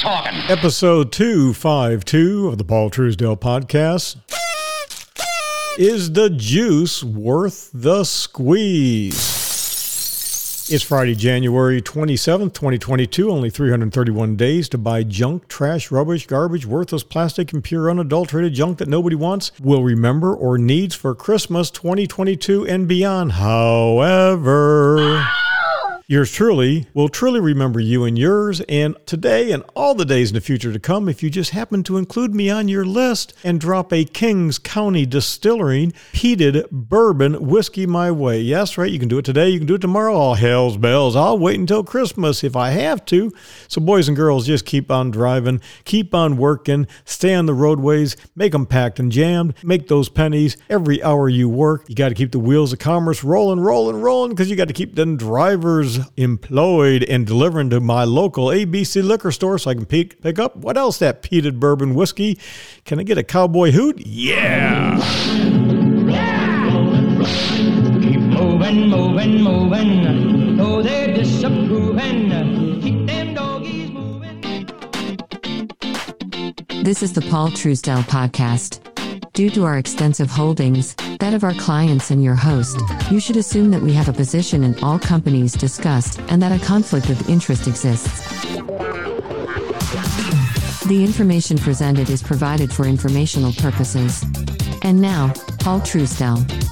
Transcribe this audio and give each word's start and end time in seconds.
talking. 0.00 0.38
Episode 0.48 1.12
252 1.12 2.48
of 2.48 2.58
the 2.58 2.64
Paul 2.64 2.90
Truesdell 2.90 3.38
podcast. 3.38 4.16
Is 5.78 6.12
the 6.12 6.30
juice 6.30 7.02
worth 7.02 7.70
the 7.72 8.04
squeeze? 8.04 9.42
It's 10.70 10.82
Friday, 10.82 11.14
January 11.14 11.82
27th, 11.82 12.54
2022. 12.54 13.30
Only 13.30 13.50
331 13.50 14.36
days 14.36 14.68
to 14.70 14.78
buy 14.78 15.02
junk, 15.02 15.46
trash, 15.46 15.90
rubbish, 15.90 16.26
garbage, 16.26 16.64
worthless 16.64 17.02
plastic, 17.02 17.52
and 17.52 17.62
pure 17.62 17.90
unadulterated 17.90 18.54
junk 18.54 18.78
that 18.78 18.88
nobody 18.88 19.16
wants, 19.16 19.52
will 19.60 19.84
remember, 19.84 20.34
or 20.34 20.56
needs 20.56 20.94
for 20.94 21.14
Christmas 21.14 21.70
2022 21.70 22.66
and 22.66 22.88
beyond. 22.88 23.32
However. 23.32 25.26
Yours 26.06 26.30
truly 26.30 26.86
will 26.92 27.08
truly 27.08 27.40
remember 27.40 27.80
you 27.80 28.04
and 28.04 28.18
yours, 28.18 28.60
and 28.68 28.94
today 29.06 29.52
and 29.52 29.62
all 29.74 29.94
the 29.94 30.04
days 30.04 30.28
in 30.28 30.34
the 30.34 30.40
future 30.42 30.70
to 30.70 30.78
come 30.78 31.08
if 31.08 31.22
you 31.22 31.30
just 31.30 31.52
happen 31.52 31.82
to 31.82 31.96
include 31.96 32.34
me 32.34 32.50
on 32.50 32.68
your 32.68 32.84
list 32.84 33.32
and 33.42 33.58
drop 33.58 33.90
a 33.90 34.04
Kings 34.04 34.58
County 34.58 35.06
Distilling 35.06 35.92
peated 36.12 36.68
bourbon 36.70 37.46
whiskey 37.46 37.86
my 37.86 38.10
way. 38.10 38.38
Yes, 38.38 38.76
right, 38.76 38.92
you 38.92 38.98
can 38.98 39.08
do 39.08 39.16
it 39.16 39.24
today, 39.24 39.48
you 39.48 39.56
can 39.56 39.66
do 39.66 39.76
it 39.76 39.80
tomorrow. 39.80 40.14
All 40.14 40.34
hell's 40.34 40.76
bells. 40.76 41.16
I'll 41.16 41.38
wait 41.38 41.58
until 41.58 41.82
Christmas 41.82 42.44
if 42.44 42.54
I 42.54 42.68
have 42.72 43.06
to. 43.06 43.32
So, 43.68 43.80
boys 43.80 44.06
and 44.06 44.14
girls, 44.14 44.46
just 44.46 44.66
keep 44.66 44.90
on 44.90 45.10
driving, 45.10 45.62
keep 45.86 46.14
on 46.14 46.36
working, 46.36 46.86
stay 47.06 47.32
on 47.32 47.46
the 47.46 47.54
roadways, 47.54 48.14
make 48.36 48.52
them 48.52 48.66
packed 48.66 48.98
and 48.98 49.10
jammed, 49.10 49.54
make 49.64 49.88
those 49.88 50.10
pennies 50.10 50.58
every 50.68 51.02
hour 51.02 51.30
you 51.30 51.48
work. 51.48 51.86
You 51.88 51.94
got 51.94 52.10
to 52.10 52.14
keep 52.14 52.32
the 52.32 52.38
wheels 52.38 52.74
of 52.74 52.78
commerce 52.78 53.24
rolling, 53.24 53.60
rolling, 53.60 54.02
rolling 54.02 54.32
because 54.32 54.50
you 54.50 54.56
got 54.56 54.68
to 54.68 54.74
keep 54.74 54.96
them 54.96 55.16
drivers 55.16 55.93
employed 56.16 57.02
and 57.04 57.26
delivering 57.26 57.70
to 57.70 57.80
my 57.80 58.04
local 58.04 58.46
ABC 58.46 59.02
liquor 59.02 59.30
store 59.32 59.58
so 59.58 59.70
I 59.70 59.74
can 59.74 59.86
pick, 59.86 60.20
pick 60.20 60.38
up 60.38 60.56
what 60.56 60.76
else 60.76 60.98
that 60.98 61.22
peated 61.22 61.58
bourbon 61.60 61.94
whiskey. 61.94 62.38
Can 62.84 63.00
I 63.00 63.02
get 63.02 63.18
a 63.18 63.22
cowboy 63.22 63.70
hoot? 63.70 64.00
Yeah. 64.06 64.98
Keep 68.00 68.20
moving, 68.20 68.88
moving, 68.88 69.42
moving. 69.42 70.56
Though 70.56 70.82
they're 70.82 71.14
disapproving. 71.14 72.30
Keep 72.80 73.06
them 73.06 73.34
doggies 73.34 73.90
moving. 73.90 74.40
This 76.84 77.02
is 77.02 77.12
the 77.12 77.22
Paul 77.22 77.48
Truesdell 77.48 78.02
podcast. 78.04 78.93
Due 79.34 79.50
to 79.50 79.64
our 79.64 79.78
extensive 79.78 80.30
holdings, 80.30 80.94
that 81.18 81.34
of 81.34 81.42
our 81.42 81.54
clients 81.54 82.12
and 82.12 82.22
your 82.22 82.36
host, 82.36 82.80
you 83.10 83.18
should 83.18 83.36
assume 83.36 83.68
that 83.72 83.82
we 83.82 83.92
have 83.92 84.08
a 84.08 84.12
position 84.12 84.62
in 84.62 84.78
all 84.78 84.96
companies 84.96 85.54
discussed 85.54 86.20
and 86.28 86.40
that 86.40 86.52
a 86.52 86.64
conflict 86.64 87.10
of 87.10 87.28
interest 87.28 87.66
exists. 87.66 88.22
The 90.86 91.02
information 91.04 91.58
presented 91.58 92.10
is 92.10 92.22
provided 92.22 92.72
for 92.72 92.86
informational 92.86 93.52
purposes. 93.54 94.24
And 94.82 95.00
now, 95.00 95.32
Paul 95.58 95.80
Truesdell. 95.80 96.63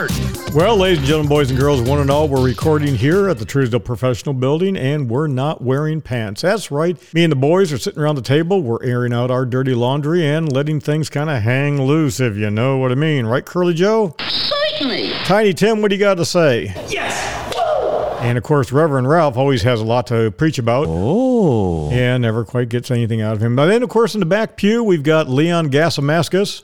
Red! 0.00 0.54
Well, 0.54 0.76
ladies 0.76 0.98
and 0.98 1.06
gentlemen, 1.06 1.28
boys 1.28 1.50
and 1.50 1.58
girls, 1.58 1.80
one 1.80 2.00
and 2.00 2.10
all, 2.10 2.26
we're 2.26 2.44
recording 2.44 2.96
here 2.96 3.28
at 3.28 3.38
the 3.38 3.44
Truesdell 3.44 3.84
Professional 3.84 4.34
Building, 4.34 4.76
and 4.76 5.08
we're 5.08 5.26
not 5.26 5.62
wearing 5.62 6.00
pants. 6.00 6.42
That's 6.42 6.70
right. 6.70 6.96
Me 7.14 7.22
and 7.22 7.30
the 7.30 7.36
boys 7.36 7.72
are 7.72 7.78
sitting 7.78 8.00
around 8.00 8.16
the 8.16 8.22
table. 8.22 8.62
We're 8.62 8.82
airing 8.82 9.12
out 9.12 9.30
our 9.30 9.44
dirty 9.44 9.74
laundry 9.74 10.26
and 10.26 10.50
letting 10.52 10.80
things 10.80 11.08
kind 11.08 11.30
of 11.30 11.42
hang 11.42 11.82
loose, 11.82 12.18
if 12.18 12.36
you 12.36 12.50
know 12.50 12.78
what 12.78 12.90
I 12.90 12.96
mean. 12.96 13.26
Right, 13.26 13.44
Curly 13.44 13.74
Joe? 13.74 14.16
Certainly. 14.20 15.10
Tiny 15.24 15.52
Tim, 15.52 15.82
what 15.82 15.90
do 15.90 15.96
you 15.96 16.00
got 16.00 16.14
to 16.14 16.24
say? 16.24 16.74
Yes! 16.88 17.30
And 18.20 18.36
of 18.36 18.44
course, 18.44 18.70
Reverend 18.70 19.08
Ralph 19.08 19.38
always 19.38 19.62
has 19.62 19.80
a 19.80 19.84
lot 19.84 20.06
to 20.08 20.30
preach 20.32 20.58
about. 20.58 20.84
Oh. 20.88 21.88
And 21.90 22.20
never 22.20 22.44
quite 22.44 22.68
gets 22.68 22.90
anything 22.90 23.22
out 23.22 23.34
of 23.34 23.42
him. 23.42 23.56
But 23.56 23.66
then, 23.66 23.82
of 23.82 23.88
course, 23.88 24.14
in 24.14 24.20
the 24.20 24.26
back 24.26 24.56
pew, 24.56 24.84
we've 24.84 25.02
got 25.02 25.30
Leon 25.30 25.70
Gasamascus. 25.70 26.62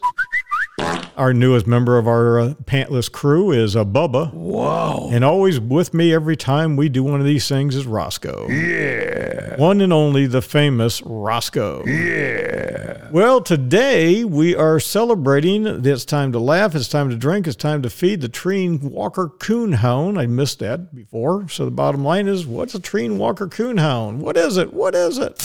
Our 1.16 1.32
newest 1.32 1.66
member 1.66 1.96
of 1.96 2.06
our 2.06 2.38
uh, 2.38 2.54
pantless 2.64 3.10
crew 3.10 3.50
is 3.50 3.74
uh, 3.74 3.86
Bubba. 3.86 4.34
Whoa. 4.34 5.08
And 5.10 5.24
always 5.24 5.58
with 5.58 5.94
me 5.94 6.12
every 6.12 6.36
time 6.36 6.76
we 6.76 6.90
do 6.90 7.02
one 7.02 7.20
of 7.20 7.26
these 7.26 7.48
things 7.48 7.74
is 7.74 7.86
Roscoe. 7.86 8.46
Yeah. 8.48 9.56
One 9.56 9.80
and 9.80 9.94
only 9.94 10.26
the 10.26 10.42
famous 10.42 11.00
Roscoe. 11.02 11.84
Yeah. 11.86 13.08
Well, 13.10 13.40
today 13.40 14.24
we 14.24 14.54
are 14.54 14.78
celebrating. 14.78 15.66
It's 15.86 16.04
time 16.04 16.32
to 16.32 16.38
laugh. 16.38 16.74
It's 16.74 16.88
time 16.88 17.08
to 17.08 17.16
drink. 17.16 17.46
It's 17.46 17.56
time 17.56 17.80
to 17.80 17.88
feed 17.88 18.20
the 18.20 18.28
Treeing 18.28 18.90
Walker 18.90 19.30
Coonhound. 19.38 20.18
I 20.18 20.26
missed 20.26 20.58
that 20.58 20.94
before. 20.94 21.48
So 21.48 21.64
the 21.64 21.70
bottom 21.70 22.04
line 22.04 22.28
is, 22.28 22.46
what's 22.46 22.74
a 22.74 22.80
Treeing 22.80 23.16
Walker 23.16 23.46
Coonhound? 23.46 24.18
What 24.18 24.36
is 24.36 24.58
it? 24.58 24.74
What 24.74 24.94
is 24.94 25.16
it? 25.16 25.40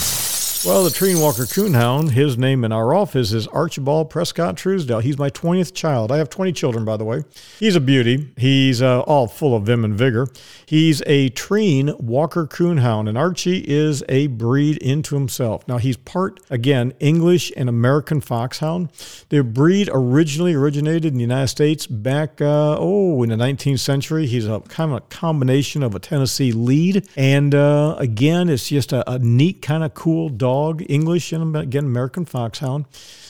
Well, 0.64 0.84
the 0.84 0.92
Treeing 0.92 1.20
Walker 1.20 1.46
Coonhound, 1.46 2.12
his 2.12 2.38
name 2.38 2.64
in 2.64 2.72
our 2.72 2.94
office 2.94 3.34
is 3.34 3.48
Archibald 3.48 4.12
Prescott 4.12 4.56
Truesdell. 4.58 5.02
He's 5.02 5.18
my 5.18 5.32
20th 5.32 5.74
child. 5.74 6.12
I 6.12 6.18
have 6.18 6.30
20 6.30 6.52
children, 6.52 6.86
by 6.86 6.98
the 6.98 7.04
way. 7.04 7.24
He's 7.60 7.76
a 7.76 7.80
beauty. 7.80 8.32
He's 8.38 8.80
uh, 8.80 9.00
all 9.02 9.26
full 9.26 9.56
of 9.56 9.64
vim 9.64 9.84
and 9.84 9.96
vigor. 9.96 10.28
He's 10.68 11.02
a 11.08 11.30
Treeing 11.30 11.96
Walker 11.98 12.46
Coonhound, 12.46 13.10
and 13.10 13.18
Archie 13.18 13.66
is 13.68 14.04
a 14.08 14.28
breed 14.28 14.78
into 14.78 15.16
himself. 15.16 15.68
Now, 15.68 15.80
he's 15.80 15.98
part, 15.98 16.40
again, 16.52 16.94
English 17.00 17.52
and 17.58 17.68
American 17.68 18.22
Foxhound. 18.22 18.90
The 19.30 19.44
breed 19.44 19.90
originally 19.92 20.54
originated 20.54 21.06
in 21.06 21.16
the 21.16 21.22
United 21.22 21.48
States 21.48 21.88
back, 21.88 22.40
uh, 22.40 22.76
oh, 22.78 23.24
in 23.24 23.30
the 23.30 23.36
19th 23.36 23.80
century. 23.80 24.28
He's 24.28 24.46
a 24.46 24.60
kind 24.60 24.92
of 24.92 24.98
a 24.98 25.02
combination 25.02 25.82
of 25.82 25.96
a 25.96 26.00
Tennessee 26.00 26.52
lead, 26.52 27.10
and 27.16 27.56
uh, 27.56 27.96
again, 27.98 28.48
it's 28.48 28.70
just 28.70 28.94
a, 28.94 29.10
a 29.12 29.18
neat, 29.18 29.64
kind 29.64 29.84
of 29.84 29.96
cool 29.96 30.30
dog 30.30 30.51
dog, 30.52 30.84
English, 30.90 31.32
and 31.32 31.56
again, 31.56 31.86
American 31.86 32.26
Foxhound. 32.26 32.86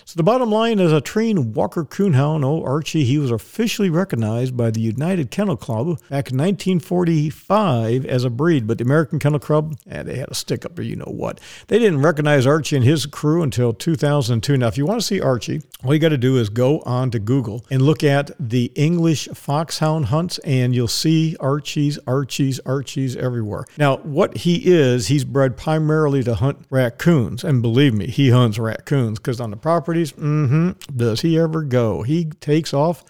So 0.05 0.17
the 0.17 0.23
bottom 0.23 0.49
line 0.49 0.79
is 0.79 0.91
a 0.91 0.99
Treeing 0.99 1.53
Walker 1.53 1.85
Coonhound. 1.85 2.43
Oh, 2.43 2.63
Archie, 2.63 3.05
he 3.05 3.19
was 3.19 3.29
officially 3.29 3.89
recognized 3.89 4.57
by 4.57 4.71
the 4.71 4.81
United 4.81 5.29
Kennel 5.29 5.55
Club 5.55 5.99
back 6.09 6.31
in 6.31 6.37
1945 6.37 8.05
as 8.05 8.23
a 8.23 8.29
breed, 8.29 8.65
but 8.65 8.79
the 8.79 8.83
American 8.83 9.19
Kennel 9.19 9.39
Club, 9.39 9.77
eh, 9.89 10.01
they 10.01 10.17
had 10.17 10.29
a 10.29 10.33
stick 10.33 10.65
up 10.65 10.75
there, 10.75 10.83
you 10.83 10.95
know 10.95 11.05
what. 11.05 11.39
They 11.67 11.77
didn't 11.77 12.01
recognize 12.01 12.47
Archie 12.47 12.75
and 12.75 12.83
his 12.83 13.05
crew 13.05 13.43
until 13.43 13.71
2002. 13.71 14.57
Now, 14.57 14.67
if 14.67 14.77
you 14.77 14.87
want 14.87 14.99
to 14.99 15.05
see 15.05 15.21
Archie, 15.21 15.61
all 15.85 15.93
you 15.93 15.99
got 15.99 16.09
to 16.09 16.17
do 16.17 16.37
is 16.37 16.49
go 16.49 16.79
on 16.79 17.11
to 17.11 17.19
Google 17.19 17.63
and 17.69 17.83
look 17.83 18.03
at 18.03 18.31
the 18.39 18.71
English 18.75 19.27
Foxhound 19.33 20.07
hunts, 20.07 20.39
and 20.39 20.73
you'll 20.73 20.87
see 20.87 21.37
Archies, 21.39 21.99
Archies, 22.07 22.59
Archies 22.65 23.15
everywhere. 23.15 23.65
Now, 23.77 23.97
what 23.97 24.37
he 24.37 24.73
is, 24.73 25.07
he's 25.07 25.23
bred 25.23 25.55
primarily 25.55 26.23
to 26.23 26.33
hunt 26.35 26.65
raccoons, 26.69 27.10
and 27.11 27.61
believe 27.61 27.93
me, 27.93 28.07
he 28.07 28.29
hunts 28.29 28.57
raccoons 28.57 29.19
because 29.19 29.41
on 29.41 29.51
the 29.51 29.57
properties, 29.57 30.13
mm-hmm, 30.13 30.71
does 30.95 31.21
he 31.21 31.37
ever 31.37 31.61
go? 31.61 32.03
He 32.03 32.25
takes 32.25 32.73
off. 32.73 33.03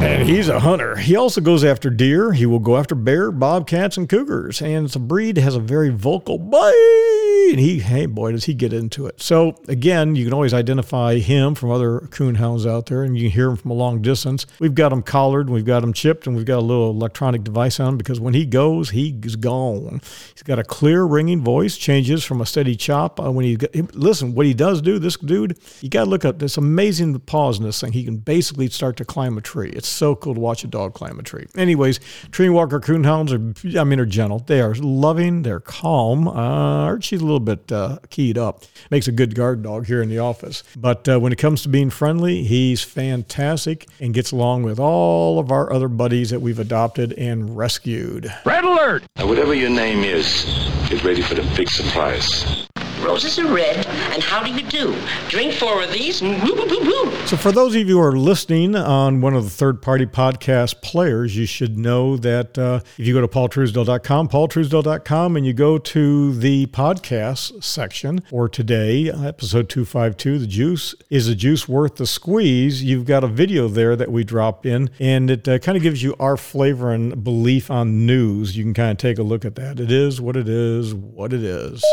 And 0.00 0.28
he's 0.28 0.48
a 0.48 0.60
hunter. 0.60 0.96
He 0.96 1.16
also 1.16 1.40
goes 1.40 1.64
after 1.64 1.90
deer. 1.90 2.32
He 2.32 2.46
will 2.46 2.60
go 2.60 2.76
after 2.76 2.94
bear, 2.94 3.32
bobcats, 3.32 3.96
and 3.96 4.08
cougars. 4.08 4.62
And 4.62 4.88
the 4.88 4.98
breed 5.00 5.36
has 5.38 5.56
a 5.56 5.60
very 5.60 5.88
vocal 5.90 6.38
bite. 6.38 7.48
And 7.50 7.58
he, 7.58 7.78
hey 7.78 8.06
boy, 8.06 8.32
does 8.32 8.44
he 8.44 8.52
get 8.52 8.72
into 8.72 9.06
it. 9.06 9.22
So 9.22 9.56
again, 9.68 10.16
you 10.16 10.24
can 10.24 10.34
always 10.34 10.52
identify 10.52 11.18
him 11.18 11.54
from 11.54 11.70
other 11.70 12.00
coon 12.10 12.34
hounds 12.34 12.66
out 12.66 12.86
there, 12.86 13.02
and 13.02 13.16
you 13.16 13.24
can 13.24 13.32
hear 13.32 13.48
him 13.48 13.56
from 13.56 13.70
a 13.70 13.74
long 13.74 14.02
distance. 14.02 14.44
We've 14.58 14.74
got 14.74 14.92
him 14.92 15.02
collared, 15.02 15.48
we've 15.48 15.64
got 15.64 15.82
him 15.82 15.94
chipped, 15.94 16.26
and 16.26 16.36
we've 16.36 16.44
got 16.44 16.58
a 16.58 16.60
little 16.60 16.90
electronic 16.90 17.44
device 17.44 17.80
on 17.80 17.88
him 17.88 17.96
because 17.96 18.20
when 18.20 18.34
he 18.34 18.44
goes, 18.44 18.90
he's 18.90 19.36
gone. 19.36 20.02
He's 20.34 20.42
got 20.42 20.58
a 20.58 20.64
clear 20.64 21.04
ringing 21.04 21.42
voice, 21.42 21.78
changes 21.78 22.22
from 22.22 22.42
a 22.42 22.46
steady 22.46 22.76
chop. 22.76 23.18
Uh, 23.18 23.32
when 23.32 23.46
he 23.46 23.56
listen, 23.94 24.34
what 24.34 24.44
he 24.44 24.52
does 24.52 24.82
do, 24.82 24.98
this 24.98 25.16
dude, 25.16 25.58
you 25.80 25.88
got 25.88 26.04
to 26.04 26.10
look 26.10 26.26
up. 26.26 26.42
It's 26.42 26.58
amazing 26.58 27.14
the 27.14 27.18
pause 27.18 27.58
in 27.58 27.64
this 27.64 27.80
thing. 27.80 27.92
He 27.92 28.04
can 28.04 28.18
basically 28.18 28.68
start 28.68 28.96
to 28.98 29.06
climb 29.06 29.38
a 29.38 29.40
tree. 29.40 29.70
It's 29.70 29.87
so 29.88 30.14
cool 30.14 30.34
to 30.34 30.40
watch 30.40 30.64
a 30.64 30.66
dog 30.66 30.94
climb 30.94 31.18
a 31.18 31.22
tree. 31.22 31.46
Anyways, 31.56 32.00
Treeing 32.30 32.52
Walker 32.52 32.80
Coonhounds 32.80 33.32
are, 33.32 33.78
I 33.78 33.84
mean, 33.84 34.00
are 34.00 34.06
gentle. 34.06 34.40
They 34.40 34.60
are 34.60 34.74
loving. 34.74 35.42
They're 35.42 35.60
calm. 35.60 36.28
Uh, 36.28 36.32
Archie's 36.32 37.20
a 37.20 37.24
little 37.24 37.40
bit 37.40 37.70
uh, 37.72 37.98
keyed 38.10 38.38
up. 38.38 38.64
Makes 38.90 39.08
a 39.08 39.12
good 39.12 39.34
guard 39.34 39.62
dog 39.62 39.86
here 39.86 40.02
in 40.02 40.08
the 40.08 40.18
office. 40.18 40.62
But 40.76 41.08
uh, 41.08 41.18
when 41.18 41.32
it 41.32 41.36
comes 41.36 41.62
to 41.62 41.68
being 41.68 41.90
friendly, 41.90 42.44
he's 42.44 42.82
fantastic 42.82 43.86
and 44.00 44.14
gets 44.14 44.32
along 44.32 44.62
with 44.62 44.78
all 44.78 45.38
of 45.38 45.50
our 45.50 45.72
other 45.72 45.88
buddies 45.88 46.30
that 46.30 46.40
we've 46.40 46.58
adopted 46.58 47.12
and 47.14 47.56
rescued. 47.56 48.32
Red 48.44 48.64
alert! 48.64 49.04
Now, 49.16 49.26
whatever 49.26 49.54
your 49.54 49.70
name 49.70 50.04
is, 50.04 50.44
get 50.88 51.02
ready 51.04 51.22
for 51.22 51.34
the 51.34 51.42
big 51.56 51.68
surprise. 51.68 52.66
Roses 53.04 53.38
are 53.38 53.46
red, 53.46 53.86
and 53.86 54.22
how 54.22 54.42
do 54.42 54.50
you 54.50 54.62
do? 54.62 54.94
Drink 55.28 55.54
four 55.54 55.82
of 55.82 55.92
these, 55.92 56.20
and 56.20 56.42
woo, 56.42 56.54
woo, 56.54 56.66
woo. 56.66 57.26
So, 57.26 57.36
for 57.36 57.52
those 57.52 57.74
of 57.74 57.88
you 57.88 57.96
who 57.96 58.00
are 58.00 58.16
listening 58.16 58.74
on 58.74 59.20
one 59.20 59.34
of 59.34 59.44
the 59.44 59.50
third 59.50 59.80
party 59.80 60.04
podcast 60.06 60.82
players, 60.82 61.36
you 61.36 61.46
should 61.46 61.78
know 61.78 62.16
that 62.16 62.58
uh, 62.58 62.80
if 62.96 63.06
you 63.06 63.14
go 63.14 63.20
to 63.20 63.28
paultruesdell.com, 63.28 64.28
paultruesdell.com, 64.28 65.36
and 65.36 65.46
you 65.46 65.52
go 65.52 65.78
to 65.78 66.34
the 66.34 66.66
podcast 66.66 67.62
section, 67.62 68.22
or 68.32 68.48
today, 68.48 69.10
episode 69.10 69.68
252, 69.68 70.38
The 70.38 70.46
Juice 70.46 70.94
is 71.08 71.26
the 71.28 71.34
Juice 71.34 71.68
Worth 71.68 71.96
the 71.96 72.06
Squeeze, 72.06 72.82
you've 72.82 73.04
got 73.06 73.22
a 73.22 73.28
video 73.28 73.68
there 73.68 73.94
that 73.96 74.10
we 74.10 74.24
drop 74.24 74.66
in, 74.66 74.90
and 74.98 75.30
it 75.30 75.46
uh, 75.48 75.58
kind 75.58 75.76
of 75.76 75.82
gives 75.82 76.02
you 76.02 76.16
our 76.18 76.36
flavor 76.36 76.92
and 76.92 77.22
belief 77.22 77.70
on 77.70 78.06
news. 78.06 78.56
You 78.56 78.64
can 78.64 78.74
kind 78.74 78.90
of 78.90 78.98
take 78.98 79.18
a 79.18 79.22
look 79.22 79.44
at 79.44 79.54
that. 79.54 79.78
It 79.78 79.92
is 79.92 80.20
what 80.20 80.36
it 80.36 80.48
is, 80.48 80.94
what 80.94 81.32
it 81.32 81.42
is. 81.42 81.84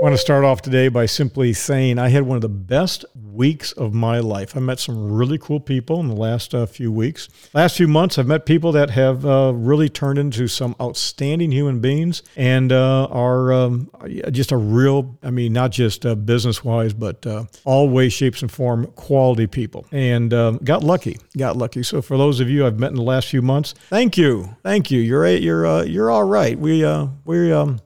I 0.00 0.04
want 0.04 0.14
to 0.14 0.18
start 0.18 0.42
off 0.44 0.60
today 0.60 0.88
by 0.88 1.06
simply 1.06 1.52
saying 1.52 2.00
I 2.00 2.08
had 2.08 2.24
one 2.24 2.34
of 2.34 2.42
the 2.42 2.48
best 2.48 3.04
weeks 3.14 3.70
of 3.70 3.94
my 3.94 4.18
life. 4.18 4.56
I 4.56 4.60
met 4.60 4.80
some 4.80 5.12
really 5.12 5.38
cool 5.38 5.60
people 5.60 6.00
in 6.00 6.08
the 6.08 6.16
last 6.16 6.52
uh, 6.52 6.66
few 6.66 6.90
weeks. 6.90 7.28
Last 7.54 7.76
few 7.76 7.86
months, 7.86 8.18
I've 8.18 8.26
met 8.26 8.44
people 8.44 8.72
that 8.72 8.90
have 8.90 9.24
uh, 9.24 9.52
really 9.54 9.88
turned 9.88 10.18
into 10.18 10.48
some 10.48 10.74
outstanding 10.80 11.52
human 11.52 11.78
beings 11.78 12.24
and 12.34 12.72
uh, 12.72 13.04
are 13.04 13.52
um, 13.52 13.88
just 14.32 14.50
a 14.50 14.56
real, 14.56 15.16
I 15.22 15.30
mean, 15.30 15.52
not 15.52 15.70
just 15.70 16.04
uh, 16.04 16.16
business 16.16 16.64
wise, 16.64 16.92
but 16.92 17.24
uh, 17.24 17.44
all 17.64 17.88
ways, 17.88 18.12
shapes, 18.12 18.42
and 18.42 18.50
form 18.50 18.88
quality 18.96 19.46
people. 19.46 19.86
And 19.92 20.34
um, 20.34 20.58
got 20.58 20.82
lucky, 20.82 21.18
got 21.38 21.56
lucky. 21.56 21.84
So 21.84 22.02
for 22.02 22.18
those 22.18 22.40
of 22.40 22.50
you 22.50 22.66
I've 22.66 22.80
met 22.80 22.90
in 22.90 22.96
the 22.96 23.02
last 23.02 23.28
few 23.28 23.42
months, 23.42 23.74
thank 23.90 24.18
you, 24.18 24.56
thank 24.64 24.90
you. 24.90 25.00
You're 25.00 25.24
a, 25.24 25.38
you're 25.38 25.64
uh, 25.64 25.82
you're 25.84 26.10
all 26.10 26.24
right. 26.24 26.58
We 26.58 26.84
we 27.24 27.52
um. 27.52 27.80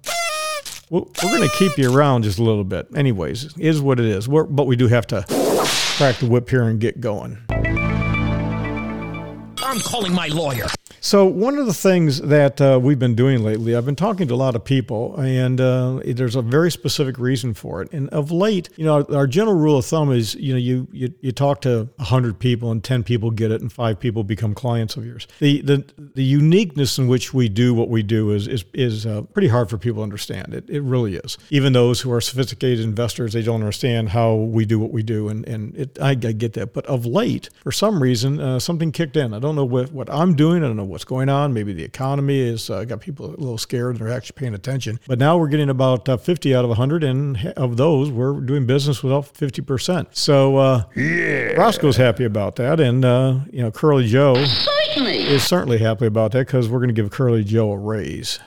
We're 0.91 1.05
going 1.23 1.43
to 1.43 1.55
keep 1.57 1.77
you 1.77 1.95
around 1.95 2.23
just 2.23 2.39
a 2.39 2.43
little 2.43 2.65
bit. 2.65 2.89
Anyways, 2.97 3.57
is 3.59 3.83
what 3.83 4.01
it 4.01 4.07
is. 4.07 4.27
We're, 4.29 4.45
but 4.45 4.67
we 4.67 4.75
do 4.77 4.89
have 4.89 5.07
to 5.09 5.25
crack 5.97 6.17
the 6.17 6.27
whip 6.27 6.49
here 6.49 6.63
and 6.63 6.81
get 6.81 7.01
going. 7.01 7.39
I'm 9.61 9.81
calling 9.81 10.15
my 10.15 10.29
lawyer. 10.29 10.67
So, 11.01 11.27
one 11.27 11.59
of 11.59 11.67
the 11.67 11.75
things 11.75 12.21
that 12.23 12.61
uh, 12.61 12.79
we've 12.83 12.99
been 12.99 13.15
doing 13.15 13.43
lately, 13.43 13.77
I've 13.77 13.85
been 13.85 13.97
talking 13.97 14.27
to 14.29 14.35
a 14.35 14.37
lot 14.37 14.57
of 14.57 14.65
people, 14.65 15.17
and 15.17 15.61
uh, 15.61 16.01
there's 16.05 16.35
a 16.35 16.43
very 16.43 16.71
specific 16.71 17.19
reason 17.19 17.55
for 17.55 17.83
it. 17.83 17.93
And 17.93 18.09
of 18.11 18.31
late, 18.31 18.69
you 18.77 18.85
know, 18.85 18.95
our, 18.95 19.17
our 19.17 19.27
general 19.27 19.57
rule 19.57 19.79
of 19.79 19.87
thumb 19.87 20.11
is, 20.11 20.35
you 20.35 20.53
know, 20.53 20.59
you 20.59 20.89
you, 20.93 21.15
you 21.21 21.33
talk 21.33 21.61
to 21.63 21.89
100 21.97 22.39
people, 22.39 22.71
and 22.73 22.83
10 22.83 23.05
people 23.05 23.31
get 23.31 23.53
it, 23.53 23.61
and 23.61 23.73
five 23.73 24.01
people 24.01 24.25
become 24.25 24.55
clients 24.55 24.97
of 24.97 25.07
yours. 25.07 25.29
The 25.39 25.61
the, 25.63 25.85
the 26.15 26.25
uniqueness 26.25 26.99
in 26.99 27.07
which 27.07 27.33
we 27.33 27.49
do 27.49 27.75
what 27.75 27.89
we 27.89 28.03
do 28.03 28.33
is 28.33 28.49
is, 28.49 28.65
is 28.75 29.07
uh, 29.07 29.23
pretty 29.23 29.49
hard 29.49 29.71
for 29.71 29.79
people 29.79 30.01
to 30.01 30.05
understand. 30.05 30.53
It, 30.53 30.69
it 30.69 30.81
really 30.81 31.17
is. 31.17 31.39
Even 31.51 31.73
those 31.73 32.01
who 32.01 32.13
are 32.13 32.21
sophisticated 32.21 32.81
investors, 32.81 33.33
they 33.35 33.43
don't 33.43 33.61
understand 33.61 34.11
how 34.11 34.35
we 34.35 34.65
do 34.65 34.79
what 34.79 34.91
we 34.91 35.03
do, 35.05 35.29
and 35.29 35.47
and 35.47 35.77
it, 35.77 35.99
I, 36.01 36.11
I 36.11 36.15
get 36.15 36.55
that. 36.55 36.75
But 36.75 36.87
of 36.87 37.07
late, 37.07 37.51
for 37.63 37.73
some 37.73 38.03
reason, 38.03 38.41
uh, 38.41 38.59
something 38.59 38.91
kicked 38.91 39.17
in. 39.17 39.33
I 39.33 39.39
don't 39.39 39.55
know 39.55 39.65
what, 39.65 39.93
what 39.93 40.11
I'm 40.11 40.35
doing. 40.35 40.65
I 40.65 40.67
don't 40.67 40.77
know 40.77 40.88
what's 40.89 41.05
going 41.05 41.29
on. 41.29 41.53
Maybe 41.53 41.73
the 41.73 41.85
economy 41.85 42.49
has 42.49 42.71
uh, 42.71 42.85
got 42.85 43.01
people 43.01 43.27
a 43.27 43.37
little 43.37 43.59
scared 43.59 43.97
and 43.97 44.01
they're 44.01 44.15
actually 44.15 44.35
paying 44.37 44.55
attention. 44.55 45.01
But 45.07 45.19
now 45.19 45.39
we're 45.39 45.49
getting 45.49 45.71
about 45.71 46.09
uh, 46.09 46.17
50 46.17 46.55
out 46.55 46.65
of 46.65 46.69
100, 46.71 47.05
and 47.05 47.53
of 47.57 47.77
those, 47.77 48.11
we're 48.11 48.41
doing 48.41 48.67
business 48.67 49.03
without 49.03 49.25
50%. 49.33 50.09
So 50.13 50.57
uh, 50.57 50.85
yeah. 50.97 51.53
Roscoe's 51.53 51.97
happy 51.97 52.25
about 52.25 52.57
that, 52.57 52.81
and 52.81 53.05
uh, 53.05 53.41
you 53.51 53.63
know 53.63 53.71
Curly 53.71 54.07
Joe 54.07 54.45
Certainly. 54.45 55.19
is 55.23 55.45
certainly 55.45 55.79
happy 55.79 56.07
about 56.07 56.33
that 56.33 56.47
because 56.47 56.69
we're 56.69 56.79
going 56.79 56.89
to 56.89 56.95
give 56.95 57.11
Curly 57.11 57.45
Joe 57.45 57.73
a 57.73 57.79
raise. 57.79 58.39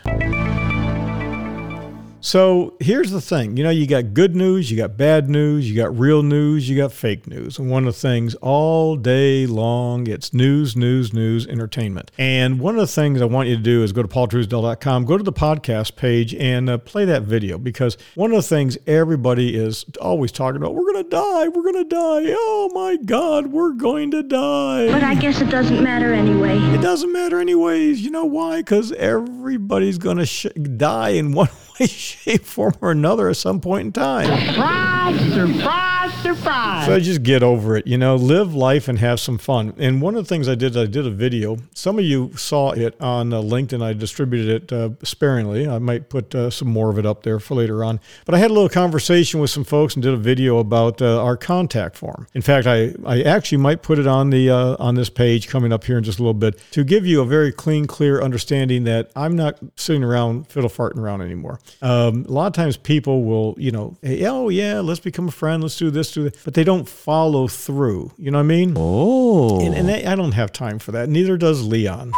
So 2.23 2.75
here's 2.79 3.09
the 3.09 3.19
thing 3.19 3.57
you 3.57 3.63
know, 3.63 3.71
you 3.71 3.87
got 3.87 4.13
good 4.13 4.35
news, 4.35 4.69
you 4.69 4.77
got 4.77 4.95
bad 4.95 5.27
news, 5.27 5.67
you 5.67 5.75
got 5.75 5.97
real 5.97 6.21
news, 6.21 6.69
you 6.69 6.77
got 6.77 6.91
fake 6.93 7.25
news. 7.25 7.57
And 7.57 7.67
one 7.67 7.87
of 7.87 7.95
the 7.95 7.99
things 7.99 8.35
all 8.35 8.95
day 8.95 9.47
long, 9.47 10.05
it's 10.05 10.31
news, 10.31 10.75
news, 10.75 11.13
news, 11.13 11.47
entertainment. 11.47 12.11
And 12.19 12.59
one 12.59 12.75
of 12.75 12.81
the 12.81 12.85
things 12.85 13.23
I 13.23 13.25
want 13.25 13.49
you 13.49 13.55
to 13.57 13.61
do 13.61 13.81
is 13.81 13.91
go 13.91 14.03
to 14.03 14.07
paultruesdell.com, 14.07 15.05
go 15.05 15.17
to 15.17 15.23
the 15.23 15.33
podcast 15.33 15.95
page, 15.95 16.35
and 16.35 16.69
uh, 16.69 16.77
play 16.77 17.05
that 17.05 17.23
video 17.23 17.57
because 17.57 17.97
one 18.13 18.29
of 18.29 18.35
the 18.35 18.47
things 18.47 18.77
everybody 18.85 19.55
is 19.55 19.85
always 19.99 20.31
talking 20.31 20.57
about 20.57 20.75
we're 20.75 20.91
going 20.91 21.03
to 21.03 21.09
die, 21.09 21.47
we're 21.47 21.63
going 21.63 21.83
to 21.83 21.89
die. 21.89 22.35
Oh 22.37 22.69
my 22.71 22.97
God, 22.97 23.47
we're 23.47 23.73
going 23.73 24.11
to 24.11 24.21
die. 24.21 24.91
But 24.91 25.03
I 25.03 25.15
guess 25.15 25.41
it 25.41 25.49
doesn't 25.49 25.81
matter 25.83 26.13
anyway. 26.13 26.59
It 26.75 26.81
doesn't 26.81 27.11
matter, 27.11 27.39
anyways. 27.39 28.01
You 28.01 28.11
know 28.11 28.25
why? 28.25 28.57
Because 28.57 28.91
everybody's 28.91 29.97
going 29.97 30.17
to 30.17 30.25
sh- 30.27 30.45
die 30.77 31.09
in 31.09 31.31
one 31.33 31.49
way, 31.79 31.87
shape, 32.11 32.45
form, 32.45 32.73
or 32.81 32.91
another 32.91 33.29
at 33.29 33.37
some 33.37 33.59
point 33.59 33.85
in 33.87 33.91
time. 33.91 34.25
Surprise, 34.47 35.33
surprise, 35.33 36.00
surprise. 36.21 36.85
So 36.85 36.99
just 36.99 37.23
get 37.23 37.43
over 37.43 37.77
it, 37.77 37.87
you 37.87 37.97
know, 37.97 38.15
live 38.15 38.53
life 38.53 38.87
and 38.87 38.99
have 38.99 39.19
some 39.19 39.37
fun. 39.37 39.73
And 39.77 40.01
one 40.01 40.15
of 40.15 40.23
the 40.23 40.27
things 40.27 40.47
I 40.47 40.55
did, 40.55 40.75
I 40.77 40.85
did 40.85 41.05
a 41.05 41.11
video. 41.11 41.57
Some 41.73 41.99
of 41.99 42.05
you 42.05 42.31
saw 42.35 42.71
it 42.71 42.99
on 42.99 43.33
uh, 43.33 43.41
LinkedIn. 43.41 43.81
I 43.83 43.93
distributed 43.93 44.63
it 44.63 44.73
uh, 44.73 44.89
sparingly. 45.03 45.67
I 45.67 45.79
might 45.79 46.09
put 46.09 46.33
uh, 46.33 46.49
some 46.49 46.69
more 46.69 46.89
of 46.89 46.97
it 46.97 47.05
up 47.05 47.23
there 47.23 47.39
for 47.39 47.55
later 47.55 47.83
on. 47.83 47.99
But 48.25 48.35
I 48.35 48.37
had 48.39 48.51
a 48.51 48.53
little 48.53 48.69
conversation 48.69 49.39
with 49.39 49.49
some 49.49 49.63
folks 49.63 49.95
and 49.95 50.03
did 50.03 50.13
a 50.13 50.17
video 50.17 50.57
about 50.57 51.01
uh, 51.01 51.21
our 51.21 51.37
contact 51.37 51.97
form. 51.97 52.27
In 52.33 52.41
fact, 52.41 52.67
I, 52.67 52.93
I 53.05 53.21
actually 53.21 53.59
might 53.59 53.81
put 53.81 53.99
it 53.99 54.07
on 54.07 54.29
the 54.29 54.49
uh, 54.49 54.75
on 54.79 54.95
this 54.95 55.09
page 55.09 55.47
coming 55.47 55.71
up 55.71 55.83
here 55.83 55.97
in 55.97 56.03
just 56.03 56.19
a 56.19 56.21
little 56.21 56.33
bit 56.33 56.59
to 56.71 56.83
give 56.83 57.05
you 57.05 57.21
a 57.21 57.25
very 57.25 57.51
clean, 57.51 57.85
clear 57.85 58.21
understanding 58.21 58.83
that 58.85 59.11
I'm 59.15 59.35
not 59.35 59.59
sitting 59.75 60.03
around 60.03 60.47
fiddle 60.47 60.69
farting 60.69 60.97
around 60.97 61.21
anymore. 61.21 61.59
Um, 61.81 62.25
a 62.27 62.31
lot 62.31 62.47
of 62.47 62.53
times 62.53 62.77
people 62.77 63.23
will, 63.23 63.55
you 63.57 63.71
know, 63.71 63.97
hey, 64.01 64.25
oh 64.25 64.49
yeah, 64.49 64.79
let's 64.79 64.99
become 64.99 65.27
a 65.27 65.31
friend, 65.31 65.61
let's 65.61 65.77
do 65.77 65.89
this, 65.89 66.00
do 66.09 66.23
that, 66.23 66.37
but 66.43 66.53
they 66.53 66.63
don't 66.63 66.89
follow 66.89 67.47
through. 67.47 68.11
You 68.17 68.31
know 68.31 68.39
what 68.39 68.45
I 68.45 68.47
mean? 68.47 68.73
Oh. 68.77 69.59
And, 69.59 69.75
and 69.75 69.87
they, 69.87 70.05
I 70.05 70.15
don't 70.15 70.31
have 70.31 70.51
time 70.51 70.79
for 70.79 70.91
that. 70.93 71.09
Neither 71.09 71.37
does 71.37 71.63
Leon. 71.63 72.11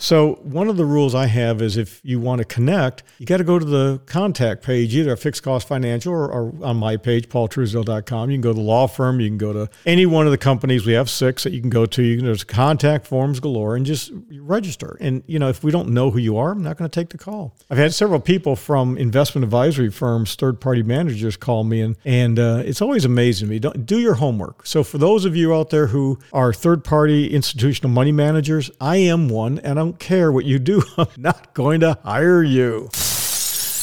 So 0.00 0.36
one 0.42 0.68
of 0.68 0.78
the 0.78 0.86
rules 0.86 1.14
I 1.14 1.26
have 1.26 1.60
is 1.60 1.76
if 1.76 2.00
you 2.02 2.18
want 2.20 2.38
to 2.38 2.44
connect, 2.46 3.02
you 3.18 3.26
got 3.26 3.36
to 3.36 3.44
go 3.44 3.58
to 3.58 3.64
the 3.64 4.00
contact 4.06 4.62
page, 4.64 4.96
either 4.96 5.14
Fixed 5.14 5.42
Cost 5.42 5.68
Financial 5.68 6.10
or, 6.12 6.32
or 6.32 6.54
on 6.64 6.78
my 6.78 6.96
page, 6.96 7.28
paultruesdell.com. 7.28 8.30
You 8.30 8.36
can 8.36 8.40
go 8.40 8.50
to 8.50 8.54
the 8.54 8.62
law 8.62 8.86
firm. 8.86 9.20
You 9.20 9.28
can 9.28 9.36
go 9.36 9.52
to 9.52 9.68
any 9.84 10.06
one 10.06 10.24
of 10.24 10.32
the 10.32 10.38
companies. 10.38 10.86
We 10.86 10.94
have 10.94 11.10
six 11.10 11.44
that 11.44 11.52
you 11.52 11.60
can 11.60 11.68
go 11.68 11.84
to. 11.84 12.02
You 12.02 12.16
can, 12.16 12.24
there's 12.24 12.44
contact 12.44 13.06
forms 13.06 13.40
galore 13.40 13.76
and 13.76 13.84
just 13.84 14.10
register. 14.32 14.96
And, 15.00 15.22
you 15.26 15.38
know, 15.38 15.50
if 15.50 15.62
we 15.62 15.70
don't 15.70 15.90
know 15.90 16.10
who 16.10 16.18
you 16.18 16.38
are, 16.38 16.52
I'm 16.52 16.62
not 16.62 16.78
going 16.78 16.88
to 16.88 17.00
take 17.00 17.10
the 17.10 17.18
call. 17.18 17.54
I've 17.68 17.78
had 17.78 17.92
several 17.92 18.20
people 18.20 18.56
from 18.56 18.96
investment 18.96 19.44
advisory 19.44 19.90
firms, 19.90 20.34
third-party 20.34 20.82
managers 20.82 21.36
call 21.36 21.62
me, 21.64 21.82
and, 21.82 21.96
and 22.06 22.38
uh, 22.38 22.62
it's 22.64 22.80
always 22.80 23.04
amazing 23.04 23.48
to 23.48 23.50
me. 23.50 23.58
Don't, 23.58 23.84
do 23.84 23.98
your 23.98 24.14
homework. 24.14 24.66
So 24.66 24.82
for 24.82 24.96
those 24.96 25.26
of 25.26 25.36
you 25.36 25.54
out 25.54 25.68
there 25.68 25.88
who 25.88 26.18
are 26.32 26.54
third-party 26.54 27.34
institutional 27.34 27.90
money 27.90 28.12
managers, 28.12 28.70
I 28.80 28.96
am 28.96 29.28
one, 29.28 29.58
and 29.58 29.78
I 29.78 29.89
don't 29.90 29.98
care 29.98 30.30
what 30.30 30.44
you 30.44 30.60
do. 30.60 30.82
I'm 30.98 31.08
not 31.16 31.52
going 31.52 31.80
to 31.80 31.98
hire 32.04 32.44
you. 32.44 32.88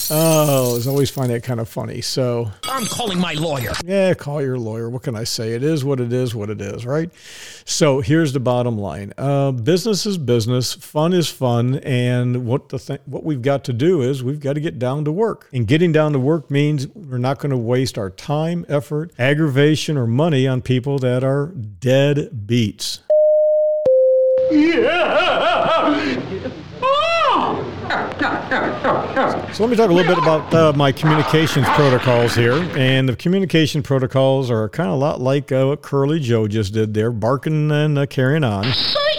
Oh, 0.10 0.80
I 0.82 0.90
always 0.90 1.10
find 1.10 1.32
that 1.32 1.44
kind 1.44 1.60
of 1.60 1.68
funny. 1.68 2.00
So, 2.00 2.50
I'm 2.64 2.86
calling 2.86 3.20
my 3.20 3.34
lawyer. 3.34 3.74
yeah, 3.84 4.14
call 4.14 4.42
your 4.42 4.58
lawyer. 4.58 4.90
What 4.90 5.04
can 5.04 5.18
I 5.18 5.26
say? 5.26 5.52
It 5.52 5.64
is 5.64 5.84
what 5.84 6.00
it 6.00 6.14
is, 6.14 6.34
what 6.34 6.50
it 6.50 6.62
is, 6.62 6.86
right? 6.86 7.12
So, 7.66 8.00
here's 8.00 8.32
the 8.32 8.40
bottom 8.40 8.78
line 8.78 9.12
uh, 9.18 9.52
business 9.52 10.06
is 10.06 10.18
business, 10.18 10.74
fun 10.76 11.12
is 11.12 11.30
fun. 11.30 11.80
And 11.80 12.46
what, 12.46 12.70
the 12.70 12.80
th- 12.80 13.02
what 13.06 13.26
we've 13.26 13.42
got 13.42 13.66
to 13.66 13.74
do 13.74 14.02
is 14.02 14.24
we've 14.24 14.40
got 14.40 14.54
to 14.54 14.62
get 14.62 14.80
down 14.80 15.04
to 15.04 15.12
work. 15.12 15.50
And 15.52 15.68
getting 15.68 15.92
down 15.92 16.14
to 16.14 16.20
work 16.20 16.50
means 16.50 16.88
we're 16.88 17.18
not 17.18 17.40
going 17.40 17.50
to 17.50 17.58
waste 17.58 17.98
our 17.98 18.10
time, 18.10 18.66
effort, 18.70 19.12
aggravation, 19.20 19.98
or 19.98 20.08
money 20.08 20.48
on 20.48 20.62
people 20.62 21.00
that 21.00 21.26
are 21.26 21.48
dead 21.48 22.48
beats. 22.48 23.02
So 29.54 29.64
let 29.64 29.70
me 29.70 29.76
talk 29.76 29.90
a 29.90 29.94
little 29.94 30.14
bit 30.14 30.22
about 30.22 30.54
uh, 30.54 30.74
my 30.74 30.92
communications 30.92 31.66
protocols 31.70 32.36
here. 32.36 32.54
And 32.78 33.08
the 33.08 33.16
communication 33.16 33.82
protocols 33.84 34.52
are 34.52 34.70
kind 34.70 34.90
of 34.90 34.96
a 34.96 34.98
lot 34.98 35.22
like 35.22 35.52
uh, 35.52 35.66
what 35.66 35.82
Curly 35.82 36.20
Joe 36.20 36.48
just 36.48 36.74
did 36.74 36.94
there, 36.94 37.12
barking 37.12 37.72
and 37.72 37.98
uh, 37.98 38.06
carrying 38.06 38.44
on. 38.44 38.66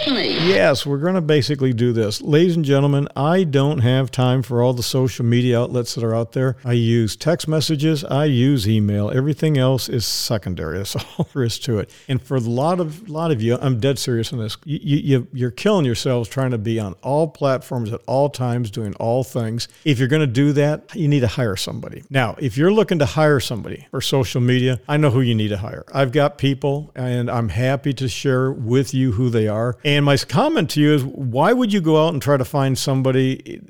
Certainly. 0.09 0.47
Yes, 0.47 0.87
we're 0.87 0.97
going 0.97 1.13
to 1.13 1.21
basically 1.21 1.71
do 1.71 1.93
this. 1.93 2.19
Ladies 2.19 2.55
and 2.55 2.65
gentlemen, 2.65 3.07
I 3.15 3.43
don't 3.43 3.79
have 3.79 4.09
time 4.09 4.41
for 4.41 4.63
all 4.63 4.73
the 4.73 4.81
social 4.81 5.23
media 5.23 5.61
outlets 5.61 5.93
that 5.93 6.03
are 6.03 6.15
out 6.15 6.31
there. 6.31 6.55
I 6.65 6.73
use 6.73 7.15
text 7.15 7.47
messages, 7.47 8.03
I 8.03 8.25
use 8.25 8.67
email. 8.67 9.11
Everything 9.11 9.59
else 9.59 9.87
is 9.87 10.07
secondary. 10.07 10.79
That's 10.79 10.95
all 11.17 11.27
there 11.33 11.43
is 11.43 11.59
to 11.59 11.77
it. 11.77 11.91
And 12.07 12.19
for 12.19 12.37
a 12.37 12.39
lot 12.39 12.79
of 12.79 13.07
lot 13.07 13.29
of 13.29 13.39
you, 13.41 13.59
I'm 13.61 13.79
dead 13.79 13.99
serious 13.99 14.33
on 14.33 14.39
this. 14.39 14.57
You, 14.65 14.79
you, 14.97 15.27
you're 15.31 15.51
killing 15.51 15.85
yourselves 15.85 16.27
trying 16.27 16.51
to 16.51 16.57
be 16.57 16.79
on 16.79 16.95
all 17.03 17.27
platforms 17.27 17.93
at 17.93 18.01
all 18.07 18.29
times, 18.29 18.71
doing 18.71 18.95
all 18.95 19.23
things. 19.23 19.67
If 19.85 19.99
you're 19.99 20.07
going 20.07 20.21
to 20.21 20.27
do 20.27 20.53
that, 20.53 20.95
you 20.95 21.07
need 21.07 21.19
to 21.19 21.27
hire 21.27 21.55
somebody. 21.55 22.03
Now, 22.09 22.35
if 22.39 22.57
you're 22.57 22.73
looking 22.73 22.97
to 22.97 23.05
hire 23.05 23.39
somebody 23.39 23.85
for 23.91 24.01
social 24.01 24.41
media, 24.41 24.81
I 24.87 24.97
know 24.97 25.11
who 25.11 25.21
you 25.21 25.35
need 25.35 25.49
to 25.49 25.57
hire. 25.57 25.85
I've 25.93 26.11
got 26.11 26.39
people, 26.39 26.91
and 26.95 27.29
I'm 27.29 27.49
happy 27.49 27.93
to 27.93 28.09
share 28.09 28.51
with 28.51 28.95
you 28.95 29.11
who 29.11 29.29
they 29.29 29.47
are. 29.47 29.77
And 29.83 29.98
my 30.03 30.17
comment 30.17 30.71
to 30.71 30.81
you 30.81 30.93
is 30.93 31.03
why 31.03 31.53
would 31.53 31.73
you 31.73 31.81
go 31.81 32.05
out 32.05 32.13
and 32.13 32.21
try 32.21 32.37
to 32.37 32.45
find 32.45 32.77
somebody 32.77 33.61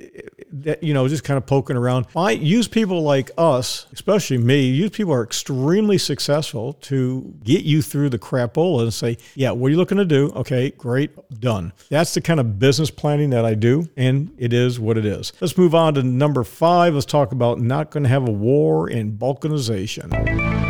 that, 0.51 0.83
you 0.83 0.93
know, 0.93 1.07
just 1.07 1.23
kind 1.23 1.37
of 1.37 1.45
poking 1.45 1.75
around. 1.75 2.07
I 2.15 2.31
use 2.31 2.67
people 2.67 3.01
like 3.01 3.31
us, 3.37 3.87
especially 3.93 4.37
me, 4.37 4.67
use 4.69 4.89
people 4.89 5.13
are 5.13 5.23
extremely 5.23 5.97
successful 5.97 6.73
to 6.73 7.33
get 7.43 7.63
you 7.63 7.81
through 7.81 8.09
the 8.09 8.19
crapola 8.19 8.83
and 8.83 8.93
say, 8.93 9.17
yeah, 9.35 9.51
what 9.51 9.67
are 9.67 9.71
you 9.71 9.77
looking 9.77 9.97
to 9.97 10.05
do? 10.05 10.31
Okay, 10.35 10.71
great, 10.71 11.11
done. 11.39 11.73
That's 11.89 12.13
the 12.13 12.21
kind 12.21 12.39
of 12.39 12.59
business 12.59 12.89
planning 12.91 13.29
that 13.31 13.45
I 13.45 13.53
do, 13.53 13.89
and 13.95 14.31
it 14.37 14.53
is 14.53 14.79
what 14.79 14.97
it 14.97 15.05
is. 15.05 15.33
Let's 15.39 15.57
move 15.57 15.75
on 15.75 15.93
to 15.95 16.03
number 16.03 16.43
five. 16.43 16.93
Let's 16.93 17.05
talk 17.05 17.31
about 17.31 17.59
not 17.59 17.91
going 17.91 18.03
to 18.03 18.09
have 18.09 18.27
a 18.27 18.31
war 18.31 18.87
and 18.87 19.19
balkanization. 19.19 20.68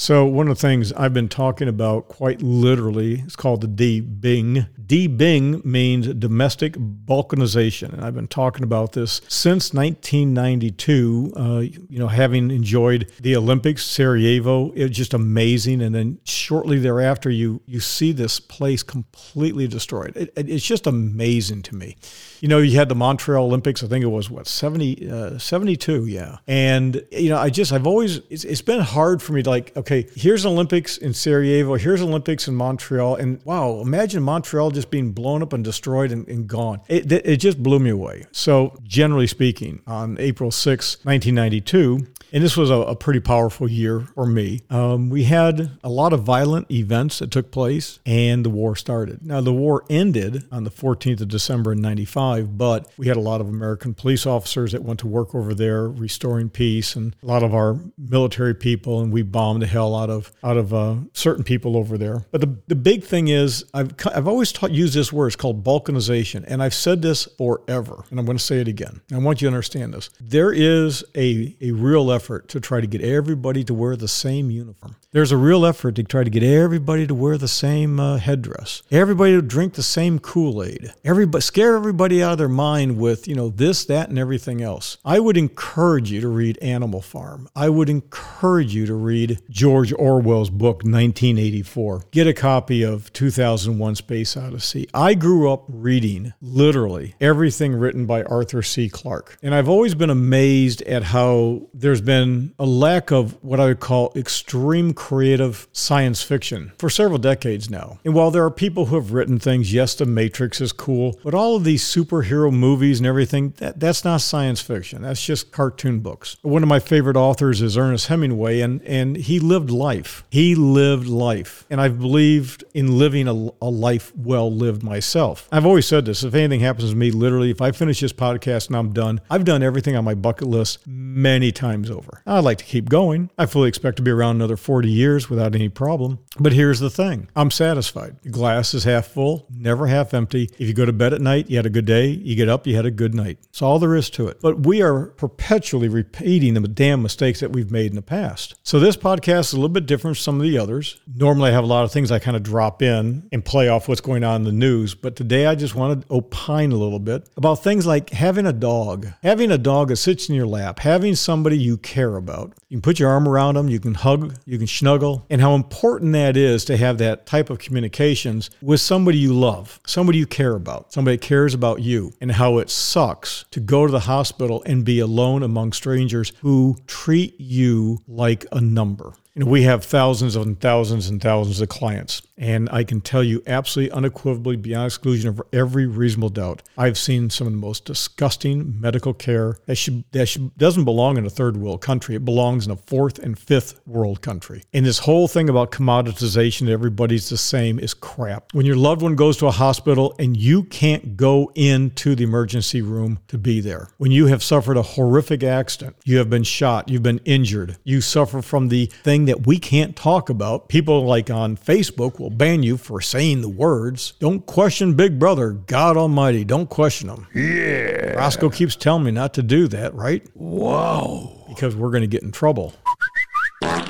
So, 0.00 0.24
one 0.26 0.46
of 0.46 0.56
the 0.56 0.60
things 0.60 0.92
I've 0.92 1.12
been 1.12 1.28
talking 1.28 1.66
about 1.66 2.06
quite 2.06 2.40
literally 2.40 3.14
is 3.26 3.34
called 3.34 3.62
the 3.62 3.66
D-Bing. 3.66 4.64
D-Bing 4.88 5.60
means 5.64 6.06
domestic 6.14 6.72
balkanization. 6.72 7.92
And 7.92 8.02
I've 8.02 8.14
been 8.14 8.26
talking 8.26 8.62
about 8.62 8.92
this 8.92 9.20
since 9.28 9.74
1992. 9.74 11.32
Uh, 11.36 11.58
you 11.60 11.98
know, 11.98 12.08
having 12.08 12.50
enjoyed 12.50 13.12
the 13.20 13.36
Olympics, 13.36 13.84
Sarajevo, 13.84 14.70
it 14.72 14.84
was 14.84 14.96
just 14.96 15.12
amazing. 15.12 15.82
And 15.82 15.94
then 15.94 16.18
shortly 16.24 16.78
thereafter, 16.78 17.28
you, 17.28 17.60
you 17.66 17.80
see 17.80 18.12
this 18.12 18.40
place 18.40 18.82
completely 18.82 19.68
destroyed. 19.68 20.16
It, 20.16 20.32
it, 20.34 20.48
it's 20.48 20.64
just 20.64 20.86
amazing 20.86 21.62
to 21.64 21.76
me. 21.76 21.96
You 22.40 22.48
know, 22.48 22.58
you 22.58 22.78
had 22.78 22.88
the 22.88 22.94
Montreal 22.94 23.44
Olympics, 23.44 23.84
I 23.84 23.88
think 23.88 24.02
it 24.02 24.08
was 24.08 24.30
what, 24.30 24.46
70, 24.46 25.10
uh, 25.10 25.38
72, 25.38 26.06
yeah. 26.06 26.38
And, 26.46 27.04
you 27.12 27.28
know, 27.28 27.36
I 27.36 27.50
just, 27.50 27.72
I've 27.72 27.86
always, 27.86 28.20
it's, 28.30 28.44
it's 28.44 28.62
been 28.62 28.80
hard 28.80 29.20
for 29.20 29.34
me 29.34 29.42
to 29.42 29.50
like, 29.50 29.76
okay, 29.76 30.08
here's 30.14 30.46
Olympics 30.46 30.96
in 30.96 31.12
Sarajevo, 31.12 31.74
here's 31.74 32.00
Olympics 32.00 32.48
in 32.48 32.54
Montreal. 32.54 33.16
And 33.16 33.42
wow, 33.44 33.80
imagine 33.80 34.22
Montreal 34.22 34.70
just 34.78 34.90
being 34.90 35.10
blown 35.10 35.42
up 35.42 35.52
and 35.52 35.64
destroyed 35.64 36.12
and, 36.12 36.26
and 36.28 36.46
gone. 36.46 36.80
It, 36.86 37.10
it 37.10 37.38
just 37.38 37.60
blew 37.60 37.80
me 37.80 37.90
away. 37.90 38.26
So, 38.30 38.78
generally 38.84 39.26
speaking, 39.26 39.82
on 39.86 40.16
April 40.20 40.52
6, 40.52 41.04
1992, 41.04 42.06
and 42.32 42.42
this 42.42 42.56
was 42.56 42.70
a, 42.70 42.74
a 42.74 42.96
pretty 42.96 43.20
powerful 43.20 43.68
year 43.68 44.00
for 44.00 44.26
me. 44.26 44.60
Um, 44.70 45.08
we 45.08 45.24
had 45.24 45.78
a 45.82 45.88
lot 45.88 46.12
of 46.12 46.22
violent 46.22 46.70
events 46.70 47.18
that 47.20 47.30
took 47.30 47.50
place, 47.50 47.98
and 48.04 48.44
the 48.44 48.50
war 48.50 48.76
started. 48.76 49.24
Now, 49.24 49.40
the 49.40 49.52
war 49.52 49.84
ended 49.88 50.44
on 50.52 50.64
the 50.64 50.70
14th 50.70 51.20
of 51.20 51.28
December 51.28 51.72
in 51.72 51.80
95, 51.80 52.58
but 52.58 52.90
we 52.96 53.08
had 53.08 53.16
a 53.16 53.20
lot 53.20 53.40
of 53.40 53.48
American 53.48 53.94
police 53.94 54.26
officers 54.26 54.72
that 54.72 54.82
went 54.82 55.00
to 55.00 55.06
work 55.06 55.34
over 55.34 55.54
there 55.54 55.88
restoring 55.88 56.50
peace, 56.50 56.96
and 56.96 57.16
a 57.22 57.26
lot 57.26 57.42
of 57.42 57.54
our 57.54 57.78
military 57.96 58.54
people, 58.54 59.00
and 59.00 59.12
we 59.12 59.22
bombed 59.22 59.62
the 59.62 59.66
hell 59.66 59.94
out 59.94 60.10
of 60.10 60.32
out 60.42 60.56
of 60.56 60.74
uh, 60.74 60.96
certain 61.12 61.44
people 61.44 61.76
over 61.76 61.96
there. 61.96 62.26
But 62.30 62.40
the, 62.40 62.56
the 62.66 62.76
big 62.76 63.04
thing 63.04 63.28
is, 63.28 63.64
I've, 63.72 63.92
I've 64.14 64.28
always 64.28 64.52
taught, 64.52 64.70
used 64.70 64.94
this 64.94 65.12
word, 65.12 65.28
it's 65.28 65.36
called 65.36 65.64
balkanization, 65.64 66.44
and 66.46 66.62
I've 66.62 66.74
said 66.74 67.02
this 67.02 67.24
forever, 67.38 68.04
and 68.10 68.18
I'm 68.18 68.26
going 68.26 68.38
to 68.38 68.44
say 68.44 68.60
it 68.60 68.68
again. 68.68 69.00
I 69.12 69.18
want 69.18 69.40
you 69.40 69.48
to 69.48 69.54
understand 69.54 69.94
this. 69.94 70.10
There 70.20 70.52
is 70.52 71.04
a, 71.14 71.56
a 71.60 71.70
real 71.72 72.12
effort 72.12 72.17
to 72.18 72.60
try 72.60 72.80
to 72.80 72.86
get 72.86 73.02
everybody 73.02 73.64
to 73.64 73.74
wear 73.74 73.96
the 73.96 74.08
same 74.08 74.50
uniform. 74.50 74.96
There's 75.12 75.32
a 75.32 75.36
real 75.36 75.64
effort 75.64 75.96
to 75.96 76.02
try 76.02 76.24
to 76.24 76.30
get 76.30 76.42
everybody 76.42 77.06
to 77.06 77.14
wear 77.14 77.38
the 77.38 77.48
same 77.48 77.98
uh, 77.98 78.18
headdress. 78.18 78.82
Everybody 78.90 79.32
to 79.32 79.42
drink 79.42 79.74
the 79.74 79.82
same 79.82 80.18
Kool-Aid. 80.18 80.92
Everybody 81.04 81.42
scare 81.42 81.76
everybody 81.76 82.22
out 82.22 82.32
of 82.32 82.38
their 82.38 82.48
mind 82.48 82.98
with, 82.98 83.26
you 83.26 83.34
know, 83.34 83.48
this, 83.48 83.84
that 83.86 84.08
and 84.08 84.18
everything 84.18 84.62
else. 84.62 84.98
I 85.04 85.20
would 85.20 85.36
encourage 85.36 86.10
you 86.10 86.20
to 86.20 86.28
read 86.28 86.58
Animal 86.58 87.00
Farm. 87.00 87.48
I 87.56 87.68
would 87.68 87.88
encourage 87.88 88.74
you 88.74 88.86
to 88.86 88.94
read 88.94 89.40
George 89.48 89.92
Orwell's 89.92 90.50
book 90.50 90.84
1984. 90.84 92.04
Get 92.10 92.26
a 92.26 92.34
copy 92.34 92.82
of 92.82 93.12
2001 93.12 93.94
Space 93.94 94.36
Odyssey. 94.36 94.88
I 94.92 95.14
grew 95.14 95.50
up 95.50 95.64
reading 95.68 96.34
literally 96.40 97.14
everything 97.20 97.74
written 97.74 98.06
by 98.06 98.22
Arthur 98.24 98.62
C. 98.62 98.88
Clarke. 98.88 99.38
And 99.42 99.54
I've 99.54 99.68
always 99.68 99.94
been 99.94 100.10
amazed 100.10 100.82
at 100.82 101.04
how 101.04 101.68
there's 101.72 102.00
been 102.08 102.54
a 102.58 102.64
lack 102.64 103.10
of 103.10 103.36
what 103.44 103.60
I 103.60 103.66
would 103.66 103.80
call 103.80 104.12
extreme 104.16 104.94
creative 104.94 105.68
science 105.72 106.22
fiction 106.22 106.72
for 106.78 106.88
several 106.88 107.18
decades 107.18 107.68
now. 107.68 107.98
And 108.02 108.14
while 108.14 108.30
there 108.30 108.44
are 108.44 108.50
people 108.50 108.86
who 108.86 108.94
have 108.96 109.12
written 109.12 109.38
things, 109.38 109.74
yes, 109.74 109.94
The 109.94 110.06
Matrix 110.06 110.62
is 110.62 110.72
cool, 110.72 111.20
but 111.22 111.34
all 111.34 111.54
of 111.56 111.64
these 111.64 111.84
superhero 111.84 112.50
movies 112.50 112.98
and 112.98 113.06
everything, 113.06 113.52
that, 113.58 113.78
that's 113.78 114.06
not 114.06 114.22
science 114.22 114.62
fiction. 114.62 115.02
That's 115.02 115.22
just 115.22 115.52
cartoon 115.52 116.00
books. 116.00 116.38
One 116.40 116.62
of 116.62 116.68
my 116.70 116.78
favorite 116.78 117.16
authors 117.16 117.60
is 117.60 117.76
Ernest 117.76 118.06
Hemingway, 118.06 118.60
and, 118.60 118.80
and 118.84 119.14
he 119.14 119.38
lived 119.38 119.70
life. 119.70 120.24
He 120.30 120.54
lived 120.54 121.08
life. 121.08 121.66
And 121.68 121.78
I've 121.78 121.98
believed 121.98 122.64
in 122.72 122.98
living 122.98 123.28
a, 123.28 123.50
a 123.60 123.68
life 123.68 124.16
well 124.16 124.50
lived 124.50 124.82
myself. 124.82 125.46
I've 125.52 125.66
always 125.66 125.86
said 125.86 126.06
this 126.06 126.24
if 126.24 126.34
anything 126.34 126.60
happens 126.60 126.88
to 126.88 126.96
me, 126.96 127.10
literally, 127.10 127.50
if 127.50 127.60
I 127.60 127.70
finish 127.72 128.00
this 128.00 128.14
podcast 128.14 128.68
and 128.68 128.76
I'm 128.78 128.94
done, 128.94 129.20
I've 129.28 129.44
done 129.44 129.62
everything 129.62 129.94
on 129.94 130.04
my 130.04 130.14
bucket 130.14 130.48
list 130.48 130.78
many 130.86 131.52
times 131.52 131.90
over. 131.90 131.97
I'd 132.26 132.44
like 132.44 132.58
to 132.58 132.64
keep 132.64 132.88
going. 132.88 133.30
I 133.38 133.46
fully 133.46 133.68
expect 133.68 133.96
to 133.96 134.02
be 134.02 134.10
around 134.10 134.36
another 134.36 134.56
40 134.56 134.88
years 134.88 135.28
without 135.30 135.54
any 135.54 135.68
problem. 135.68 136.18
But 136.40 136.52
here's 136.52 136.78
the 136.78 136.90
thing 136.90 137.28
I'm 137.34 137.50
satisfied. 137.50 138.16
Glass 138.30 138.72
is 138.74 138.84
half 138.84 139.06
full, 139.06 139.46
never 139.50 139.86
half 139.88 140.14
empty. 140.14 140.48
If 140.58 140.68
you 140.68 140.74
go 140.74 140.84
to 140.84 140.92
bed 140.92 141.12
at 141.12 141.20
night, 141.20 141.50
you 141.50 141.56
had 141.56 141.66
a 141.66 141.70
good 141.70 141.84
day. 141.84 142.08
You 142.08 142.36
get 142.36 142.48
up, 142.48 142.66
you 142.66 142.76
had 142.76 142.86
a 142.86 142.90
good 142.90 143.14
night. 143.14 143.38
That's 143.42 143.62
all 143.62 143.78
there 143.78 143.96
is 143.96 144.08
to 144.10 144.28
it. 144.28 144.40
But 144.40 144.66
we 144.66 144.80
are 144.80 145.06
perpetually 145.06 145.88
repeating 145.88 146.54
the 146.54 146.68
damn 146.68 147.02
mistakes 147.02 147.40
that 147.40 147.52
we've 147.52 147.70
made 147.70 147.90
in 147.90 147.96
the 147.96 148.02
past. 148.02 148.54
So 148.62 148.78
this 148.78 148.96
podcast 148.96 149.40
is 149.40 149.52
a 149.54 149.56
little 149.56 149.68
bit 149.68 149.86
different 149.86 150.16
from 150.16 150.22
some 150.22 150.36
of 150.36 150.42
the 150.42 150.58
others. 150.58 151.00
Normally, 151.12 151.50
I 151.50 151.54
have 151.54 151.64
a 151.64 151.68
lot 151.68 151.84
of 151.84 151.92
things 151.92 152.12
I 152.12 152.18
kind 152.18 152.36
of 152.36 152.42
drop 152.42 152.82
in 152.82 153.28
and 153.32 153.44
play 153.44 153.68
off 153.68 153.88
what's 153.88 154.00
going 154.00 154.22
on 154.22 154.36
in 154.36 154.44
the 154.44 154.52
news. 154.52 154.94
But 154.94 155.16
today, 155.16 155.46
I 155.46 155.54
just 155.54 155.74
want 155.74 156.02
to 156.02 156.14
opine 156.14 156.72
a 156.72 156.76
little 156.76 157.00
bit 157.00 157.28
about 157.36 157.56
things 157.64 157.86
like 157.86 158.10
having 158.10 158.46
a 158.46 158.52
dog, 158.52 159.08
having 159.22 159.50
a 159.50 159.58
dog 159.58 159.88
that 159.88 159.96
sits 159.96 160.28
in 160.28 160.34
your 160.34 160.46
lap, 160.46 160.78
having 160.78 161.14
somebody 161.16 161.58
you 161.58 161.76
care 161.76 162.16
about. 162.16 162.54
You 162.68 162.76
can 162.76 162.82
put 162.82 163.00
your 163.00 163.10
arm 163.10 163.26
around 163.28 163.54
them, 163.54 163.68
you 163.68 163.80
can 163.80 163.94
hug, 163.94 164.36
you 164.44 164.58
can 164.58 164.66
snuggle, 164.66 165.26
and 165.30 165.40
how 165.40 165.54
important 165.54 166.12
that 166.12 166.27
is 166.36 166.64
to 166.66 166.76
have 166.76 166.98
that 166.98 167.26
type 167.26 167.50
of 167.50 167.58
communications 167.58 168.50
with 168.60 168.80
somebody 168.80 169.18
you 169.18 169.32
love, 169.32 169.80
somebody 169.86 170.18
you 170.18 170.26
care 170.26 170.54
about, 170.54 170.92
somebody 170.92 171.16
that 171.16 171.22
cares 171.22 171.54
about 171.54 171.80
you, 171.80 172.12
and 172.20 172.32
how 172.32 172.58
it 172.58 172.70
sucks 172.70 173.44
to 173.50 173.60
go 173.60 173.86
to 173.86 173.92
the 173.92 174.00
hospital 174.00 174.62
and 174.66 174.84
be 174.84 175.00
alone 175.00 175.42
among 175.42 175.72
strangers 175.72 176.32
who 176.40 176.76
treat 176.86 177.38
you 177.40 177.98
like 178.06 178.44
a 178.52 178.60
number. 178.60 179.12
You 179.38 179.44
know, 179.44 179.52
we 179.52 179.62
have 179.62 179.84
thousands 179.84 180.34
and 180.34 180.60
thousands 180.60 181.08
and 181.08 181.22
thousands 181.22 181.60
of 181.60 181.68
clients, 181.68 182.22
and 182.36 182.68
I 182.72 182.82
can 182.82 183.00
tell 183.00 183.22
you 183.22 183.40
absolutely 183.46 183.92
unequivocally, 183.92 184.56
beyond 184.56 184.86
exclusion 184.86 185.28
of 185.28 185.40
every 185.52 185.86
reasonable 185.86 186.30
doubt, 186.30 186.64
I've 186.76 186.98
seen 186.98 187.30
some 187.30 187.46
of 187.46 187.52
the 187.52 187.58
most 187.60 187.84
disgusting 187.84 188.80
medical 188.80 189.14
care 189.14 189.56
that 189.66 189.76
should, 189.76 190.02
that 190.10 190.26
should, 190.26 190.56
doesn't 190.58 190.84
belong 190.84 191.18
in 191.18 191.24
a 191.24 191.30
third 191.30 191.56
world 191.56 191.82
country. 191.82 192.16
It 192.16 192.24
belongs 192.24 192.66
in 192.66 192.72
a 192.72 192.76
fourth 192.76 193.20
and 193.20 193.38
fifth 193.38 193.80
world 193.86 194.22
country. 194.22 194.64
And 194.72 194.84
this 194.84 194.98
whole 194.98 195.28
thing 195.28 195.48
about 195.48 195.70
commoditization, 195.70 196.68
everybody's 196.68 197.28
the 197.28 197.36
same, 197.36 197.78
is 197.78 197.94
crap. 197.94 198.52
When 198.54 198.66
your 198.66 198.74
loved 198.74 199.02
one 199.02 199.14
goes 199.14 199.36
to 199.36 199.46
a 199.46 199.52
hospital 199.52 200.16
and 200.18 200.36
you 200.36 200.64
can't 200.64 201.16
go 201.16 201.52
into 201.54 202.16
the 202.16 202.24
emergency 202.24 202.82
room 202.82 203.20
to 203.28 203.38
be 203.38 203.60
there, 203.60 203.88
when 203.98 204.10
you 204.10 204.26
have 204.26 204.42
suffered 204.42 204.76
a 204.76 204.82
horrific 204.82 205.44
accident, 205.44 205.94
you 206.04 206.18
have 206.18 206.28
been 206.28 206.42
shot, 206.42 206.88
you've 206.88 207.04
been 207.04 207.20
injured, 207.24 207.76
you 207.84 208.00
suffer 208.00 208.42
from 208.42 208.66
the 208.66 208.86
thing 208.86 209.27
that 209.28 209.46
we 209.46 209.58
can't 209.58 209.94
talk 209.94 210.30
about. 210.30 210.68
People 210.68 211.04
like 211.04 211.30
on 211.30 211.56
Facebook 211.56 212.18
will 212.18 212.30
ban 212.30 212.62
you 212.62 212.76
for 212.76 213.00
saying 213.00 213.42
the 213.42 213.48
words. 213.48 214.14
Don't 214.18 214.44
question 214.46 214.94
Big 214.94 215.18
Brother, 215.18 215.52
God 215.52 215.96
Almighty. 215.96 216.44
Don't 216.44 216.68
question 216.68 217.08
him. 217.10 217.26
Yeah. 217.34 218.14
Roscoe 218.14 218.50
keeps 218.50 218.74
telling 218.74 219.04
me 219.04 219.10
not 219.10 219.34
to 219.34 219.42
do 219.42 219.68
that, 219.68 219.94
right? 219.94 220.26
Whoa. 220.34 221.44
Because 221.48 221.76
we're 221.76 221.90
going 221.90 222.02
to 222.02 222.08
get 222.08 222.22
in 222.22 222.32
trouble. 222.32 222.74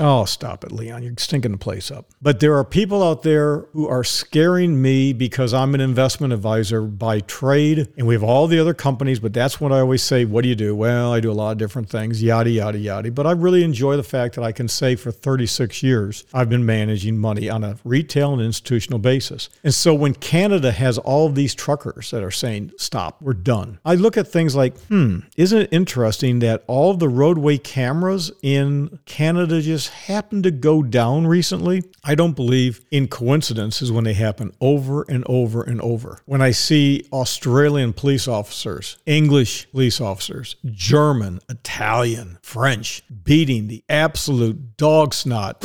Oh, 0.00 0.24
stop 0.24 0.64
it, 0.64 0.70
Leon. 0.70 1.02
You're 1.02 1.14
stinking 1.18 1.52
the 1.52 1.58
place 1.58 1.90
up. 1.90 2.06
But 2.22 2.40
there 2.40 2.56
are 2.56 2.64
people 2.64 3.02
out 3.02 3.22
there 3.22 3.60
who 3.72 3.88
are 3.88 4.04
scaring 4.04 4.80
me 4.80 5.12
because 5.12 5.52
I'm 5.52 5.74
an 5.74 5.80
investment 5.80 6.32
advisor 6.32 6.82
by 6.82 7.20
trade, 7.20 7.88
and 7.96 8.06
we 8.06 8.14
have 8.14 8.22
all 8.22 8.46
the 8.46 8.60
other 8.60 8.74
companies. 8.74 9.18
But 9.18 9.32
that's 9.32 9.60
what 9.60 9.72
I 9.72 9.80
always 9.80 10.02
say. 10.02 10.24
What 10.24 10.42
do 10.42 10.48
you 10.48 10.54
do? 10.54 10.76
Well, 10.76 11.12
I 11.12 11.20
do 11.20 11.30
a 11.30 11.32
lot 11.32 11.52
of 11.52 11.58
different 11.58 11.88
things, 11.90 12.22
yada, 12.22 12.50
yada, 12.50 12.78
yada. 12.78 13.10
But 13.10 13.26
I 13.26 13.32
really 13.32 13.64
enjoy 13.64 13.96
the 13.96 14.02
fact 14.02 14.36
that 14.36 14.44
I 14.44 14.52
can 14.52 14.68
say 14.68 14.94
for 14.94 15.10
36 15.10 15.82
years, 15.82 16.24
I've 16.32 16.48
been 16.48 16.66
managing 16.66 17.18
money 17.18 17.48
on 17.48 17.64
a 17.64 17.76
retail 17.84 18.32
and 18.32 18.42
institutional 18.42 18.98
basis. 18.98 19.48
And 19.64 19.74
so 19.74 19.94
when 19.94 20.14
Canada 20.14 20.72
has 20.72 20.98
all 20.98 21.28
these 21.28 21.54
truckers 21.54 22.10
that 22.10 22.22
are 22.22 22.30
saying, 22.30 22.72
stop, 22.76 23.20
we're 23.20 23.34
done, 23.34 23.78
I 23.84 23.94
look 23.94 24.16
at 24.16 24.28
things 24.28 24.54
like, 24.54 24.78
hmm, 24.82 25.20
isn't 25.36 25.58
it 25.58 25.68
interesting 25.72 26.38
that 26.40 26.62
all 26.66 26.94
the 26.94 27.08
roadway 27.08 27.58
cameras 27.58 28.30
in 28.42 28.98
Canada 29.06 29.60
just 29.60 29.77
happened 29.86 30.42
to 30.42 30.50
go 30.50 30.82
down 30.82 31.28
recently. 31.28 31.84
I 32.02 32.16
don't 32.16 32.34
believe 32.34 32.84
in 32.90 33.06
coincidences 33.06 33.92
when 33.92 34.02
they 34.02 34.14
happen 34.14 34.52
over 34.60 35.04
and 35.08 35.22
over 35.28 35.62
and 35.62 35.80
over. 35.80 36.20
When 36.24 36.42
I 36.42 36.50
see 36.50 37.06
Australian 37.12 37.92
police 37.92 38.26
officers, 38.26 38.98
English 39.06 39.70
police 39.70 40.00
officers, 40.00 40.56
German, 40.64 41.38
Italian, 41.48 42.38
French 42.42 43.04
beating 43.22 43.68
the 43.68 43.84
absolute 43.88 44.76
dog 44.76 45.14
snot 45.14 45.64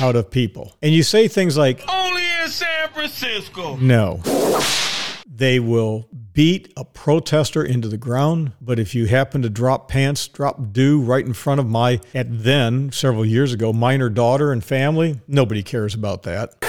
out 0.00 0.16
of 0.16 0.30
people. 0.32 0.76
And 0.82 0.92
you 0.92 1.04
say 1.04 1.28
things 1.28 1.56
like, 1.56 1.84
Only 1.88 2.24
in 2.42 2.48
San 2.50 2.88
Francisco. 2.90 3.76
No. 3.76 4.20
They 5.26 5.60
will 5.60 6.08
beat 6.32 6.72
a 6.76 6.84
protester 6.84 7.64
into 7.64 7.88
the 7.88 7.96
ground, 7.96 8.52
but 8.60 8.78
if 8.78 8.94
you 8.94 9.06
happen 9.06 9.42
to 9.42 9.50
drop 9.50 9.88
pants, 9.88 10.28
drop 10.28 10.72
dew 10.72 11.00
right 11.00 11.24
in 11.24 11.32
front 11.32 11.60
of 11.60 11.68
my, 11.68 12.00
at 12.14 12.26
then, 12.30 12.92
several 12.92 13.24
years 13.24 13.52
ago, 13.52 13.72
minor 13.72 14.08
daughter 14.08 14.52
and 14.52 14.64
family, 14.64 15.20
nobody 15.26 15.62
cares 15.62 15.94
about 15.94 16.22
that. 16.22 16.60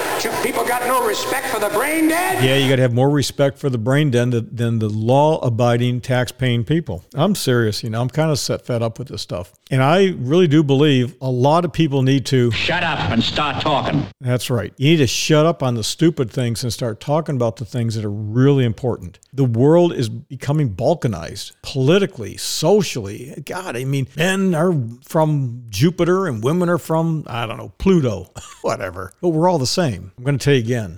People 0.44 0.66
got 0.66 0.81
no 0.92 1.08
respect 1.08 1.48
for 1.48 1.60
the 1.60 1.70
brain 1.70 2.10
dead? 2.10 2.44
Yeah, 2.44 2.58
you 2.58 2.70
got 2.70 2.76
to 2.76 2.82
have 2.82 2.94
more 2.94 3.10
respect 3.10 3.58
for 3.58 3.70
the 3.70 3.78
brain 3.78 4.12
dead 4.12 4.32
than, 4.32 4.54
than 4.54 4.80
the 4.80 4.90
law 4.90 5.40
abiding, 5.40 6.02
tax 6.02 6.34
paying 6.34 6.66
people. 6.66 7.06
I'm 7.14 7.34
serious. 7.34 7.82
You 7.82 7.90
know, 7.90 8.02
I'm 8.02 8.10
kind 8.10 8.30
of 8.30 8.38
set 8.38 8.66
fed 8.66 8.82
up 8.82 9.00
with 9.00 9.08
this 9.08 9.22
stuff. 9.22 9.54
And 9.72 9.82
I 9.82 10.10
really 10.18 10.48
do 10.48 10.64
believe 10.64 11.16
a 11.22 11.30
lot 11.30 11.64
of 11.64 11.72
people 11.72 12.02
need 12.02 12.26
to. 12.26 12.52
Shut 12.52 12.84
up 12.84 13.00
and 13.10 13.24
start 13.24 13.62
talking. 13.62 14.06
That's 14.20 14.50
right. 14.50 14.74
You 14.76 14.92
need 14.92 14.98
to 14.98 15.08
shut 15.08 15.46
up 15.46 15.64
on 15.64 15.76
the 15.76 15.84
stupid 15.84 16.30
things 16.30 16.62
and 16.62 16.74
start 16.74 17.00
talking 17.00 17.38
about 17.38 17.56
the 17.56 17.64
things 17.64 17.96
that 17.96 18.04
are 18.04 18.12
really 18.12 18.66
important. 18.66 19.18
The 19.32 19.46
world 19.46 19.94
is 19.94 20.10
becoming 20.10 20.76
balkanized 20.76 21.54
politically, 21.62 22.36
socially. 22.36 23.42
God, 23.46 23.78
I 23.78 23.86
mean, 23.86 24.10
men 24.18 24.54
are 24.54 24.74
from 25.06 25.64
Jupiter 25.70 26.28
and 26.28 26.44
women 26.44 26.68
are 26.68 26.78
from, 26.78 27.24
I 27.28 27.46
don't 27.46 27.56
know, 27.56 27.72
Pluto, 27.78 28.30
whatever. 28.62 29.14
But 29.22 29.30
we're 29.30 29.50
all 29.50 29.58
the 29.58 29.66
same. 29.66 30.12
I'm 30.18 30.26
going 30.26 30.38
to 30.38 30.44
tell 30.44 30.54
you 30.54 30.60
again. 30.60 30.91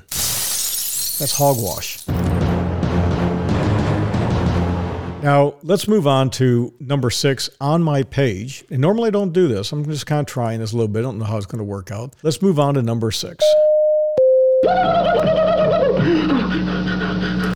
That's 1.20 1.38
hogwash. 1.38 2.05
Now, 5.24 5.53
let's 5.63 5.88
move 5.88 6.05
on 6.05 6.32
to 6.32 6.74
number 6.82 7.10
six 7.10 7.50
on 7.62 7.82
my 7.82 8.03
page. 8.03 8.65
And 8.70 8.82
normally 8.82 9.08
I 9.08 9.12
don't 9.12 9.32
do 9.32 9.48
this. 9.48 9.72
I'm 9.72 9.86
just 9.86 10.05
kind 10.05 10.20
of 10.20 10.25
trying 10.25 10.60
this 10.60 10.74
a 10.74 10.75
little 10.75 10.89
bit. 10.89 11.00
I 11.00 11.03
don't 11.03 11.17
know 11.17 11.25
how 11.25 11.38
it's 11.38 11.46
going 11.46 11.60
to 11.60 11.63
work 11.63 11.91
out. 11.91 12.13
Let's 12.24 12.41
move 12.41 12.60
on 12.60 12.74
to 12.74 12.82
number 12.82 13.10
six. 13.10 13.41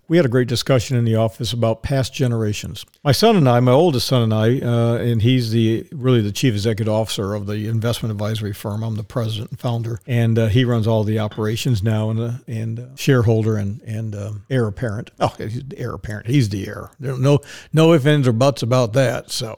We 0.09 0.15
had 0.17 0.25
a 0.25 0.29
great 0.29 0.47
discussion 0.47 0.95
in 0.95 1.03
the 1.03 1.15
office 1.15 1.51
about 1.51 1.83
past 1.83 2.13
generations. 2.13 2.85
My 3.03 3.11
son 3.11 3.35
and 3.35 3.47
I, 3.47 3.59
my 3.59 3.73
oldest 3.73 4.07
son 4.07 4.21
and 4.21 4.33
I, 4.33 4.59
uh, 4.59 4.95
and 4.95 5.21
he's 5.21 5.51
the 5.51 5.85
really 5.91 6.21
the 6.21 6.31
chief 6.31 6.53
executive 6.53 6.93
officer 6.93 7.33
of 7.33 7.45
the 7.45 7.67
investment 7.67 8.11
advisory 8.11 8.53
firm. 8.53 8.83
I'm 8.83 8.95
the 8.95 9.03
president 9.03 9.51
and 9.51 9.59
founder, 9.59 9.99
and 10.07 10.39
uh, 10.39 10.47
he 10.47 10.63
runs 10.63 10.87
all 10.87 11.03
the 11.03 11.19
operations 11.19 11.83
now 11.83 12.09
and 12.09 12.19
uh, 12.19 12.31
and 12.47 12.79
uh, 12.79 12.95
shareholder 12.95 13.57
and 13.57 13.81
and 13.81 14.15
um, 14.15 14.45
heir 14.49 14.67
apparent. 14.67 15.11
Oh, 15.19 15.33
he's 15.37 15.63
heir 15.75 15.93
apparent. 15.93 16.27
He's 16.27 16.49
the 16.49 16.67
heir. 16.67 16.91
No 16.99 17.41
no 17.73 17.93
ifs 17.93 18.05
ands 18.05 18.27
or 18.27 18.33
buts 18.33 18.63
about 18.63 18.93
that. 18.93 19.29
So. 19.29 19.57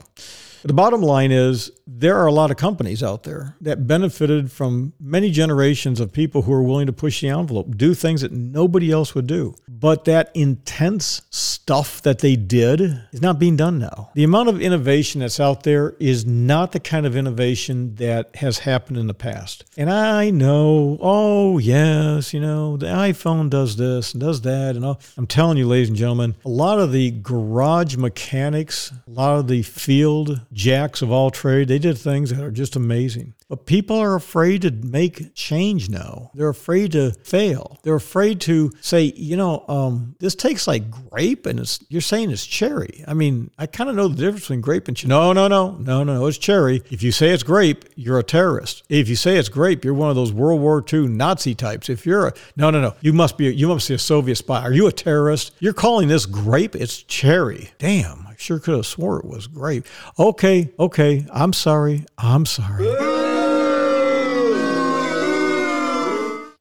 The 0.63 0.73
bottom 0.73 1.01
line 1.01 1.31
is 1.31 1.71
there 1.87 2.17
are 2.17 2.27
a 2.27 2.31
lot 2.31 2.51
of 2.51 2.57
companies 2.57 3.01
out 3.01 3.23
there 3.23 3.55
that 3.61 3.87
benefited 3.87 4.51
from 4.51 4.93
many 4.99 5.31
generations 5.31 5.99
of 5.99 6.11
people 6.13 6.43
who 6.43 6.53
are 6.53 6.61
willing 6.61 6.87
to 6.87 6.93
push 6.93 7.21
the 7.21 7.29
envelope, 7.29 7.77
do 7.77 7.93
things 7.93 8.21
that 8.21 8.31
nobody 8.31 8.91
else 8.91 9.15
would 9.15 9.27
do. 9.27 9.55
But 9.67 10.05
that 10.05 10.31
intense 10.33 11.21
stuff 11.29 12.01
that 12.01 12.19
they 12.19 12.35
did 12.35 12.81
is 13.11 13.21
not 13.21 13.39
being 13.39 13.55
done 13.55 13.79
now. 13.79 14.09
The 14.13 14.23
amount 14.23 14.49
of 14.49 14.61
innovation 14.61 15.21
that's 15.21 15.39
out 15.39 15.63
there 15.63 15.95
is 15.99 16.25
not 16.25 16.73
the 16.73 16.79
kind 16.79 17.05
of 17.05 17.15
innovation 17.15 17.95
that 17.95 18.35
has 18.35 18.59
happened 18.59 18.97
in 18.97 19.07
the 19.07 19.13
past. 19.13 19.65
And 19.77 19.89
I 19.89 20.29
know, 20.29 20.97
oh, 21.01 21.57
yes, 21.57 22.33
you 22.33 22.39
know, 22.39 22.77
the 22.77 22.87
iPhone 22.87 23.49
does 23.49 23.77
this 23.77 24.13
and 24.13 24.21
does 24.21 24.41
that. 24.41 24.75
And 24.75 24.85
all. 24.85 24.99
I'm 25.17 25.27
telling 25.27 25.57
you, 25.57 25.67
ladies 25.67 25.89
and 25.89 25.97
gentlemen, 25.97 26.35
a 26.45 26.49
lot 26.49 26.79
of 26.79 26.91
the 26.91 27.11
garage 27.11 27.95
mechanics, 27.95 28.91
a 29.07 29.11
lot 29.11 29.39
of 29.39 29.47
the 29.47 29.61
field 29.61 30.41
jacks 30.51 31.01
of 31.01 31.12
all 31.12 31.32
trade, 31.32 31.68
they 31.68 31.79
did 31.79 31.98
things 31.98 32.29
that 32.29 32.44
are 32.44 32.51
just 32.51 32.75
amazing. 32.75 33.34
But 33.48 33.65
people 33.65 33.98
are 33.98 34.15
afraid 34.15 34.62
to 34.62 34.72
make 34.72 35.34
change 35.34 35.89
now. 35.89 36.32
They're 36.34 36.50
afraid 36.50 36.91
to 36.91 37.12
fail. 37.24 37.79
They're 37.84 37.96
afraid 37.96 38.41
to 38.41 38.72
say, 38.82 39.13
you 39.15 39.38
know, 39.38 39.65
um, 39.68 40.15
this 40.20 40.36
tastes 40.36 40.68
like 40.68 40.84
grape 41.10 41.46
and 41.46 41.60
it's 41.60 41.84
you're 41.89 42.01
saying 42.01 42.32
it's 42.32 42.46
cherry. 42.46 43.03
I 43.08 43.13
mean, 43.13 43.50
I 43.58 43.65
kind 43.65 43.89
of 43.89 43.96
know 43.96 44.08
the 44.08 44.15
difference 44.15 44.41
between 44.41 44.62
grape 44.62 44.88
and 44.88 44.96
cherry. 44.96 45.10
No, 45.10 45.34
no, 45.34 45.48
no, 45.48 45.72
no, 45.72 46.03
no, 46.03 46.13
no, 46.15 46.25
it's 46.27 46.38
cherry. 46.38 46.84
If 46.91 47.01
you 47.01 47.12
say 47.12 47.29
it's 47.29 47.44
grape, 47.44 47.86
you're 47.96 48.20
a 48.20 48.24
terrorist. 48.24 48.84
If 48.89 49.10
you 49.10 49.15
say 49.15 49.38
it's 49.38 49.50
grape, 49.50 49.84
you're 49.84 49.94
one 49.94 50.10
of 50.10 50.15
those 50.15 50.32
World 50.32 50.62
War 50.62 50.84
II 50.91 51.08
Nazi 51.08 51.56
types. 51.56 51.89
If 51.89 52.06
you're 52.06 52.27
a 52.27 52.34
no, 52.56 52.70
no, 52.70 52.82
no, 52.82 52.96
you 53.01 53.13
must 53.13 53.38
be 53.38 53.53
you 53.53 53.68
must 53.68 53.88
be 53.88 53.96
a 53.96 54.00
Soviet 54.00 54.36
spy. 54.36 54.62
Are 54.62 54.74
you 54.74 54.88
a 54.88 54.91
terrorist? 54.91 55.53
You're 55.60 55.74
calling 55.74 56.08
this 56.08 56.25
grape? 56.25 56.75
It's 56.75 57.01
cherry. 57.03 57.72
Damn, 57.79 58.27
sure 58.39 58.60
could 58.60 58.75
have 58.75 58.86
swore 58.86 59.19
it 59.19 59.25
was 59.25 59.48
grape. 59.48 59.86
Okay, 60.17 60.72
okay, 60.79 61.25
I'm 61.31 61.53
sorry. 61.53 62.05
I'm 62.17 62.46
sorry. 62.46 63.08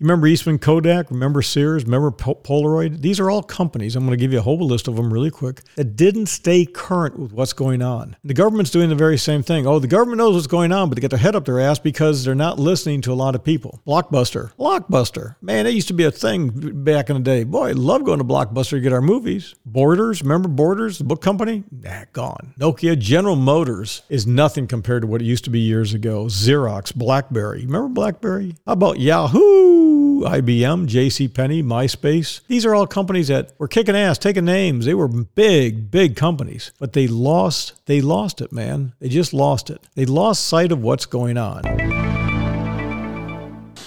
Remember 0.00 0.26
Eastman 0.26 0.58
Kodak? 0.58 1.10
Remember 1.10 1.42
Sears? 1.42 1.84
Remember 1.84 2.10
Polaroid? 2.10 3.00
These 3.00 3.20
are 3.20 3.30
all 3.30 3.42
companies. 3.42 3.96
I'm 3.96 4.04
going 4.04 4.16
to 4.16 4.20
give 4.20 4.32
you 4.32 4.38
a 4.38 4.42
whole 4.42 4.58
list 4.58 4.88
of 4.88 4.96
them 4.96 5.12
really 5.12 5.30
quick 5.30 5.62
that 5.76 5.96
didn't 5.96 6.26
stay 6.26 6.64
current 6.64 7.18
with 7.18 7.32
what's 7.32 7.52
going 7.52 7.82
on. 7.82 8.16
The 8.24 8.34
government's 8.34 8.70
doing 8.70 8.88
the 8.88 8.94
very 8.94 9.18
same 9.18 9.42
thing. 9.42 9.66
Oh, 9.66 9.78
the 9.78 9.86
government 9.86 10.18
knows 10.18 10.34
what's 10.34 10.46
going 10.46 10.72
on, 10.72 10.88
but 10.88 10.96
they 10.96 11.00
get 11.00 11.10
their 11.10 11.18
head 11.18 11.34
up 11.34 11.44
their 11.44 11.60
ass 11.60 11.78
because 11.78 12.24
they're 12.24 12.34
not 12.34 12.58
listening 12.58 13.00
to 13.02 13.12
a 13.12 13.14
lot 13.14 13.34
of 13.34 13.44
people. 13.44 13.80
Blockbuster. 13.86 14.52
Blockbuster. 14.56 15.36
Man, 15.40 15.66
it 15.66 15.74
used 15.74 15.88
to 15.88 15.94
be 15.94 16.04
a 16.04 16.10
thing 16.10 16.82
back 16.84 17.10
in 17.10 17.16
the 17.16 17.22
day. 17.22 17.44
Boy, 17.44 17.68
I 17.68 17.72
love 17.72 18.04
going 18.04 18.18
to 18.18 18.24
Blockbuster 18.24 18.70
to 18.70 18.80
get 18.80 18.92
our 18.92 19.02
movies. 19.02 19.54
Borders. 19.66 20.22
Remember 20.22 20.48
Borders, 20.48 20.98
the 20.98 21.04
book 21.04 21.22
company? 21.22 21.64
Nah, 21.70 22.04
gone. 22.12 22.54
Nokia, 22.58 22.98
General 22.98 23.36
Motors 23.36 24.02
is 24.08 24.26
nothing 24.26 24.66
compared 24.66 25.02
to 25.02 25.08
what 25.08 25.22
it 25.22 25.24
used 25.24 25.44
to 25.44 25.50
be 25.50 25.60
years 25.60 25.94
ago. 25.94 26.26
Xerox, 26.26 26.94
Blackberry. 26.94 27.64
Remember 27.66 27.88
Blackberry? 27.88 28.54
How 28.66 28.72
about 28.72 29.00
Yahoo? 29.00 29.97
IBM, 30.24 30.86
JCPenney, 30.88 31.62
MySpace. 31.62 32.40
These 32.46 32.64
are 32.66 32.74
all 32.74 32.86
companies 32.86 33.28
that 33.28 33.52
were 33.58 33.68
kicking 33.68 33.96
ass, 33.96 34.18
taking 34.18 34.44
names. 34.44 34.84
They 34.84 34.94
were 34.94 35.08
big, 35.08 35.90
big 35.90 36.16
companies, 36.16 36.72
but 36.78 36.92
they 36.92 37.06
lost, 37.06 37.74
they 37.86 38.00
lost 38.00 38.40
it, 38.40 38.52
man. 38.52 38.92
They 39.00 39.08
just 39.08 39.32
lost 39.32 39.70
it. 39.70 39.86
They 39.94 40.06
lost 40.06 40.46
sight 40.46 40.72
of 40.72 40.82
what's 40.82 41.06
going 41.06 41.38
on. 41.38 41.62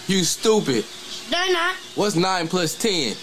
You 0.07 0.23
stupid. 0.23 0.85
They're 1.29 1.53
not. 1.53 1.75
What's 1.95 2.15
9 2.15 2.47
plus 2.47 2.75
10? 2.75 3.15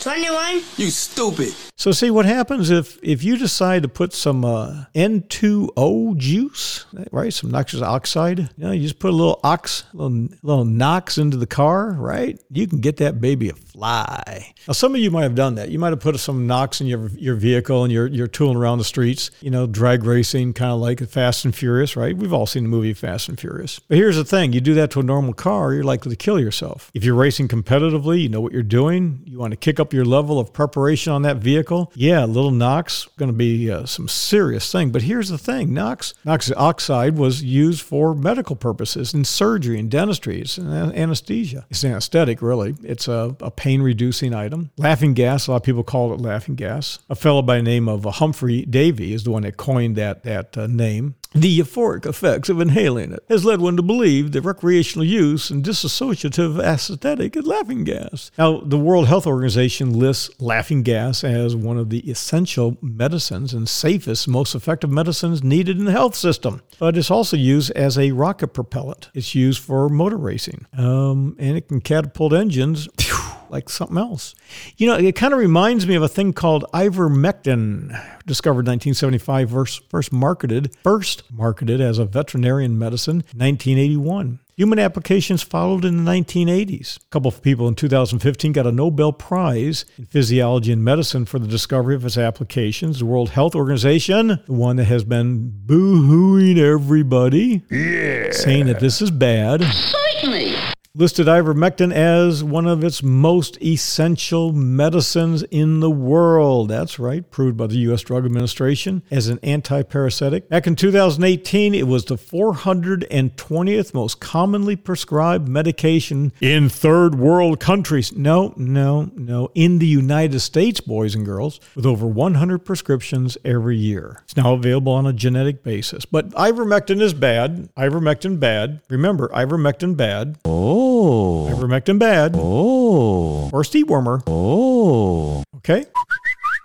21. 0.00 0.62
You 0.76 0.90
stupid. 0.90 1.54
So 1.78 1.92
see 1.92 2.10
what 2.10 2.24
happens 2.24 2.70
if 2.70 2.98
if 3.02 3.22
you 3.22 3.36
decide 3.36 3.82
to 3.82 3.88
put 3.88 4.14
some 4.14 4.46
uh, 4.46 4.84
N2O 4.94 6.16
juice, 6.16 6.86
right? 7.12 7.30
Some 7.30 7.50
nitrous 7.50 7.82
oxide. 7.82 8.38
You 8.38 8.48
know, 8.56 8.70
you 8.72 8.80
just 8.80 8.98
put 8.98 9.10
a 9.10 9.14
little 9.14 9.38
ox, 9.44 9.84
little 9.92 10.28
little 10.42 10.64
Nox 10.64 11.18
into 11.18 11.36
the 11.36 11.46
car, 11.46 11.92
right? 11.92 12.40
You 12.50 12.66
can 12.66 12.80
get 12.80 12.96
that 12.96 13.20
baby 13.20 13.50
a 13.50 13.52
fly. 13.52 14.54
Now, 14.66 14.72
some 14.72 14.94
of 14.94 15.02
you 15.02 15.10
might 15.10 15.24
have 15.24 15.34
done 15.34 15.56
that. 15.56 15.68
You 15.68 15.78
might 15.78 15.90
have 15.90 16.00
put 16.00 16.18
some 16.18 16.46
Nox 16.46 16.80
in 16.80 16.86
your 16.86 17.08
your 17.08 17.34
vehicle 17.34 17.84
and 17.84 17.92
you're 17.92 18.06
you're 18.06 18.26
tooling 18.26 18.56
around 18.56 18.78
the 18.78 18.84
streets. 18.84 19.30
You 19.42 19.50
know, 19.50 19.66
drag 19.66 20.02
racing, 20.04 20.54
kind 20.54 20.72
of 20.72 20.80
like 20.80 21.06
Fast 21.06 21.44
and 21.44 21.54
Furious, 21.54 21.94
right? 21.94 22.16
We've 22.16 22.32
all 22.32 22.46
seen 22.46 22.62
the 22.62 22.70
movie 22.70 22.94
Fast 22.94 23.28
and 23.28 23.38
Furious. 23.38 23.80
But 23.80 23.98
here's 23.98 24.16
the 24.16 24.24
thing: 24.24 24.54
you 24.54 24.62
do 24.62 24.72
that 24.74 24.90
to 24.92 25.00
a 25.00 25.02
normal 25.02 25.34
car, 25.34 25.74
you're 25.74 25.84
likely 25.84 26.08
to 26.08 26.16
kill 26.16 26.40
yourself. 26.40 26.90
If 26.94 27.04
you're 27.04 27.14
racing 27.14 27.48
competitively, 27.48 28.22
you 28.22 28.30
know 28.30 28.40
what 28.40 28.52
you're 28.52 28.62
doing. 28.62 29.20
You 29.26 29.38
want 29.38 29.50
to 29.50 29.58
kick 29.58 29.78
up 29.78 29.92
your 29.92 30.06
level 30.06 30.40
of 30.40 30.54
preparation 30.54 31.12
on 31.12 31.20
that 31.22 31.36
vehicle 31.36 31.65
vehicle, 31.66 31.92
yeah, 31.94 32.24
little 32.24 32.50
NOx 32.50 33.08
going 33.16 33.30
to 33.30 33.36
be 33.36 33.70
uh, 33.70 33.86
some 33.86 34.08
serious 34.08 34.70
thing. 34.70 34.90
But 34.90 35.02
here's 35.02 35.28
the 35.28 35.38
thing: 35.38 35.74
NOx, 35.74 36.14
NOx 36.24 36.50
oxide 36.56 37.16
was 37.16 37.42
used 37.42 37.82
for 37.82 38.14
medical 38.14 38.56
purposes 38.56 39.14
in 39.14 39.24
surgery 39.24 39.78
and 39.78 39.90
dentistry. 39.90 40.40
It's 40.40 40.58
an 40.58 40.68
anesthesia. 40.72 41.66
It's 41.70 41.82
an 41.84 41.92
anesthetic, 41.92 42.40
really. 42.40 42.74
It's 42.82 43.08
a, 43.08 43.36
a 43.40 43.50
pain-reducing 43.50 44.34
item. 44.34 44.70
Laughing 44.76 45.14
gas. 45.14 45.46
A 45.46 45.50
lot 45.50 45.56
of 45.58 45.62
people 45.62 45.82
call 45.82 46.12
it 46.14 46.20
laughing 46.20 46.54
gas. 46.54 46.98
A 47.10 47.14
fellow 47.14 47.42
by 47.42 47.56
the 47.56 47.62
name 47.62 47.88
of 47.88 48.04
Humphrey 48.04 48.64
Davy 48.64 49.12
is 49.12 49.24
the 49.24 49.30
one 49.30 49.42
that 49.42 49.56
coined 49.56 49.96
that 49.96 50.22
that 50.22 50.56
uh, 50.56 50.66
name. 50.66 51.16
The 51.36 51.58
euphoric 51.58 52.06
effects 52.06 52.48
of 52.48 52.62
inhaling 52.62 53.12
it 53.12 53.22
has 53.28 53.44
led 53.44 53.60
one 53.60 53.76
to 53.76 53.82
believe 53.82 54.32
that 54.32 54.40
recreational 54.40 55.04
use 55.04 55.50
and 55.50 55.62
dissociative 55.62 56.64
anesthetic 56.64 57.36
is 57.36 57.46
laughing 57.46 57.84
gas. 57.84 58.30
Now, 58.38 58.60
the 58.60 58.78
World 58.78 59.06
Health 59.06 59.26
Organization 59.26 59.98
lists 59.98 60.30
laughing 60.40 60.82
gas 60.82 61.22
as 61.22 61.54
one 61.54 61.76
of 61.76 61.90
the 61.90 61.98
essential 62.10 62.78
medicines 62.80 63.52
and 63.52 63.68
safest, 63.68 64.26
most 64.26 64.54
effective 64.54 64.88
medicines 64.88 65.44
needed 65.44 65.78
in 65.78 65.84
the 65.84 65.92
health 65.92 66.14
system. 66.14 66.62
But 66.78 66.96
it's 66.96 67.10
also 67.10 67.36
used 67.36 67.70
as 67.72 67.98
a 67.98 68.12
rocket 68.12 68.48
propellant. 68.48 69.10
It's 69.12 69.34
used 69.34 69.62
for 69.62 69.90
motor 69.90 70.16
racing, 70.16 70.64
um, 70.72 71.36
and 71.38 71.58
it 71.58 71.68
can 71.68 71.82
catapult 71.82 72.32
engines. 72.32 72.88
Phew, 72.98 73.25
like 73.50 73.68
something 73.68 73.98
else. 73.98 74.34
You 74.76 74.86
know, 74.88 74.96
it 74.96 75.14
kind 75.16 75.32
of 75.32 75.38
reminds 75.38 75.86
me 75.86 75.94
of 75.94 76.02
a 76.02 76.08
thing 76.08 76.32
called 76.32 76.64
ivermectin, 76.74 77.88
discovered 78.26 78.66
1975, 78.66 79.50
first, 79.50 79.88
first 79.90 80.12
marketed, 80.12 80.74
first 80.82 81.22
marketed 81.32 81.80
as 81.80 81.98
a 81.98 82.04
veterinarian 82.04 82.78
medicine, 82.78 83.16
1981. 83.34 84.40
Human 84.56 84.78
applications 84.78 85.42
followed 85.42 85.84
in 85.84 86.02
the 86.02 86.10
1980s. 86.10 86.96
A 86.96 87.00
couple 87.10 87.28
of 87.28 87.42
people 87.42 87.68
in 87.68 87.74
2015 87.74 88.52
got 88.52 88.66
a 88.66 88.72
Nobel 88.72 89.12
Prize 89.12 89.84
in 89.98 90.06
physiology 90.06 90.72
and 90.72 90.82
medicine 90.82 91.26
for 91.26 91.38
the 91.38 91.46
discovery 91.46 91.94
of 91.94 92.06
its 92.06 92.16
applications. 92.16 93.00
The 93.00 93.04
World 93.04 93.28
Health 93.30 93.54
Organization, 93.54 94.28
the 94.46 94.52
one 94.52 94.76
that 94.76 94.84
has 94.84 95.04
been 95.04 95.52
boo 95.66 96.00
hooing 96.06 96.56
everybody, 96.58 97.62
Yeah. 97.70 98.30
saying 98.32 98.64
that 98.66 98.80
this 98.80 99.02
is 99.02 99.10
bad. 99.10 99.62
Certainly. 99.62 100.54
Listed 100.96 101.26
ivermectin 101.26 101.92
as 101.92 102.42
one 102.42 102.66
of 102.66 102.82
its 102.82 103.02
most 103.02 103.60
essential 103.62 104.52
medicines 104.52 105.42
in 105.44 105.80
the 105.80 105.90
world. 105.90 106.70
That's 106.70 106.98
right, 106.98 107.30
proved 107.30 107.58
by 107.58 107.66
the 107.66 107.76
U.S. 107.78 108.00
Drug 108.00 108.24
Administration 108.24 109.02
as 109.10 109.28
an 109.28 109.36
antiparasitic. 109.38 110.48
Back 110.48 110.66
in 110.66 110.74
2018, 110.74 111.74
it 111.74 111.86
was 111.86 112.06
the 112.06 112.16
420th 112.16 113.92
most 113.92 114.20
commonly 114.20 114.74
prescribed 114.74 115.48
medication 115.48 116.32
in 116.40 116.70
third 116.70 117.16
world 117.16 117.60
countries. 117.60 118.12
No, 118.12 118.54
no, 118.56 119.10
no. 119.14 119.50
In 119.54 119.78
the 119.78 119.86
United 119.86 120.40
States, 120.40 120.80
boys 120.80 121.14
and 121.14 121.26
girls, 121.26 121.60
with 121.74 121.84
over 121.84 122.06
100 122.06 122.60
prescriptions 122.60 123.36
every 123.44 123.76
year. 123.76 124.22
It's 124.24 124.36
now 124.36 124.54
available 124.54 124.92
on 124.92 125.06
a 125.06 125.12
genetic 125.12 125.62
basis. 125.62 126.06
But 126.06 126.30
ivermectin 126.30 127.02
is 127.02 127.12
bad. 127.12 127.68
Ivermectin 127.76 128.40
bad. 128.40 128.80
Remember, 128.88 129.28
ivermectin 129.28 129.94
bad. 129.96 130.38
Oh. 130.46 130.85
Oh. 130.88 131.48
Ivermectin 131.50 131.98
bad. 131.98 132.36
Oh. 132.36 133.50
Or 133.52 133.62
dewormer. 133.62 134.22
Oh. 134.26 135.42
Okay? 135.56 135.84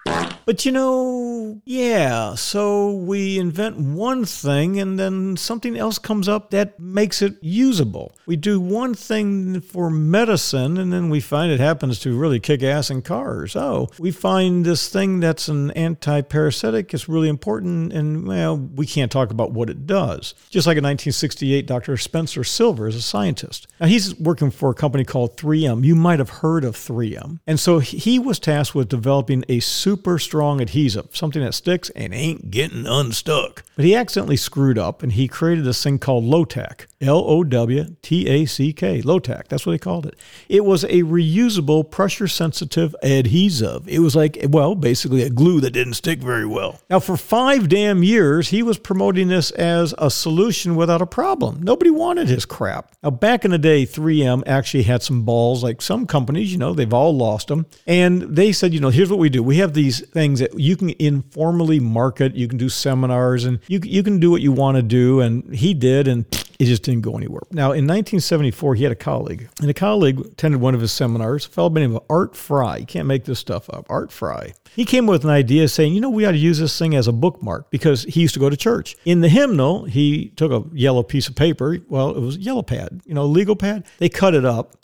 But 0.03 0.65
you 0.65 0.71
know, 0.71 1.61
yeah, 1.65 2.35
so 2.35 2.91
we 2.91 3.37
invent 3.37 3.77
one 3.77 4.25
thing 4.25 4.79
and 4.79 4.99
then 4.99 5.37
something 5.37 5.77
else 5.77 5.99
comes 5.99 6.27
up 6.27 6.49
that 6.49 6.79
makes 6.79 7.21
it 7.21 7.35
usable. 7.41 8.15
We 8.25 8.35
do 8.35 8.59
one 8.59 8.93
thing 8.93 9.61
for 9.61 9.89
medicine 9.89 10.77
and 10.77 10.91
then 10.91 11.09
we 11.09 11.19
find 11.19 11.51
it 11.51 11.59
happens 11.59 11.99
to 11.99 12.17
really 12.17 12.39
kick 12.39 12.63
ass 12.63 12.89
in 12.89 13.01
cars. 13.01 13.55
Oh, 13.55 13.89
we 13.99 14.11
find 14.11 14.65
this 14.65 14.89
thing 14.89 15.19
that's 15.19 15.47
an 15.47 15.71
anti-parasitic 15.71 16.93
is 16.93 17.07
really 17.07 17.29
important 17.29 17.93
and 17.93 18.27
well, 18.27 18.57
we 18.57 18.85
can't 18.85 19.11
talk 19.11 19.29
about 19.29 19.51
what 19.51 19.69
it 19.69 19.85
does. 19.85 20.33
Just 20.49 20.67
like 20.67 20.77
in 20.77 20.83
1968, 20.83 21.67
Dr. 21.67 21.97
Spencer 21.97 22.43
Silver 22.43 22.87
is 22.87 22.95
a 22.95 23.01
scientist. 23.01 23.67
Now 23.79 23.87
he's 23.87 24.19
working 24.19 24.51
for 24.51 24.71
a 24.71 24.75
company 24.75 25.05
called 25.05 25.37
3M. 25.37 25.85
You 25.85 25.95
might 25.95 26.19
have 26.19 26.29
heard 26.29 26.63
of 26.63 26.75
3M. 26.75 27.39
And 27.45 27.59
so 27.59 27.79
he 27.79 28.17
was 28.17 28.39
tasked 28.39 28.73
with 28.73 28.89
developing 28.89 29.45
a 29.47 29.59
super 29.59 29.90
strong 30.19 30.61
adhesive, 30.61 31.15
something 31.15 31.41
that 31.43 31.53
sticks 31.53 31.89
and 31.91 32.13
ain't 32.13 32.51
getting 32.51 32.85
unstuck. 32.85 33.63
But 33.75 33.85
he 33.85 33.95
accidentally 33.95 34.37
screwed 34.37 34.77
up 34.77 35.03
and 35.03 35.11
he 35.13 35.27
created 35.27 35.65
this 35.65 35.83
thing 35.83 35.99
called 35.99 36.23
Low-Tack. 36.23 36.87
L 37.01 37.23
O 37.25 37.43
W 37.43 37.95
T 38.01 38.27
A 38.27 38.45
C 38.45 38.71
K. 38.73 39.01
Low-Tack. 39.01 39.47
That's 39.47 39.65
what 39.65 39.73
they 39.73 39.77
called 39.77 40.05
it. 40.05 40.15
It 40.47 40.63
was 40.63 40.83
a 40.83 41.03
reusable, 41.03 41.89
pressure 41.89 42.27
sensitive 42.27 42.95
adhesive. 43.01 43.87
It 43.87 43.99
was 43.99 44.15
like, 44.15 44.37
well, 44.49 44.75
basically 44.75 45.23
a 45.23 45.29
glue 45.29 45.59
that 45.61 45.71
didn't 45.71 45.95
stick 45.95 46.19
very 46.19 46.45
well. 46.45 46.79
Now, 46.89 46.99
for 46.99 47.17
five 47.17 47.69
damn 47.69 48.03
years, 48.03 48.49
he 48.49 48.63
was 48.63 48.77
promoting 48.77 49.27
this 49.27 49.51
as 49.51 49.93
a 49.97 50.09
solution 50.11 50.75
without 50.75 51.01
a 51.01 51.05
problem. 51.05 51.61
Nobody 51.63 51.89
wanted 51.89 52.27
his 52.27 52.45
crap. 52.45 52.91
Now, 53.03 53.09
back 53.09 53.45
in 53.45 53.51
the 53.51 53.57
day, 53.57 53.85
3M 53.85 54.43
actually 54.45 54.83
had 54.83 55.01
some 55.03 55.23
balls, 55.23 55.63
like 55.63 55.81
some 55.81 56.05
companies, 56.05 56.51
you 56.51 56.57
know, 56.57 56.73
they've 56.73 56.93
all 56.93 57.15
lost 57.15 57.47
them. 57.47 57.65
And 57.87 58.21
they 58.21 58.51
said, 58.51 58.73
you 58.73 58.79
know, 58.79 58.89
here's 58.89 59.09
what 59.09 59.19
we 59.19 59.29
do. 59.29 59.41
We 59.41 59.57
have 59.57 59.73
these 59.73 60.05
things 60.07 60.39
that 60.39 60.59
you 60.59 60.77
can 60.77 60.91
informally 60.99 61.79
market, 61.79 62.35
you 62.35 62.47
can 62.47 62.57
do 62.57 62.69
seminars, 62.69 63.45
and 63.45 63.59
you, 63.67 63.79
you 63.83 64.03
can 64.03 64.19
do 64.19 64.31
what 64.31 64.41
you 64.41 64.51
want 64.51 64.77
to 64.77 64.83
do. 64.83 65.19
And 65.21 65.53
he 65.53 65.73
did, 65.73 66.07
and 66.07 66.25
it 66.61 66.65
just 66.65 66.83
didn't 66.83 67.01
go 67.01 67.17
anywhere. 67.17 67.41
Now, 67.49 67.71
in 67.71 67.87
1974, 67.87 68.75
he 68.75 68.83
had 68.83 68.91
a 68.91 68.95
colleague, 68.95 69.49
and 69.59 69.69
a 69.69 69.73
colleague 69.73 70.19
attended 70.19 70.61
one 70.61 70.75
of 70.75 70.81
his 70.81 70.91
seminars, 70.91 71.47
a 71.47 71.49
fellow 71.49 71.69
by 71.69 71.81
the 71.81 71.87
name 71.87 71.95
of 71.95 72.03
Art 72.07 72.35
Fry. 72.35 72.77
You 72.77 72.85
can't 72.85 73.07
make 73.07 73.25
this 73.25 73.39
stuff 73.39 73.67
up. 73.71 73.87
Art 73.89 74.11
Fry. 74.11 74.53
He 74.75 74.85
came 74.85 75.05
with 75.05 75.23
an 75.23 75.29
idea 75.29 75.67
saying, 75.67 75.93
you 75.93 75.99
know, 75.99 76.09
we 76.09 76.25
ought 76.25 76.31
to 76.31 76.37
use 76.37 76.59
this 76.59 76.77
thing 76.77 76.95
as 76.95 77.07
a 77.07 77.11
bookmark 77.11 77.69
because 77.71 78.03
he 78.03 78.21
used 78.21 78.35
to 78.35 78.39
go 78.39 78.49
to 78.49 78.55
church. 78.55 78.95
In 79.03 79.19
the 79.19 79.27
hymnal, 79.27 79.83
he 79.85 80.29
took 80.37 80.51
a 80.51 80.63
yellow 80.73 81.03
piece 81.03 81.27
of 81.27 81.35
paper. 81.35 81.79
Well, 81.89 82.15
it 82.15 82.21
was 82.21 82.37
a 82.37 82.39
yellow 82.39 82.61
pad, 82.61 83.01
you 83.05 83.13
know, 83.13 83.25
legal 83.25 83.55
pad. 83.55 83.85
They 83.97 84.07
cut 84.07 84.33
it 84.33 84.45
up, 84.45 84.75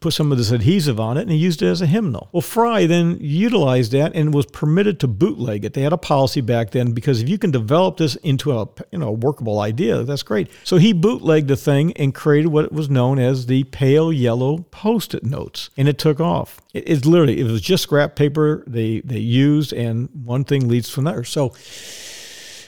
put 0.00 0.12
some 0.14 0.32
of 0.32 0.38
this 0.38 0.50
adhesive 0.50 0.98
on 0.98 1.16
it, 1.16 1.22
and 1.22 1.30
he 1.30 1.36
used 1.36 1.62
it 1.62 1.66
as 1.66 1.80
a 1.80 1.86
hymnal. 1.86 2.28
Well, 2.32 2.40
Fry 2.40 2.86
then 2.86 3.18
utilized 3.20 3.92
that 3.92 4.16
and 4.16 4.34
was 4.34 4.46
permitted 4.46 4.98
to 5.00 5.06
bootleg 5.06 5.64
it. 5.64 5.74
They 5.74 5.82
had 5.82 5.92
a 5.92 5.98
policy 5.98 6.40
back 6.40 6.70
then 6.70 6.92
because 6.92 7.22
if 7.22 7.28
you 7.28 7.38
can 7.38 7.50
develop 7.50 7.98
this 7.98 8.16
into 8.16 8.58
a 8.58 8.66
you 8.90 8.98
know 8.98 9.12
workable 9.12 9.60
idea, 9.60 10.02
that's 10.02 10.24
great. 10.24 10.50
So 10.64 10.78
he 10.78 10.92
bootlegged 10.92 11.09
the 11.18 11.56
thing 11.56 11.92
and 11.94 12.14
created 12.14 12.48
what 12.48 12.72
was 12.72 12.88
known 12.88 13.18
as 13.18 13.46
the 13.46 13.64
pale 13.64 14.12
yellow 14.12 14.58
post-it 14.70 15.24
notes, 15.24 15.70
and 15.76 15.88
it 15.88 15.98
took 15.98 16.20
off. 16.20 16.60
It, 16.72 16.88
it's 16.88 17.04
literally 17.04 17.40
it 17.40 17.44
was 17.44 17.60
just 17.60 17.84
scrap 17.84 18.16
paper 18.16 18.64
they 18.66 19.00
they 19.00 19.18
used, 19.18 19.72
and 19.72 20.08
one 20.24 20.44
thing 20.44 20.68
leads 20.68 20.92
to 20.94 21.00
another. 21.00 21.24
So. 21.24 21.52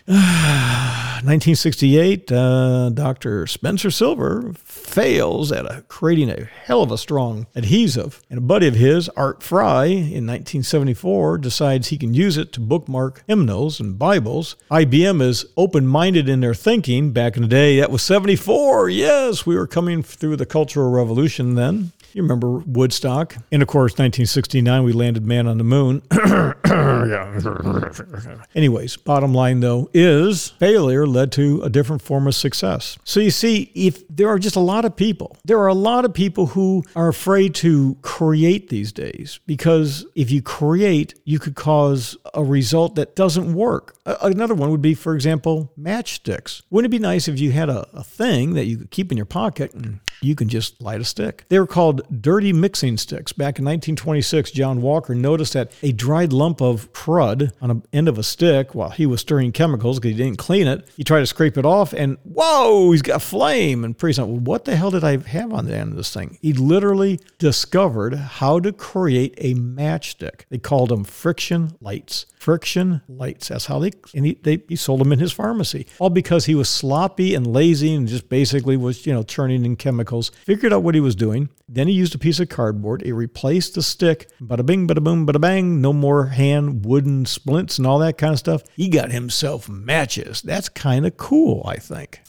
1968, 0.07 2.33
uh, 2.33 2.91
Dr. 2.91 3.47
Spencer 3.47 3.93
Silver 3.93 4.53
fails 4.57 5.53
at 5.53 5.65
a, 5.65 5.83
creating 5.83 6.29
a 6.29 6.49
hell 6.65 6.83
of 6.83 6.91
a 6.91 6.99
strong 6.99 7.47
adhesive. 7.55 8.21
And 8.29 8.39
a 8.39 8.43
buddy 8.43 8.67
of 8.67 8.75
his, 8.75 9.09
Art 9.11 9.45
Fry, 9.45 9.85
in 9.85 10.27
1974 10.27 11.39
decides 11.39 11.89
he 11.89 11.99
can 11.99 12.15
use 12.15 12.37
it 12.37 12.53
to 12.55 12.61
bookmark 12.61 13.23
hymnals 13.29 13.79
and 13.79 13.97
Bibles. 13.97 14.57
IBM 14.73 15.23
is 15.23 15.47
open 15.57 15.87
minded 15.87 16.29
in 16.29 16.41
their 16.41 16.55
thinking. 16.55 17.13
Back 17.13 17.37
in 17.37 17.43
the 17.43 17.49
day, 17.49 17.79
that 17.79 17.93
was 17.93 18.03
74. 18.03 18.91
Yes, 18.91 19.47
we 19.47 19.55
were 19.55 19.69
coming 19.69 20.03
through 20.03 20.35
the 20.35 20.47
Cultural 20.47 20.91
Revolution 20.91 21.55
then. 21.55 21.93
You 22.15 22.23
remember 22.23 22.59
Woodstock. 22.59 23.37
And 23.51 23.63
of 23.63 23.69
course, 23.69 23.93
1969, 23.93 24.85
we 24.85 24.93
landed 24.93 25.27
man 25.27 25.47
on 25.47 25.59
the 25.59 25.65
moon. 25.65 26.03
Anyways, 28.55 28.97
bottom 28.97 29.35
line 29.35 29.61
though 29.61 29.91
is 29.95 30.51
failure 30.51 31.07
led 31.07 31.33
to 31.33 31.63
a 31.63 31.71
different 31.71 32.03
form 32.03 32.27
of 32.27 32.35
success. 32.35 32.99
So 33.05 33.21
you 33.21 33.31
see, 33.31 33.71
if 33.75 34.07
there 34.09 34.29
are 34.29 34.39
just 34.39 34.57
a 34.57 34.61
lot 34.61 34.85
of 34.85 34.95
people, 34.95 35.37
there 35.45 35.59
are 35.59 35.69
a 35.69 35.75
lot 35.75 36.05
of 36.05 36.13
people 36.13 36.47
who 36.47 36.85
are 36.95 37.09
afraid 37.09 37.55
to 37.57 37.97
create 38.03 38.69
these 38.69 38.93
days 38.93 39.41
because 39.47 40.05
if 40.15 40.31
you 40.31 40.43
create, 40.43 41.15
you 41.25 41.39
could 41.39 41.55
cause 41.55 42.17
a 42.35 42.45
result 42.45 42.95
that 42.97 43.17
doesn't 43.17 43.55
work. 43.55 43.97
Another 44.05 44.55
one 44.55 44.71
would 44.71 44.83
be, 44.83 44.95
for 44.95 45.15
example, 45.15 45.73
matchsticks. 45.79 46.63
Wouldn't 46.71 46.93
it 46.93 46.97
be 46.97 47.03
nice 47.03 47.29
if 47.29 47.39
you 47.39 47.53
had 47.53 47.69
a, 47.69 47.87
a 47.93 48.05
thing 48.05 48.55
that 48.55 48.67
you 48.67 48.77
could 48.77 48.91
keep 48.91 49.11
in 49.11 49.17
your 49.17 49.27
pocket 49.27 49.73
and 49.75 50.01
you 50.25 50.35
can 50.35 50.49
just 50.49 50.81
light 50.81 51.01
a 51.01 51.05
stick? 51.05 51.45
They 51.49 51.59
were 51.59 51.67
called 51.67 52.03
dirty 52.23 52.53
mixing 52.53 52.97
sticks. 52.97 53.33
Back 53.33 53.59
in 53.59 53.65
1926, 53.65 54.51
John 54.51 54.83
Walker 54.83 55.15
noticed 55.15 55.53
that 55.55 55.73
a 55.83 55.93
dried 55.93 56.33
lump 56.33 56.61
of 56.61 56.93
crud 56.93 57.53
on 57.61 57.69
the 57.69 57.83
end 57.93 58.09
of 58.09 58.19
a 58.19 58.23
stick 58.23 58.75
while 58.75 58.91
he 58.91 59.07
was 59.07 59.21
stirring 59.21 59.53
chemicals 59.53 59.99
because 59.99 60.17
he 60.17 60.23
didn't 60.23 60.39
clean 60.39 60.67
it. 60.67 60.89
He 60.97 61.05
tried 61.05 61.21
to 61.21 61.27
scrape 61.27 61.57
it 61.59 61.67
off 61.67 61.93
and 61.93 62.19
whoa, 62.25 62.93
he's 62.93 63.03
got 63.03 63.23
flame. 63.23 63.85
And 63.85 63.97
pretty 63.97 64.15
soon, 64.15 64.45
what 64.45 64.65
the 64.65 64.77
hell 64.77 64.91
did 64.91 65.05
I 65.05 65.19
have 65.19 65.53
on 65.53 65.67
the 65.67 65.77
end 65.77 65.91
of 65.91 65.97
this 65.97 66.13
thing? 66.13 66.39
He 66.41 66.53
literally 66.53 67.21
discovered 67.39 68.15
how 68.15 68.61
to 68.61 68.73
create 68.73 69.35
a 69.39 69.55
matchstick. 69.55 70.43
They 70.49 70.59
called 70.59 70.91
them 70.91 71.05
friction 71.05 71.77
lights. 71.81 72.27
Friction 72.39 73.03
lights. 73.09 73.49
That's 73.49 73.67
how 73.67 73.79
they, 73.79 73.93
and 74.15 74.27
he, 74.27 74.35
they, 74.43 74.63
he 74.69 74.77
sold 74.77 75.01
them 75.01 75.13
in 75.13 75.21
his 75.21 75.33
pharmacy. 75.33 75.87
All 75.99 76.11
because 76.11 76.47
he 76.47 76.55
was 76.55 76.69
sloppy 76.69 77.35
and 77.35 77.47
lazy 77.47 77.95
and 77.95 78.09
just 78.09 78.29
basically 78.29 78.77
was, 78.77 79.07
you 79.07 79.13
know, 79.13 79.23
churning 79.23 79.65
in 79.65 79.77
chemicals. 79.77 80.12
Figured 80.45 80.73
out 80.73 80.83
what 80.83 80.95
he 80.95 81.01
was 81.01 81.15
doing. 81.15 81.49
Then 81.69 81.89
he 81.89 81.95
used 81.95 82.15
a 82.15 82.19
piece 82.19 82.39
of 82.39 82.49
cardboard. 82.49 83.03
He 83.03 83.13
replaced 83.13 83.75
the 83.75 83.83
stick. 83.83 84.29
Bada 84.41 84.67
bing, 84.67 84.87
bada 84.87 85.03
boom, 85.03 85.27
bada 85.27 85.41
bang. 85.41 85.81
No 85.81 85.93
more 85.93 86.27
hand 86.27 86.85
wooden 86.85 87.25
splints 87.25 87.79
and 87.79 87.87
all 87.87 87.99
that 88.01 88.19
kind 88.19 88.33
of 88.33 88.39
stuff. 88.39 88.63
He 88.77 88.89
got 88.89 89.11
himself 89.11 89.69
matches. 89.69 90.43
That's 90.43 90.69
kind 90.69 91.07
of 91.07 91.17
cool, 91.17 91.63
I 91.67 91.77
think. 91.77 92.21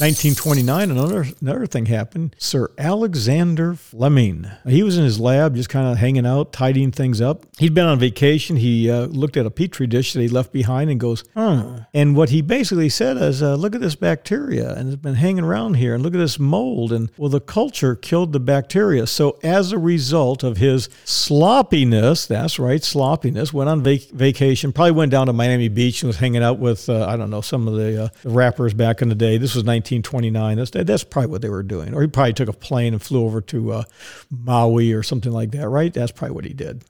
1929, 0.00 0.90
another 0.92 1.26
another 1.40 1.66
thing 1.66 1.86
happened. 1.86 2.36
Sir 2.38 2.70
Alexander 2.78 3.74
Fleming. 3.74 4.46
He 4.64 4.84
was 4.84 4.96
in 4.96 5.02
his 5.02 5.18
lab, 5.18 5.56
just 5.56 5.68
kind 5.68 5.88
of 5.88 5.98
hanging 5.98 6.24
out, 6.24 6.52
tidying 6.52 6.92
things 6.92 7.20
up. 7.20 7.44
He'd 7.58 7.74
been 7.74 7.86
on 7.86 7.98
vacation. 7.98 8.56
He 8.56 8.88
uh, 8.88 9.06
looked 9.06 9.36
at 9.36 9.44
a 9.44 9.50
petri 9.50 9.88
dish 9.88 10.12
that 10.12 10.20
he 10.20 10.28
left 10.28 10.52
behind 10.52 10.88
and 10.88 11.00
goes, 11.00 11.24
"Huh." 11.34 11.80
And 11.92 12.14
what 12.14 12.28
he 12.28 12.42
basically 12.42 12.88
said 12.88 13.16
is, 13.16 13.42
uh, 13.42 13.56
"Look 13.56 13.74
at 13.74 13.80
this 13.80 13.96
bacteria, 13.96 14.72
and 14.74 14.92
it's 14.92 15.02
been 15.02 15.16
hanging 15.16 15.42
around 15.42 15.74
here, 15.74 15.94
and 15.94 16.02
look 16.04 16.14
at 16.14 16.18
this 16.18 16.38
mold." 16.38 16.92
And 16.92 17.10
well, 17.16 17.28
the 17.28 17.40
culture 17.40 17.96
killed 17.96 18.32
the 18.32 18.40
bacteria. 18.40 19.06
So 19.06 19.38
as 19.42 19.72
a 19.72 19.78
result 19.78 20.44
of 20.44 20.58
his 20.58 20.88
sloppiness, 21.04 22.26
that's 22.26 22.58
right, 22.60 22.84
sloppiness, 22.84 23.52
went 23.52 23.68
on 23.68 23.82
vac- 23.82 24.10
vacation. 24.12 24.72
Probably 24.72 24.92
went 24.92 25.10
down 25.10 25.26
to 25.26 25.32
Miami 25.32 25.68
Beach 25.68 26.02
and 26.02 26.08
was 26.08 26.18
hanging 26.18 26.42
out 26.42 26.58
with 26.60 26.88
uh, 26.88 27.06
I 27.06 27.16
don't 27.16 27.30
know 27.30 27.40
some 27.40 27.66
of 27.66 27.74
the, 27.74 28.04
uh, 28.04 28.08
the 28.22 28.30
rappers 28.30 28.74
back 28.74 29.02
in 29.02 29.08
the 29.08 29.14
day. 29.14 29.38
This 29.38 29.54
was 29.54 29.64
1929. 29.90 30.56
That's 30.56 30.70
that's 30.70 31.04
probably 31.04 31.30
what 31.30 31.42
they 31.42 31.48
were 31.48 31.62
doing. 31.62 31.94
Or 31.94 32.02
he 32.02 32.08
probably 32.08 32.32
took 32.34 32.48
a 32.48 32.52
plane 32.52 32.92
and 32.92 33.02
flew 33.02 33.24
over 33.24 33.40
to 33.42 33.72
uh, 33.72 33.82
Maui 34.30 34.92
or 34.92 35.02
something 35.02 35.32
like 35.32 35.50
that. 35.52 35.68
Right? 35.68 35.92
That's 35.92 36.12
probably 36.12 36.34
what 36.34 36.44
he 36.44 36.52
did. 36.52 36.84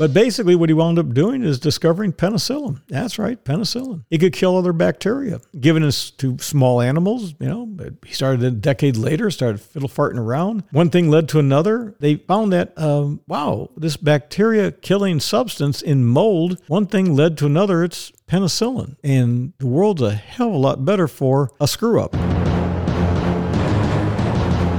But 0.00 0.14
basically, 0.14 0.54
what 0.54 0.70
he 0.70 0.72
wound 0.72 0.98
up 0.98 1.12
doing 1.12 1.42
is 1.42 1.58
discovering 1.58 2.14
penicillin. 2.14 2.80
That's 2.88 3.18
right, 3.18 3.44
penicillin. 3.44 4.06
It 4.08 4.16
could 4.16 4.32
kill 4.32 4.56
other 4.56 4.72
bacteria. 4.72 5.42
Given 5.60 5.82
this 5.82 6.10
to 6.12 6.38
small 6.38 6.80
animals, 6.80 7.34
you 7.38 7.46
know, 7.46 7.68
he 8.06 8.14
started 8.14 8.42
a 8.42 8.50
decade 8.50 8.96
later, 8.96 9.30
started 9.30 9.60
fiddle 9.60 9.90
farting 9.90 10.16
around. 10.16 10.64
One 10.70 10.88
thing 10.88 11.10
led 11.10 11.28
to 11.28 11.38
another. 11.38 11.94
They 12.00 12.14
found 12.14 12.50
that, 12.54 12.72
um, 12.78 13.20
wow, 13.26 13.68
this 13.76 13.98
bacteria 13.98 14.72
killing 14.72 15.20
substance 15.20 15.82
in 15.82 16.06
mold, 16.06 16.62
one 16.66 16.86
thing 16.86 17.14
led 17.14 17.36
to 17.36 17.44
another. 17.44 17.84
It's 17.84 18.10
penicillin. 18.26 18.96
And 19.04 19.52
the 19.58 19.66
world's 19.66 20.00
a 20.00 20.14
hell 20.14 20.48
of 20.48 20.54
a 20.54 20.56
lot 20.56 20.82
better 20.82 21.08
for 21.08 21.50
a 21.60 21.68
screw 21.68 22.00
up. 22.00 22.12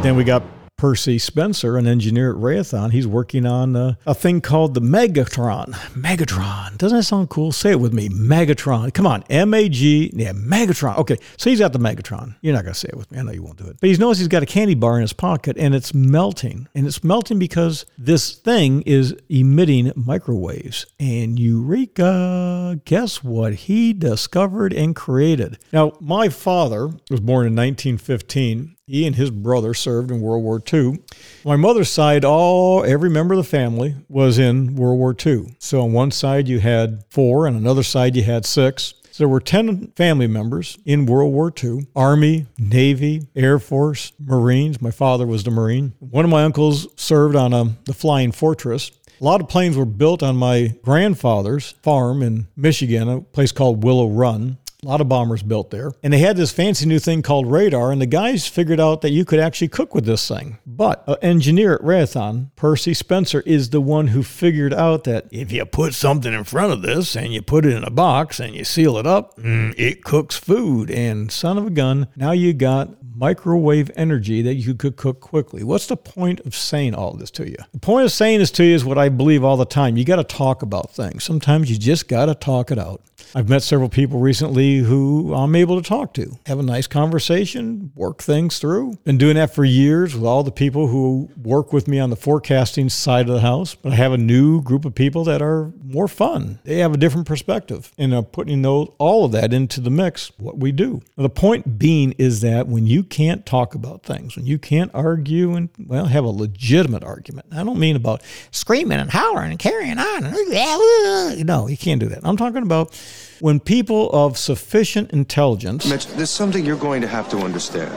Then 0.01 0.15
we 0.15 0.23
got 0.23 0.41
Percy 0.81 1.19
Spencer, 1.19 1.77
an 1.77 1.85
engineer 1.85 2.31
at 2.31 2.37
Raytheon. 2.37 2.91
He's 2.91 3.05
working 3.05 3.45
on 3.45 3.75
uh, 3.75 3.93
a 4.07 4.15
thing 4.15 4.41
called 4.41 4.73
the 4.73 4.81
Megatron. 4.81 5.73
Megatron. 5.93 6.75
Doesn't 6.79 6.97
that 6.97 7.03
sound 7.03 7.29
cool? 7.29 7.51
Say 7.51 7.69
it 7.69 7.79
with 7.79 7.93
me. 7.93 8.09
Megatron. 8.09 8.91
Come 8.91 9.05
on. 9.05 9.23
M 9.29 9.53
A 9.53 9.69
G. 9.69 10.11
Yeah, 10.15 10.31
Megatron. 10.31 10.97
Okay, 10.97 11.19
so 11.37 11.51
he's 11.51 11.59
got 11.59 11.71
the 11.71 11.77
Megatron. 11.77 12.33
You're 12.41 12.55
not 12.55 12.63
going 12.63 12.73
to 12.73 12.79
say 12.79 12.89
it 12.91 12.97
with 12.97 13.11
me. 13.11 13.19
I 13.19 13.21
know 13.21 13.31
you 13.31 13.43
won't 13.43 13.59
do 13.59 13.67
it. 13.67 13.77
But 13.79 13.91
he 13.91 13.97
knows 13.97 14.17
he's 14.17 14.27
got 14.27 14.41
a 14.41 14.47
candy 14.47 14.73
bar 14.73 14.95
in 14.95 15.01
his 15.01 15.13
pocket 15.13 15.55
and 15.55 15.75
it's 15.75 15.93
melting. 15.93 16.67
And 16.73 16.87
it's 16.87 17.03
melting 17.03 17.37
because 17.37 17.85
this 17.99 18.33
thing 18.33 18.81
is 18.81 19.15
emitting 19.29 19.91
microwaves. 19.95 20.87
And 20.99 21.37
Eureka, 21.37 22.81
guess 22.85 23.23
what 23.23 23.53
he 23.53 23.93
discovered 23.93 24.73
and 24.73 24.95
created? 24.95 25.59
Now, 25.71 25.93
my 25.99 26.29
father 26.29 26.87
was 27.11 27.19
born 27.19 27.45
in 27.45 27.55
1915 27.55 28.77
he 28.91 29.07
and 29.07 29.15
his 29.15 29.31
brother 29.31 29.73
served 29.73 30.11
in 30.11 30.19
World 30.19 30.43
War 30.43 30.61
II. 30.71 30.99
My 31.45 31.55
mother's 31.55 31.89
side, 31.89 32.25
all 32.25 32.83
every 32.83 33.09
member 33.09 33.33
of 33.33 33.37
the 33.37 33.49
family 33.49 33.95
was 34.09 34.37
in 34.37 34.75
World 34.75 34.99
War 34.99 35.15
II. 35.25 35.55
So 35.59 35.81
on 35.81 35.93
one 35.93 36.11
side 36.11 36.49
you 36.49 36.59
had 36.59 37.05
four, 37.09 37.47
and 37.47 37.55
another 37.55 37.83
side 37.83 38.17
you 38.17 38.23
had 38.23 38.45
six. 38.45 38.93
So 39.11 39.23
there 39.23 39.29
were 39.29 39.39
10 39.39 39.93
family 39.95 40.27
members 40.27 40.77
in 40.85 41.05
World 41.05 41.31
War 41.31 41.53
II 41.63 41.87
Army, 41.95 42.47
Navy, 42.57 43.27
Air 43.33 43.59
Force, 43.59 44.11
Marines. 44.19 44.81
My 44.81 44.91
father 44.91 45.25
was 45.25 45.45
the 45.45 45.51
Marine. 45.51 45.93
One 45.99 46.25
of 46.25 46.31
my 46.31 46.43
uncles 46.43 46.87
served 46.97 47.37
on 47.37 47.53
a, 47.53 47.77
the 47.85 47.93
Flying 47.93 48.33
Fortress. 48.33 48.91
A 49.21 49.23
lot 49.23 49.39
of 49.39 49.47
planes 49.47 49.77
were 49.77 49.85
built 49.85 50.23
on 50.23 50.35
my 50.35 50.73
grandfather's 50.83 51.75
farm 51.83 52.23
in 52.23 52.47
Michigan, 52.57 53.07
a 53.07 53.21
place 53.21 53.51
called 53.51 53.83
Willow 53.83 54.09
Run. 54.09 54.57
A 54.83 54.87
lot 54.87 54.99
of 54.99 55.07
bombers 55.07 55.43
built 55.43 55.69
there. 55.69 55.91
And 56.01 56.11
they 56.11 56.17
had 56.17 56.37
this 56.37 56.51
fancy 56.51 56.87
new 56.87 56.97
thing 56.97 57.21
called 57.21 57.45
radar, 57.45 57.91
and 57.91 58.01
the 58.01 58.07
guys 58.07 58.47
figured 58.47 58.79
out 58.79 59.01
that 59.01 59.11
you 59.11 59.25
could 59.25 59.39
actually 59.39 59.67
cook 59.67 59.93
with 59.93 60.05
this 60.05 60.27
thing. 60.27 60.57
But 60.65 61.03
an 61.07 61.17
engineer 61.21 61.75
at 61.75 61.81
Raytheon, 61.81 62.49
Percy 62.55 62.95
Spencer, 62.95 63.41
is 63.41 63.69
the 63.69 63.79
one 63.79 64.07
who 64.07 64.23
figured 64.23 64.73
out 64.73 65.03
that 65.03 65.27
if 65.29 65.51
you 65.51 65.63
put 65.65 65.93
something 65.93 66.33
in 66.33 66.45
front 66.45 66.73
of 66.73 66.81
this 66.81 67.15
and 67.15 67.31
you 67.31 67.43
put 67.43 67.63
it 67.63 67.75
in 67.75 67.83
a 67.83 67.91
box 67.91 68.39
and 68.39 68.55
you 68.55 68.63
seal 68.63 68.97
it 68.97 69.05
up, 69.05 69.37
mm, 69.37 69.71
it 69.77 70.03
cooks 70.03 70.35
food. 70.35 70.89
And 70.89 71.31
son 71.31 71.59
of 71.59 71.67
a 71.67 71.69
gun, 71.69 72.07
now 72.15 72.31
you 72.31 72.51
got 72.51 72.89
microwave 73.15 73.91
energy 73.95 74.41
that 74.41 74.55
you 74.55 74.73
could 74.73 74.95
cook 74.95 75.19
quickly. 75.19 75.63
What's 75.63 75.85
the 75.85 75.97
point 75.97 76.39
of 76.39 76.55
saying 76.55 76.95
all 76.95 77.13
this 77.13 77.29
to 77.31 77.47
you? 77.47 77.57
The 77.71 77.79
point 77.79 78.05
of 78.05 78.11
saying 78.11 78.39
this 78.39 78.49
to 78.51 78.63
you 78.63 78.73
is 78.73 78.83
what 78.83 78.97
I 78.97 79.09
believe 79.09 79.43
all 79.43 79.57
the 79.57 79.65
time. 79.65 79.95
You 79.95 80.05
got 80.05 80.15
to 80.15 80.23
talk 80.23 80.63
about 80.63 80.91
things. 80.91 81.23
Sometimes 81.23 81.69
you 81.69 81.77
just 81.77 82.07
got 82.07 82.25
to 82.25 82.33
talk 82.33 82.71
it 82.71 82.79
out. 82.79 83.03
I've 83.35 83.49
met 83.49 83.63
several 83.63 83.89
people 83.89 84.19
recently 84.19 84.77
who 84.77 85.33
I'm 85.33 85.55
able 85.55 85.81
to 85.81 85.87
talk 85.87 86.13
to, 86.15 86.37
have 86.45 86.59
a 86.59 86.63
nice 86.63 86.87
conversation, 86.87 87.91
work 87.95 88.21
things 88.21 88.59
through. 88.59 88.97
Been 89.03 89.17
doing 89.17 89.35
that 89.35 89.53
for 89.53 89.63
years 89.63 90.13
with 90.13 90.23
all 90.23 90.43
the 90.43 90.51
people 90.51 90.87
who 90.87 91.29
work 91.41 91.73
with 91.73 91.87
me 91.87 91.99
on 91.99 92.09
the 92.09 92.15
forecasting 92.15 92.89
side 92.89 93.27
of 93.27 93.35
the 93.35 93.41
house. 93.41 93.75
But 93.75 93.93
I 93.93 93.95
have 93.95 94.11
a 94.13 94.17
new 94.17 94.61
group 94.61 94.85
of 94.85 94.95
people 94.95 95.23
that 95.25 95.41
are 95.41 95.71
more 95.83 96.07
fun. 96.07 96.59
They 96.63 96.77
have 96.77 96.93
a 96.93 96.97
different 96.97 97.27
perspective, 97.27 97.91
and 97.97 98.13
I'm 98.13 98.25
putting 98.25 98.61
those, 98.61 98.89
all 98.97 99.25
of 99.25 99.31
that 99.33 99.53
into 99.53 99.81
the 99.81 99.89
mix. 99.89 100.31
What 100.37 100.57
we 100.57 100.71
do. 100.71 101.01
the 101.15 101.29
point 101.29 101.79
being 101.79 102.13
is 102.13 102.41
that 102.41 102.67
when 102.67 102.87
you 102.87 103.03
can't 103.03 103.45
talk 103.45 103.75
about 103.75 104.03
things, 104.03 104.35
when 104.35 104.45
you 104.45 104.57
can't 104.57 104.91
argue 104.93 105.55
and 105.55 105.69
well 105.79 106.05
have 106.05 106.23
a 106.23 106.29
legitimate 106.29 107.03
argument, 107.03 107.47
I 107.51 107.63
don't 107.63 107.79
mean 107.79 107.95
about 107.95 108.21
screaming 108.51 108.99
and 108.99 109.11
hollering 109.11 109.51
and 109.51 109.59
carrying 109.59 109.99
on. 109.99 110.21
No, 111.51 111.67
you 111.67 111.77
can't 111.77 111.99
do 111.99 112.07
that. 112.07 112.19
I'm 112.23 112.37
talking 112.37 112.63
about 112.63 112.93
when 113.39 113.59
people 113.59 114.09
of 114.11 114.37
sufficient 114.37 115.11
intelligence. 115.11 115.89
Mitch, 115.89 116.07
there's 116.07 116.29
something 116.29 116.65
you're 116.65 116.75
going 116.75 117.01
to 117.01 117.07
have 117.07 117.29
to 117.29 117.37
understand. 117.39 117.91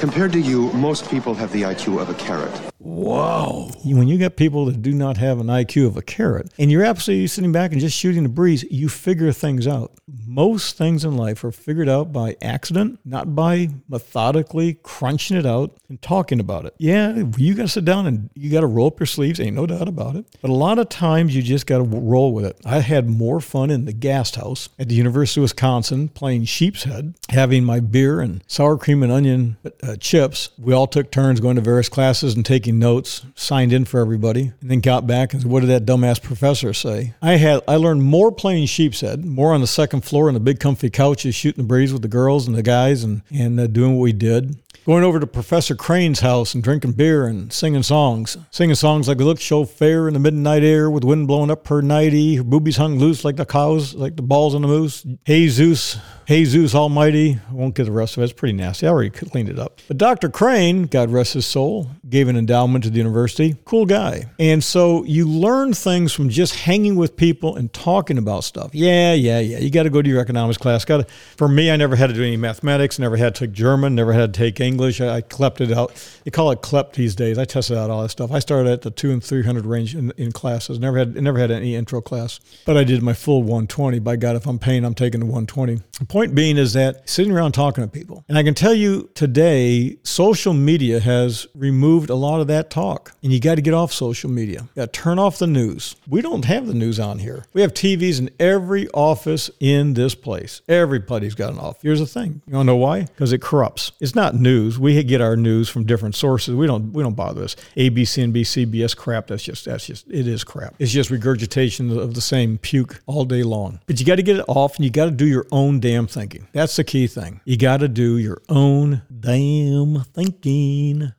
Compared 0.00 0.32
to 0.32 0.40
you, 0.40 0.72
most 0.72 1.08
people 1.08 1.34
have 1.34 1.52
the 1.52 1.62
IQ 1.62 2.00
of 2.00 2.10
a 2.10 2.14
carrot. 2.14 2.71
Whoa. 2.82 3.70
When 3.84 4.08
you 4.08 4.18
get 4.18 4.36
people 4.36 4.64
that 4.66 4.82
do 4.82 4.92
not 4.92 5.16
have 5.16 5.38
an 5.38 5.46
IQ 5.46 5.86
of 5.86 5.96
a 5.96 6.02
carrot 6.02 6.52
and 6.58 6.70
you're 6.70 6.84
absolutely 6.84 7.28
sitting 7.28 7.52
back 7.52 7.70
and 7.70 7.80
just 7.80 7.96
shooting 7.96 8.24
the 8.24 8.28
breeze, 8.28 8.64
you 8.70 8.88
figure 8.88 9.30
things 9.30 9.68
out. 9.68 9.92
Most 10.26 10.76
things 10.76 11.04
in 11.04 11.16
life 11.16 11.44
are 11.44 11.52
figured 11.52 11.88
out 11.88 12.12
by 12.12 12.36
accident, 12.42 12.98
not 13.04 13.36
by 13.36 13.68
methodically 13.88 14.74
crunching 14.82 15.36
it 15.36 15.46
out 15.46 15.76
and 15.88 16.02
talking 16.02 16.40
about 16.40 16.66
it. 16.66 16.74
Yeah, 16.78 17.22
you 17.36 17.54
got 17.54 17.62
to 17.62 17.68
sit 17.68 17.84
down 17.84 18.06
and 18.06 18.30
you 18.34 18.50
got 18.50 18.62
to 18.62 18.66
roll 18.66 18.88
up 18.88 18.98
your 18.98 19.06
sleeves, 19.06 19.38
ain't 19.38 19.54
no 19.54 19.66
doubt 19.66 19.88
about 19.88 20.16
it. 20.16 20.26
But 20.40 20.50
a 20.50 20.54
lot 20.54 20.80
of 20.80 20.88
times 20.88 21.36
you 21.36 21.42
just 21.42 21.66
got 21.66 21.78
to 21.78 21.84
roll 21.84 22.32
with 22.32 22.46
it. 22.46 22.60
I 22.64 22.80
had 22.80 23.08
more 23.08 23.40
fun 23.40 23.70
in 23.70 23.84
the 23.84 23.92
guest 23.92 24.34
house 24.36 24.68
at 24.78 24.88
the 24.88 24.96
University 24.96 25.40
of 25.40 25.42
Wisconsin 25.42 26.08
playing 26.08 26.46
sheep's 26.46 26.82
head, 26.82 27.14
having 27.28 27.64
my 27.64 27.78
beer 27.78 28.20
and 28.20 28.42
sour 28.48 28.76
cream 28.76 29.04
and 29.04 29.12
onion 29.12 29.56
uh, 29.82 29.96
chips. 29.96 30.50
We 30.58 30.72
all 30.72 30.88
took 30.88 31.12
turns 31.12 31.38
going 31.38 31.56
to 31.56 31.62
various 31.62 31.88
classes 31.88 32.34
and 32.34 32.44
taking 32.44 32.71
notes, 32.78 33.24
signed 33.34 33.72
in 33.72 33.84
for 33.84 34.00
everybody, 34.00 34.52
and 34.60 34.70
then 34.70 34.80
got 34.80 35.06
back 35.06 35.32
and 35.32 35.42
said, 35.42 35.50
"What 35.50 35.60
did 35.60 35.70
that 35.70 35.86
dumbass 35.86 36.22
professor 36.22 36.72
say?" 36.72 37.14
I 37.22 37.36
had 37.36 37.60
I 37.66 37.76
learned 37.76 38.02
more 38.02 38.32
playing 38.32 38.66
sheep's 38.66 39.00
head, 39.00 39.24
more 39.24 39.52
on 39.52 39.60
the 39.60 39.66
second 39.66 40.02
floor 40.02 40.28
in 40.28 40.34
the 40.34 40.40
big 40.40 40.60
comfy 40.60 40.90
couches, 40.90 41.34
shooting 41.34 41.62
the 41.62 41.68
breeze 41.68 41.92
with 41.92 42.02
the 42.02 42.08
girls 42.08 42.46
and 42.46 42.56
the 42.56 42.62
guys, 42.62 43.04
and 43.04 43.22
and 43.30 43.58
uh, 43.58 43.66
doing 43.66 43.96
what 43.96 44.02
we 44.02 44.12
did 44.12 44.56
going 44.84 45.04
over 45.04 45.20
to 45.20 45.26
Professor 45.26 45.76
Crane's 45.76 46.20
house 46.20 46.54
and 46.54 46.62
drinking 46.62 46.92
beer 46.92 47.26
and 47.26 47.52
singing 47.52 47.82
songs. 47.82 48.36
Singing 48.50 48.74
songs 48.74 49.06
like 49.06 49.18
Look 49.18 49.40
So 49.40 49.64
Fair 49.64 50.08
in 50.08 50.14
the 50.14 50.20
Midnight 50.20 50.64
Air 50.64 50.90
with 50.90 51.04
wind 51.04 51.28
blowing 51.28 51.50
up 51.50 51.68
her 51.68 51.82
nighty, 51.82 52.36
her 52.36 52.42
boobies 52.42 52.76
hung 52.76 52.98
loose 52.98 53.24
like 53.24 53.36
the 53.36 53.46
cows, 53.46 53.94
like 53.94 54.16
the 54.16 54.22
balls 54.22 54.54
on 54.54 54.62
the 54.62 54.68
moose. 54.68 55.06
Hey 55.24 55.48
Zeus, 55.48 55.98
hey 56.32 56.46
Zeus 56.46 56.74
Almighty. 56.74 57.38
I 57.50 57.52
won't 57.52 57.74
get 57.74 57.84
the 57.84 57.92
rest 57.92 58.16
of 58.16 58.22
it. 58.22 58.24
It's 58.24 58.32
pretty 58.32 58.54
nasty. 58.54 58.86
I 58.86 58.90
already 58.90 59.10
cleaned 59.10 59.50
it 59.50 59.58
up. 59.58 59.82
But 59.86 59.98
Dr. 59.98 60.30
Crane, 60.30 60.84
God 60.84 61.10
rest 61.10 61.34
his 61.34 61.44
soul, 61.44 61.90
gave 62.08 62.26
an 62.26 62.38
endowment 62.38 62.84
to 62.84 62.90
the 62.90 62.96
university. 62.96 63.56
Cool 63.66 63.84
guy. 63.84 64.30
And 64.38 64.64
so 64.64 65.04
you 65.04 65.28
learn 65.28 65.74
things 65.74 66.10
from 66.10 66.30
just 66.30 66.54
hanging 66.54 66.96
with 66.96 67.16
people 67.18 67.56
and 67.56 67.70
talking 67.70 68.16
about 68.16 68.44
stuff. 68.44 68.70
Yeah, 68.72 69.12
yeah, 69.12 69.40
yeah. 69.40 69.58
You 69.58 69.68
got 69.68 69.82
to 69.82 69.90
go 69.90 70.00
to 70.00 70.08
your 70.08 70.22
economics 70.22 70.56
class. 70.56 70.86
Got. 70.86 71.10
For 71.10 71.48
me, 71.48 71.70
I 71.70 71.76
never 71.76 71.96
had 71.96 72.06
to 72.06 72.14
do 72.14 72.22
any 72.22 72.38
mathematics. 72.38 72.98
Never 72.98 73.18
had 73.18 73.34
to 73.34 73.46
take 73.46 73.52
German. 73.52 73.94
Never 73.94 74.14
had 74.14 74.32
to 74.32 74.38
take 74.38 74.58
English. 74.58 75.02
I, 75.02 75.16
I 75.16 75.20
clept 75.20 75.60
it 75.60 75.70
out. 75.70 75.92
They 76.24 76.30
call 76.30 76.50
it 76.50 76.62
clept 76.62 76.96
these 76.96 77.14
days. 77.14 77.36
I 77.36 77.44
tested 77.44 77.76
out 77.76 77.90
all 77.90 78.00
that 78.00 78.08
stuff. 78.08 78.32
I 78.32 78.38
started 78.38 78.70
at 78.70 78.80
the 78.80 78.90
two 78.90 79.10
and 79.10 79.22
three 79.22 79.42
hundred 79.42 79.66
range 79.66 79.94
in, 79.94 80.12
in 80.16 80.32
classes. 80.32 80.78
Never 80.78 80.96
had 80.96 81.14
never 81.22 81.38
had 81.38 81.50
any 81.50 81.74
intro 81.74 82.00
class, 82.00 82.40
but 82.64 82.78
I 82.78 82.84
did 82.84 83.02
my 83.02 83.12
full 83.12 83.42
120. 83.42 83.98
By 83.98 84.16
God, 84.16 84.34
if 84.36 84.46
I'm 84.46 84.58
paying, 84.58 84.86
I'm 84.86 84.94
taking 84.94 85.20
the 85.20 85.26
120. 85.26 85.82
The 85.98 86.06
point 86.06 86.21
being 86.30 86.56
is 86.56 86.72
that 86.72 87.08
sitting 87.08 87.32
around 87.32 87.52
talking 87.52 87.84
to 87.84 87.90
people, 87.90 88.24
and 88.28 88.38
I 88.38 88.42
can 88.42 88.54
tell 88.54 88.74
you 88.74 89.10
today, 89.14 89.98
social 90.02 90.52
media 90.52 91.00
has 91.00 91.46
removed 91.54 92.10
a 92.10 92.14
lot 92.14 92.40
of 92.40 92.46
that 92.48 92.70
talk, 92.70 93.12
and 93.22 93.32
you 93.32 93.40
got 93.40 93.56
to 93.56 93.62
get 93.62 93.74
off 93.74 93.92
social 93.92 94.30
media. 94.30 94.62
You 94.74 94.82
got 94.82 94.92
to 94.92 95.00
turn 95.00 95.18
off 95.18 95.38
the 95.38 95.46
news. 95.46 95.96
We 96.08 96.22
don't 96.22 96.44
have 96.44 96.66
the 96.66 96.74
news 96.74 96.98
on 96.98 97.18
here. 97.18 97.44
We 97.52 97.62
have 97.62 97.74
TVs 97.74 98.18
in 98.18 98.30
every 98.38 98.88
office 98.88 99.50
in 99.60 99.94
this 99.94 100.14
place. 100.14 100.62
Everybody's 100.68 101.34
got 101.34 101.52
an 101.52 101.58
off. 101.58 101.82
Here's 101.82 102.00
the 102.00 102.06
thing. 102.06 102.42
You 102.46 102.54
want 102.54 102.66
to 102.66 102.72
know 102.72 102.76
why? 102.76 103.02
Because 103.02 103.32
it 103.32 103.42
corrupts. 103.42 103.92
It's 104.00 104.14
not 104.14 104.34
news. 104.34 104.78
We 104.78 105.02
get 105.02 105.20
our 105.20 105.36
news 105.36 105.68
from 105.68 105.84
different 105.84 106.14
sources. 106.14 106.54
We 106.54 106.66
don't 106.66 106.92
we 106.92 107.02
don't 107.02 107.16
bother 107.16 107.42
us. 107.42 107.56
ABC, 107.76 108.32
NBC, 108.32 108.66
CBS 108.66 108.96
crap. 108.96 109.26
That's 109.26 109.42
just 109.42 109.64
that's 109.64 109.86
just 109.86 110.06
it 110.08 110.26
is 110.26 110.44
crap. 110.44 110.74
It's 110.78 110.92
just 110.92 111.10
regurgitation 111.10 111.96
of 111.96 112.14
the 112.14 112.20
same 112.20 112.58
puke 112.58 113.02
all 113.06 113.24
day 113.24 113.42
long. 113.42 113.80
But 113.86 114.00
you 114.00 114.06
got 114.06 114.16
to 114.16 114.22
get 114.22 114.36
it 114.36 114.44
off, 114.48 114.76
and 114.76 114.84
you 114.84 114.90
got 114.90 115.06
to 115.06 115.10
do 115.10 115.26
your 115.26 115.46
own 115.52 115.80
damn 115.80 116.01
thinking. 116.06 116.48
That's 116.52 116.76
the 116.76 116.84
key 116.84 117.06
thing. 117.06 117.40
You 117.44 117.56
got 117.56 117.78
to 117.78 117.88
do 117.88 118.18
your 118.18 118.42
own 118.48 119.02
damn 119.20 120.02
thinking 120.14 121.12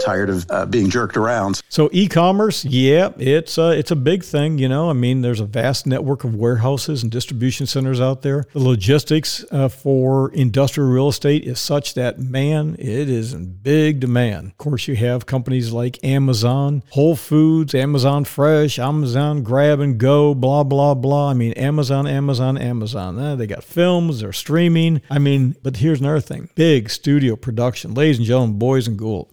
tired 0.00 0.30
of 0.30 0.46
uh, 0.50 0.66
being 0.66 0.90
jerked 0.90 1.16
around. 1.16 1.60
So 1.68 1.88
e-commerce, 1.92 2.64
yeah, 2.64 3.10
it's 3.18 3.58
uh, 3.58 3.74
it's 3.76 3.90
a 3.90 3.96
big 3.96 4.24
thing. 4.24 4.58
You 4.58 4.68
know, 4.68 4.90
I 4.90 4.92
mean, 4.92 5.22
there's 5.22 5.40
a 5.40 5.44
vast 5.44 5.86
network 5.86 6.24
of 6.24 6.34
warehouses 6.34 7.02
and 7.02 7.12
distribution 7.12 7.66
centers 7.66 8.00
out 8.00 8.22
there. 8.22 8.46
The 8.52 8.60
logistics 8.60 9.44
uh, 9.50 9.68
for 9.68 10.32
industrial 10.32 10.90
real 10.90 11.08
estate 11.08 11.44
is 11.44 11.60
such 11.60 11.94
that 11.94 12.18
man, 12.18 12.76
it 12.78 13.08
is 13.08 13.32
in 13.32 13.58
big 13.62 14.00
demand. 14.00 14.48
Of 14.48 14.58
course, 14.58 14.88
you 14.88 14.96
have 14.96 15.26
companies 15.26 15.72
like 15.72 16.02
Amazon, 16.04 16.82
Whole 16.90 17.16
Foods, 17.16 17.74
Amazon 17.74 18.24
Fresh, 18.24 18.78
Amazon 18.78 19.42
Grab 19.42 19.80
and 19.80 19.98
Go, 19.98 20.34
blah 20.34 20.64
blah 20.64 20.94
blah. 20.94 21.30
I 21.30 21.34
mean, 21.34 21.52
Amazon, 21.52 22.06
Amazon, 22.06 22.56
Amazon. 22.56 23.18
Eh, 23.18 23.34
they 23.34 23.46
got 23.46 23.64
films, 23.64 24.20
they're 24.20 24.32
streaming. 24.32 25.02
I 25.10 25.18
mean, 25.18 25.56
but 25.62 25.76
here's 25.76 26.00
another 26.00 26.20
thing: 26.20 26.48
big 26.54 26.90
studio 26.90 27.36
production, 27.36 27.94
ladies 27.94 28.18
and 28.18 28.26
gentlemen, 28.26 28.58
boys 28.58 28.86
and 28.86 28.98
ghouls 28.98 29.28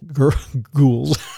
ghouls. 0.74 1.18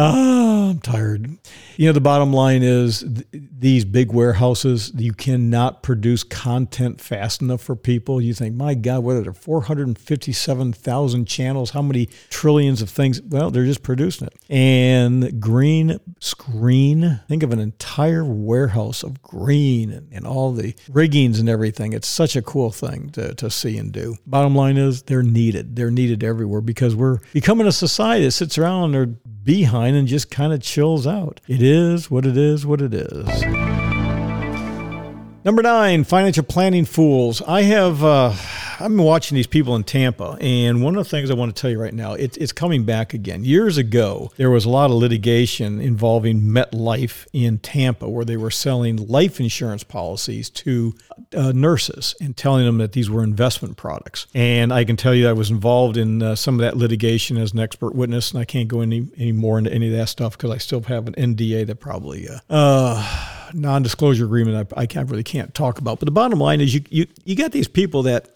Ah, 0.00 0.68
I'm 0.70 0.78
tired. 0.80 1.38
You 1.78 1.86
know, 1.86 1.92
the 1.92 2.00
bottom 2.00 2.32
line 2.32 2.64
is 2.64 3.04
th- 3.04 3.24
these 3.32 3.84
big 3.84 4.10
warehouses, 4.10 4.90
you 4.96 5.12
cannot 5.12 5.84
produce 5.84 6.24
content 6.24 7.00
fast 7.00 7.40
enough 7.40 7.60
for 7.60 7.76
people. 7.76 8.20
You 8.20 8.34
think, 8.34 8.56
my 8.56 8.74
God, 8.74 9.04
what 9.04 9.14
are 9.14 9.20
there 9.20 9.32
457,000 9.32 11.24
channels? 11.26 11.70
How 11.70 11.80
many 11.80 12.06
trillions 12.30 12.82
of 12.82 12.90
things? 12.90 13.22
Well, 13.22 13.52
they're 13.52 13.64
just 13.64 13.84
producing 13.84 14.26
it. 14.26 14.34
And 14.52 15.40
green 15.40 16.00
screen, 16.18 17.20
think 17.28 17.44
of 17.44 17.52
an 17.52 17.60
entire 17.60 18.24
warehouse 18.24 19.04
of 19.04 19.22
green 19.22 19.92
and, 19.92 20.08
and 20.12 20.26
all 20.26 20.50
the 20.50 20.74
riggings 20.90 21.38
and 21.38 21.48
everything. 21.48 21.92
It's 21.92 22.08
such 22.08 22.34
a 22.34 22.42
cool 22.42 22.72
thing 22.72 23.10
to, 23.10 23.36
to 23.36 23.50
see 23.52 23.78
and 23.78 23.92
do. 23.92 24.16
Bottom 24.26 24.56
line 24.56 24.78
is 24.78 25.02
they're 25.02 25.22
needed. 25.22 25.76
They're 25.76 25.92
needed 25.92 26.24
everywhere 26.24 26.60
because 26.60 26.96
we're 26.96 27.20
becoming 27.32 27.68
a 27.68 27.72
society 27.72 28.24
that 28.24 28.32
sits 28.32 28.58
around 28.58 28.90
their 28.90 29.06
behind 29.48 29.96
and 29.96 30.06
just 30.06 30.30
kind 30.30 30.52
of 30.52 30.60
chills 30.60 31.06
out. 31.06 31.40
It 31.48 31.62
is 31.62 31.67
what 32.10 32.24
it 32.24 32.36
is, 32.38 32.64
what 32.64 32.80
it 32.80 32.94
is. 32.94 33.67
Number 35.44 35.62
nine, 35.62 36.02
financial 36.02 36.42
planning 36.42 36.84
fools. 36.84 37.40
I 37.40 37.62
have 37.62 38.02
uh, 38.02 38.34
been 38.80 38.98
watching 38.98 39.36
these 39.36 39.46
people 39.46 39.76
in 39.76 39.84
Tampa, 39.84 40.36
and 40.40 40.82
one 40.82 40.96
of 40.96 41.04
the 41.04 41.08
things 41.08 41.30
I 41.30 41.34
want 41.34 41.54
to 41.54 41.60
tell 41.60 41.70
you 41.70 41.80
right 41.80 41.94
now, 41.94 42.14
it, 42.14 42.36
it's 42.38 42.50
coming 42.50 42.82
back 42.82 43.14
again. 43.14 43.44
Years 43.44 43.78
ago, 43.78 44.32
there 44.36 44.50
was 44.50 44.64
a 44.64 44.68
lot 44.68 44.90
of 44.90 44.96
litigation 44.96 45.80
involving 45.80 46.40
MetLife 46.40 47.28
in 47.32 47.58
Tampa, 47.58 48.08
where 48.08 48.24
they 48.24 48.36
were 48.36 48.50
selling 48.50 48.96
life 48.96 49.38
insurance 49.38 49.84
policies 49.84 50.50
to 50.50 50.94
uh, 51.36 51.52
nurses 51.52 52.16
and 52.20 52.36
telling 52.36 52.66
them 52.66 52.78
that 52.78 52.90
these 52.90 53.08
were 53.08 53.22
investment 53.22 53.76
products. 53.76 54.26
And 54.34 54.72
I 54.72 54.84
can 54.84 54.96
tell 54.96 55.14
you, 55.14 55.28
I 55.28 55.34
was 55.34 55.50
involved 55.50 55.96
in 55.96 56.20
uh, 56.20 56.34
some 56.34 56.56
of 56.56 56.60
that 56.62 56.76
litigation 56.76 57.36
as 57.36 57.52
an 57.52 57.60
expert 57.60 57.94
witness, 57.94 58.32
and 58.32 58.40
I 58.40 58.44
can't 58.44 58.66
go 58.66 58.80
any 58.80 59.06
any 59.16 59.32
more 59.32 59.56
into 59.56 59.72
any 59.72 59.86
of 59.86 59.96
that 59.96 60.08
stuff 60.08 60.36
because 60.36 60.50
I 60.50 60.58
still 60.58 60.82
have 60.82 61.06
an 61.06 61.14
NDA 61.14 61.68
that 61.68 61.76
probably. 61.76 62.28
Uh, 62.28 62.40
uh 62.50 63.37
non-disclosure 63.54 64.24
agreement 64.24 64.72
I, 64.76 64.82
I 64.82 64.86
can't 64.86 65.10
really 65.10 65.24
can't 65.24 65.54
talk 65.54 65.78
about. 65.78 65.98
But 65.98 66.06
the 66.06 66.12
bottom 66.12 66.38
line 66.38 66.60
is 66.60 66.74
you 66.74 66.82
you 66.90 67.06
you 67.24 67.36
got 67.36 67.52
these 67.52 67.68
people 67.68 68.02
that 68.04 68.28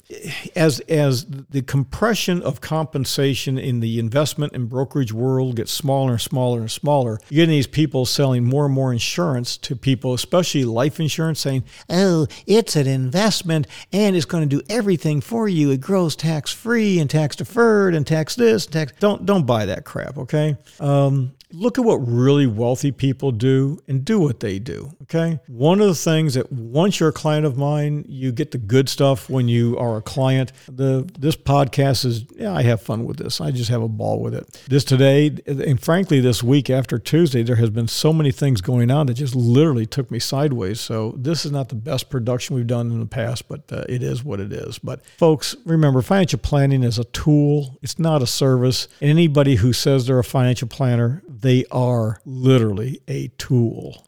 as 0.57 0.81
as 0.81 1.25
the 1.25 1.63
compression 1.63 2.43
of 2.43 2.61
compensation 2.61 3.59
in 3.59 3.81
the 3.81 3.99
investment 3.99 4.53
and 4.53 4.69
brokerage 4.69 5.13
world 5.13 5.57
gets 5.57 5.73
smaller 5.73 6.13
and 6.13 6.21
smaller 6.21 6.61
and 6.61 6.71
smaller, 6.71 7.19
you're 7.29 7.43
getting 7.43 7.55
these 7.55 7.67
people 7.67 8.07
selling 8.07 8.45
more 8.45 8.67
and 8.67 8.75
more 8.75 8.93
insurance 8.93 9.57
to 9.59 9.77
people, 9.77 10.15
especially 10.15 10.65
life 10.65 11.01
insurance, 11.01 11.41
saying, 11.41 11.65
"Oh, 11.89 12.27
it's 12.47 12.77
an 12.77 12.87
investment 12.87 13.67
and 13.93 14.17
it's 14.17 14.27
going 14.27 14.49
to 14.49 14.57
do 14.57 14.63
everything 14.69 15.21
for 15.21 15.49
you. 15.49 15.71
It 15.71 15.81
grows 15.81 16.17
tax 16.17 16.53
free 16.53 16.99
and 16.99 17.09
tax 17.09 17.37
deferred 17.37 17.95
and 17.95 18.07
tax 18.07 18.35
this 18.35 18.65
and 18.65 18.73
tax." 18.73 18.93
Don't 19.01 19.25
don't 19.27 19.47
buy 19.47 19.67
that 19.67 19.85
crap, 19.85 20.19
okay? 20.19 20.57
Um, 20.81 21.33
look 21.53 21.79
at 21.79 21.85
what 21.85 21.97
really 21.97 22.47
wealthy 22.47 22.93
people 22.93 23.33
do 23.33 23.79
and 23.89 24.05
do 24.05 24.19
what 24.19 24.41
they 24.41 24.59
do. 24.59 24.91
Okay. 25.03 25.41
One 25.47 25.81
of 25.81 25.87
the 25.87 25.95
things 25.95 26.35
that 26.35 26.51
once 26.53 27.01
you're 27.01 27.11
a 27.11 27.13
client 27.13 27.47
of 27.47 27.57
mine, 27.57 28.05
you 28.09 28.33
get 28.33 28.51
the 28.51 28.59
good 28.59 28.89
stuff 28.89 29.29
when 29.29 29.49
you 29.49 29.77
are 29.79 29.97
a 29.97 30.03
client. 30.03 30.53
The 30.67 31.09
this 31.19 31.37
podcast 31.37 32.05
is 32.05 32.25
yeah, 32.37 32.55
I 32.55 32.63
have 32.63 32.83
fun 32.83 33.05
with 33.05 33.19
this. 33.19 33.41
I 33.41 33.51
just 33.51 33.71
have 33.71 33.83
a 33.83 33.89
ball 33.89 34.21
with 34.21 34.35
it. 34.35 34.63
This 34.69 34.85
today 34.85 35.37
and 35.47 35.81
frankly 35.81 36.21
this 36.21 36.43
week 36.43 36.71
after 36.71 36.99
Tuesday, 36.99 37.43
there 37.43 37.57
has 37.57 37.71
been 37.71 37.89
so 37.89 38.13
many 38.13 38.31
things 38.31 38.61
going 38.61 38.91
on 38.91 39.07
that 39.07 39.15
just 39.15 39.35
literally 39.35 39.87
took 39.87 40.11
me 40.11 40.19
sideways. 40.19 40.81
So 40.81 41.15
this 41.17 41.45
is 41.45 41.53
not 41.53 41.69
the 41.69 41.75
best 41.75 42.11
production 42.11 42.57
we've 42.57 42.67
done 42.67 42.91
in 42.91 43.01
the 43.01 43.07
past, 43.07 43.49
but 43.49 43.71
uh, 43.73 43.85
it 43.89 44.03
is 44.03 44.25
what 44.25 44.41
it 44.41 44.53
is. 44.53 44.79
But 44.79 45.05
folks, 45.19 45.57
remember 45.65 46.03
financial 46.03 46.39
planning 46.39 46.83
is 46.83 46.99
a 46.99 47.05
tool. 47.05 47.79
It's 47.83 47.99
not 47.99 48.23
a 48.23 48.27
service. 48.27 48.89
Anybody 49.01 49.57
who 49.57 49.73
says 49.73 50.07
they're 50.07 50.19
a 50.19 50.25
financial 50.25 50.69
planner, 50.69 51.23
they 51.43 51.65
are 51.71 52.21
literally 52.25 53.03
a 53.09 53.29
tool. 53.37 54.03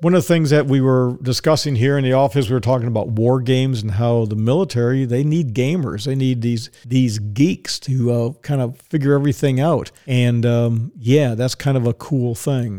One 0.00 0.14
of 0.14 0.22
the 0.22 0.28
things 0.28 0.50
that 0.50 0.66
we 0.66 0.82
were 0.82 1.16
discussing 1.22 1.76
here 1.76 1.96
in 1.96 2.04
the 2.04 2.12
office, 2.12 2.48
we 2.48 2.54
were 2.54 2.60
talking 2.60 2.88
about 2.88 3.08
war 3.08 3.40
games 3.40 3.80
and 3.80 3.92
how 3.92 4.26
the 4.26 4.36
military 4.36 5.06
they 5.06 5.24
need 5.24 5.54
gamers, 5.54 6.04
they 6.04 6.14
need 6.14 6.42
these 6.42 6.70
these 6.84 7.18
geeks 7.18 7.78
to 7.80 8.12
uh, 8.12 8.32
kind 8.42 8.60
of 8.60 8.78
figure 8.78 9.14
everything 9.14 9.60
out. 9.60 9.90
And 10.06 10.44
um, 10.44 10.92
yeah, 10.98 11.34
that's 11.34 11.54
kind 11.54 11.76
of 11.76 11.86
a 11.86 11.94
cool 11.94 12.34
thing. 12.34 12.76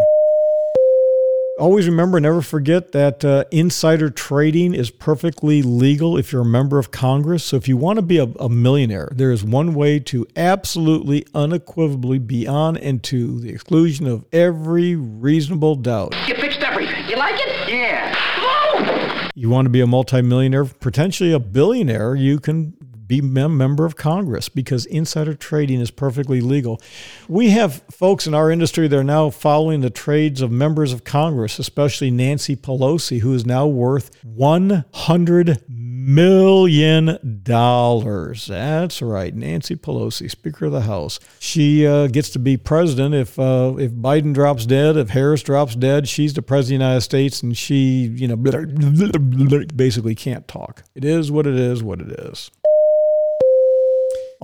Always 1.58 1.88
remember, 1.88 2.20
never 2.20 2.42
forget 2.42 2.92
that 2.92 3.24
uh, 3.24 3.46
insider 3.50 4.10
trading 4.10 4.74
is 4.74 4.92
perfectly 4.92 5.62
legal 5.62 6.18
if 6.18 6.34
you're 6.34 6.42
a 6.42 6.46
member 6.46 6.80
of 6.80 6.92
Congress. 6.92 7.46
So 7.46 7.56
if 7.56 7.70
you 7.70 7.78
want 7.78 7.96
to 7.96 8.02
be 8.02 8.18
a, 8.18 8.26
a, 8.26 8.50
millionaire, 8.50 9.08
there 9.14 9.32
is 9.32 9.42
one 9.42 9.74
way 9.74 10.00
to 10.00 10.28
absolutely, 10.36 11.26
unequivocally, 11.34 12.20
beyond 12.20 12.80
and 12.80 13.02
to 13.04 13.40
the 13.40 13.52
exclusion 13.52 14.06
of 14.06 14.26
every 14.34 14.98
reasonable 14.98 15.76
doubt. 15.76 16.14
You 16.28 16.36
fixed 16.36 16.60
everything. 16.60 17.08
You 17.08 17.16
like 17.16 17.36
it? 17.38 17.70
Yeah. 17.70 18.14
Whoa! 18.38 19.30
You 19.34 19.50
want 19.50 19.66
to 19.66 19.70
be 19.70 19.80
a 19.80 19.88
multimillionaire, 19.88 20.66
potentially 20.66 21.32
a 21.32 21.40
billionaire, 21.40 22.16
you 22.16 22.42
can 22.42 22.76
be 23.08 23.20
a 23.20 23.50
member 23.50 23.86
of 23.86 23.96
Congress 23.96 24.50
because 24.50 24.86
insider 24.86 25.34
trading 25.34 25.82
is 25.82 25.92
perfectly 25.92 26.42
legal. 26.42 26.82
We 27.28 27.52
have 27.52 27.84
folks 27.92 28.28
in 28.28 28.34
our 28.34 28.52
industry 28.52 28.88
that 28.88 28.98
are 28.98 29.04
now 29.04 29.30
following 29.30 29.82
the 29.82 29.90
trades 29.90 30.42
of 30.42 30.52
members 30.52 30.94
of 30.94 31.04
Congress, 31.04 31.60
especially 31.60 32.12
Nancy 32.12 32.56
Pelosi, 32.56 33.20
who 33.20 33.34
is 33.34 33.46
now 33.46 33.68
worth 33.68 34.12
100 34.24 35.64
million 36.06 37.42
dollars. 37.44 38.46
That's 38.46 39.02
right, 39.02 39.34
Nancy 39.34 39.76
Pelosi, 39.76 40.30
Speaker 40.30 40.66
of 40.66 40.72
the 40.72 40.82
House. 40.82 41.20
She 41.40 41.86
uh, 41.88 42.08
gets 42.08 42.30
to 42.32 42.40
be 42.40 42.58
president 42.58 43.16
if 43.16 43.40
uh, 43.40 43.76
if 43.80 43.92
Biden 43.92 44.34
drops 44.34 44.66
dead, 44.66 44.98
if 44.98 45.10
Harris 45.10 45.42
drops 45.42 45.76
dead. 45.76 46.08
She's 46.08 46.34
the 46.34 46.42
president 46.42 46.76
of 46.76 46.80
the 46.80 46.86
United 46.86 47.02
States, 47.02 47.42
and 47.44 47.58
she, 47.58 48.14
you 48.16 48.28
know, 48.28 48.36
basically 48.36 50.16
can't 50.16 50.48
talk. 50.48 50.84
It 50.94 51.04
is 51.06 51.32
what 51.32 51.48
it 51.48 51.56
is. 51.56 51.82
What 51.82 52.02
it 52.02 52.12
is. 52.12 52.52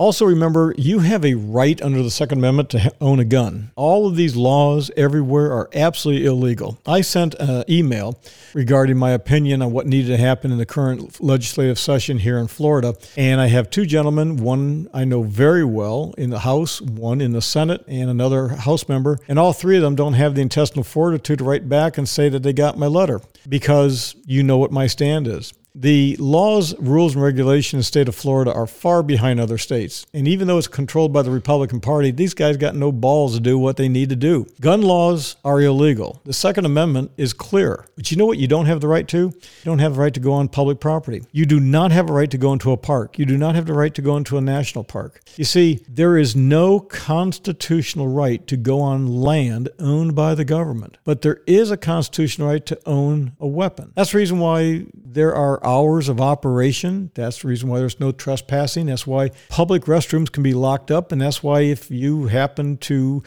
Also, 0.02 0.24
remember, 0.24 0.74
you 0.76 0.98
have 0.98 1.24
a 1.24 1.34
right 1.34 1.80
under 1.80 2.02
the 2.02 2.10
Second 2.10 2.38
Amendment 2.38 2.70
to 2.70 2.92
own 3.00 3.20
a 3.20 3.24
gun. 3.24 3.70
All 3.76 4.08
of 4.08 4.16
these 4.16 4.34
laws 4.34 4.90
everywhere 4.96 5.52
are 5.52 5.70
absolutely 5.72 6.26
illegal. 6.26 6.76
I 6.84 7.02
sent 7.02 7.34
an 7.34 7.62
email 7.70 8.18
regarding 8.52 8.96
my 8.96 9.12
opinion 9.12 9.62
on 9.62 9.70
what 9.70 9.86
needed 9.86 10.08
to 10.08 10.16
happen 10.16 10.50
in 10.50 10.58
the 10.58 10.66
current 10.66 11.22
legislative 11.22 11.78
session 11.78 12.18
here 12.18 12.38
in 12.38 12.48
Florida. 12.48 12.96
And 13.16 13.40
I 13.40 13.46
have 13.46 13.70
two 13.70 13.86
gentlemen, 13.86 14.38
one 14.38 14.88
I 14.92 15.04
know 15.04 15.22
very 15.22 15.64
well 15.64 16.14
in 16.18 16.30
the 16.30 16.40
House, 16.40 16.80
one 16.80 17.20
in 17.20 17.30
the 17.30 17.40
Senate, 17.40 17.84
and 17.86 18.10
another 18.10 18.48
House 18.48 18.88
member. 18.88 19.20
And 19.28 19.38
all 19.38 19.52
three 19.52 19.76
of 19.76 19.82
them 19.82 19.94
don't 19.94 20.14
have 20.14 20.34
the 20.34 20.42
intestinal 20.42 20.82
fortitude 20.82 21.38
to 21.38 21.44
write 21.44 21.68
back 21.68 21.96
and 21.96 22.08
say 22.08 22.28
that 22.28 22.42
they 22.42 22.52
got 22.52 22.76
my 22.76 22.88
letter 22.88 23.20
because 23.48 24.16
you 24.26 24.42
know 24.42 24.58
what 24.58 24.72
my 24.72 24.88
stand 24.88 25.28
is. 25.28 25.54
The 25.74 26.16
laws, 26.18 26.78
rules, 26.78 27.14
and 27.14 27.22
regulations 27.22 27.72
in 27.72 27.78
the 27.78 27.84
state 27.84 28.08
of 28.08 28.14
Florida 28.14 28.52
are 28.52 28.66
far 28.66 29.02
behind 29.02 29.40
other 29.40 29.58
states. 29.58 30.06
And 30.12 30.28
even 30.28 30.46
though 30.46 30.58
it's 30.58 30.68
controlled 30.68 31.12
by 31.12 31.22
the 31.22 31.30
Republican 31.30 31.80
Party, 31.80 32.10
these 32.10 32.34
guys 32.34 32.56
got 32.56 32.74
no 32.74 32.92
balls 32.92 33.34
to 33.34 33.40
do 33.40 33.58
what 33.58 33.76
they 33.76 33.88
need 33.88 34.10
to 34.10 34.16
do. 34.16 34.46
Gun 34.60 34.82
laws 34.82 35.36
are 35.44 35.60
illegal. 35.60 36.20
The 36.24 36.32
Second 36.32 36.66
Amendment 36.66 37.12
is 37.16 37.32
clear. 37.32 37.86
But 37.96 38.10
you 38.10 38.16
know 38.16 38.26
what 38.26 38.38
you 38.38 38.46
don't 38.46 38.66
have 38.66 38.80
the 38.80 38.88
right 38.88 39.08
to? 39.08 39.18
You 39.18 39.64
don't 39.64 39.78
have 39.78 39.94
the 39.94 40.00
right 40.00 40.14
to 40.14 40.20
go 40.20 40.32
on 40.32 40.48
public 40.48 40.78
property. 40.78 41.22
You 41.32 41.46
do 41.46 41.58
not 41.58 41.90
have 41.90 42.10
a 42.10 42.12
right 42.12 42.30
to 42.30 42.38
go 42.38 42.52
into 42.52 42.72
a 42.72 42.76
park. 42.76 43.18
You 43.18 43.24
do 43.24 43.38
not 43.38 43.54
have 43.54 43.66
the 43.66 43.72
right 43.72 43.94
to 43.94 44.02
go 44.02 44.16
into 44.16 44.36
a 44.36 44.40
national 44.40 44.84
park. 44.84 45.20
You 45.36 45.44
see, 45.44 45.84
there 45.88 46.18
is 46.18 46.36
no 46.36 46.80
constitutional 46.80 48.08
right 48.08 48.46
to 48.46 48.56
go 48.56 48.80
on 48.80 49.06
land 49.06 49.70
owned 49.78 50.14
by 50.14 50.34
the 50.34 50.44
government. 50.44 50.98
But 51.04 51.22
there 51.22 51.40
is 51.46 51.70
a 51.70 51.76
constitutional 51.76 52.48
right 52.48 52.64
to 52.66 52.78
own 52.84 53.32
a 53.40 53.46
weapon. 53.46 53.92
That's 53.94 54.12
the 54.12 54.18
reason 54.18 54.38
why 54.38 54.86
there 54.94 55.34
are 55.34 55.61
hours 55.64 56.08
of 56.08 56.20
operation. 56.20 57.10
That's 57.14 57.42
the 57.42 57.48
reason 57.48 57.68
why 57.68 57.78
there's 57.78 58.00
no 58.00 58.12
trespassing. 58.12 58.86
That's 58.86 59.06
why 59.06 59.30
public 59.48 59.84
restrooms 59.84 60.30
can 60.30 60.42
be 60.42 60.54
locked 60.54 60.90
up. 60.90 61.12
And 61.12 61.20
that's 61.20 61.42
why 61.42 61.62
if 61.62 61.90
you 61.90 62.26
happen 62.26 62.76
to 62.78 63.22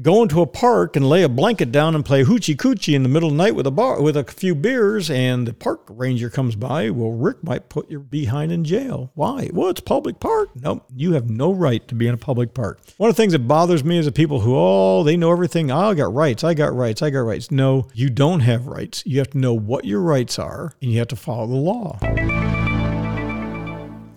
go 0.00 0.22
into 0.22 0.40
a 0.40 0.46
park 0.46 0.96
and 0.96 1.08
lay 1.08 1.22
a 1.22 1.28
blanket 1.28 1.72
down 1.72 1.94
and 1.94 2.04
play 2.04 2.24
hoochie 2.24 2.56
coochie 2.56 2.94
in 2.94 3.02
the 3.02 3.08
middle 3.08 3.28
of 3.28 3.36
the 3.36 3.42
night 3.42 3.54
with 3.54 3.66
a 3.66 3.70
bar 3.70 4.00
with 4.02 4.16
a 4.16 4.24
few 4.24 4.54
beers 4.54 5.10
and 5.10 5.46
the 5.46 5.52
park 5.52 5.82
ranger 5.88 6.30
comes 6.30 6.56
by, 6.56 6.90
well, 6.90 7.12
Rick 7.12 7.42
might 7.42 7.68
put 7.68 7.90
your 7.90 8.00
behind 8.00 8.52
in 8.52 8.64
jail. 8.64 9.10
Why? 9.14 9.50
Well, 9.52 9.68
it's 9.68 9.80
public 9.80 10.20
park. 10.20 10.50
Nope. 10.54 10.84
You 10.94 11.12
have 11.12 11.30
no 11.30 11.52
right 11.52 11.86
to 11.88 11.94
be 11.94 12.06
in 12.06 12.14
a 12.14 12.18
public 12.18 12.54
park. 12.54 12.80
One 12.96 13.10
of 13.10 13.16
the 13.16 13.22
things 13.22 13.32
that 13.32 13.40
bothers 13.40 13.84
me 13.84 13.98
is 13.98 14.06
the 14.06 14.12
people 14.12 14.40
who, 14.40 14.54
oh, 14.56 15.02
they 15.02 15.16
know 15.16 15.32
everything. 15.32 15.70
I 15.70 15.94
got 15.94 16.12
rights. 16.12 16.44
I 16.44 16.54
got 16.54 16.74
rights. 16.74 17.02
I 17.02 17.10
got 17.10 17.20
rights. 17.20 17.50
No, 17.50 17.88
you 17.94 18.10
don't 18.10 18.40
have 18.40 18.66
rights. 18.66 19.02
You 19.06 19.18
have 19.18 19.30
to 19.30 19.38
know 19.38 19.54
what 19.54 19.84
your 19.84 20.00
rights 20.00 20.38
are 20.38 20.74
and 20.82 20.90
you 20.90 20.98
have 20.98 21.08
to 21.08 21.16
follow 21.16 21.46
the 21.46 21.54
law 21.54 21.77
law. 21.78 21.98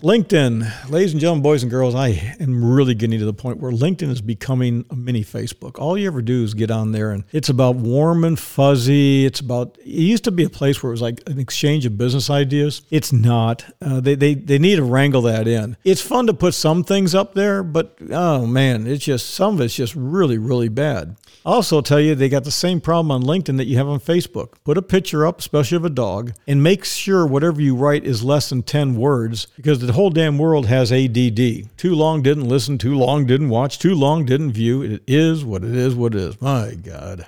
LinkedIn, 0.02 0.90
ladies 0.90 1.12
and 1.12 1.22
gentlemen, 1.22 1.44
boys 1.44 1.62
and 1.62 1.70
girls, 1.70 1.94
I 1.94 2.36
am 2.40 2.66
really 2.66 2.96
getting 2.96 3.20
to 3.20 3.26
the 3.26 3.34
point 3.34 3.60
where 3.60 3.72
LinkedIn 3.72 4.10
is 4.10 4.20
becoming 4.20 4.84
a 4.90 4.96
mini 4.96 5.24
Facebook. 5.24 5.78
All 5.78 5.96
you 5.96 6.08
ever 6.08 6.24
do 6.24 6.44
is 6.44 6.56
get 6.56 6.72
on 6.72 6.92
there 6.92 7.12
and 7.12 7.24
it's 7.32 7.50
about 7.50 7.76
warm 7.76 8.24
and 8.24 8.40
fuzzy. 8.40 9.28
It's 9.28 9.42
about, 9.42 9.78
it 9.78 9.86
used 9.86 10.24
to 10.24 10.32
be 10.32 10.44
a 10.44 10.50
place 10.50 10.82
where 10.82 10.90
it 10.90 10.94
was 10.94 11.04
like 11.04 11.22
an 11.28 11.38
exchange 11.38 11.86
of 11.86 12.00
business 12.00 12.32
ideas. 12.32 12.82
It's 12.90 13.14
not. 13.14 13.64
Uh, 13.80 14.02
they, 14.02 14.16
they, 14.16 14.34
they 14.34 14.58
need 14.58 14.78
to 14.78 14.84
wrangle 14.84 15.22
that 15.22 15.48
in. 15.48 15.78
It's 15.84 16.02
fun 16.02 16.26
to 16.26 16.34
put 16.34 16.56
some 16.56 16.84
things 16.84 17.14
up 17.14 17.36
there, 17.36 17.62
but 17.62 17.96
oh 18.10 18.48
man, 18.48 18.88
it's 18.88 19.06
just, 19.06 19.30
some 19.30 19.54
of 19.54 19.62
it's 19.62 19.76
just 19.76 19.94
really, 19.96 20.40
really 20.40 20.70
bad. 20.70 21.16
I'll 21.44 21.56
also 21.56 21.82
tell 21.82 22.00
you 22.00 22.14
they 22.14 22.30
got 22.30 22.44
the 22.44 22.52
same 22.52 22.80
problem 22.80 23.10
on 23.10 23.24
LinkedIn 23.24 23.58
that 23.58 23.66
you 23.66 23.78
have 23.78 23.88
on 23.88 24.00
Facebook. 24.00 24.54
Put 24.64 24.78
a 24.78 24.82
picture 24.84 25.26
up, 25.26 25.40
especially 25.40 25.78
of 25.78 25.86
a 25.86 25.90
dog, 25.90 26.34
and 26.48 26.62
make 26.62 26.86
sure 26.86 27.26
whatever 27.26 27.60
you 27.60 27.76
write 27.76 28.04
is 28.04 28.24
less 28.24 28.50
than 28.50 28.62
10 28.62 28.96
words 28.96 29.48
because 29.56 29.80
the 29.80 29.94
whole 29.94 30.12
damn 30.12 30.38
world 30.38 30.68
has 30.68 30.92
ADD. 30.92 31.76
Too 31.78 31.96
long 31.96 32.22
didn't 32.22 32.48
listen, 32.48 32.78
too 32.78 32.96
long 32.96 33.26
didn't 33.26 33.50
watch, 33.50 33.80
too 33.80 33.96
long 33.96 34.24
didn't 34.24 34.52
view. 34.52 34.84
It 34.84 35.04
is 35.08 35.44
what 35.44 35.64
it 35.64 35.76
is, 35.76 35.96
what 35.96 36.14
it 36.14 36.22
is. 36.22 36.42
My 36.42 36.76
God. 36.76 37.28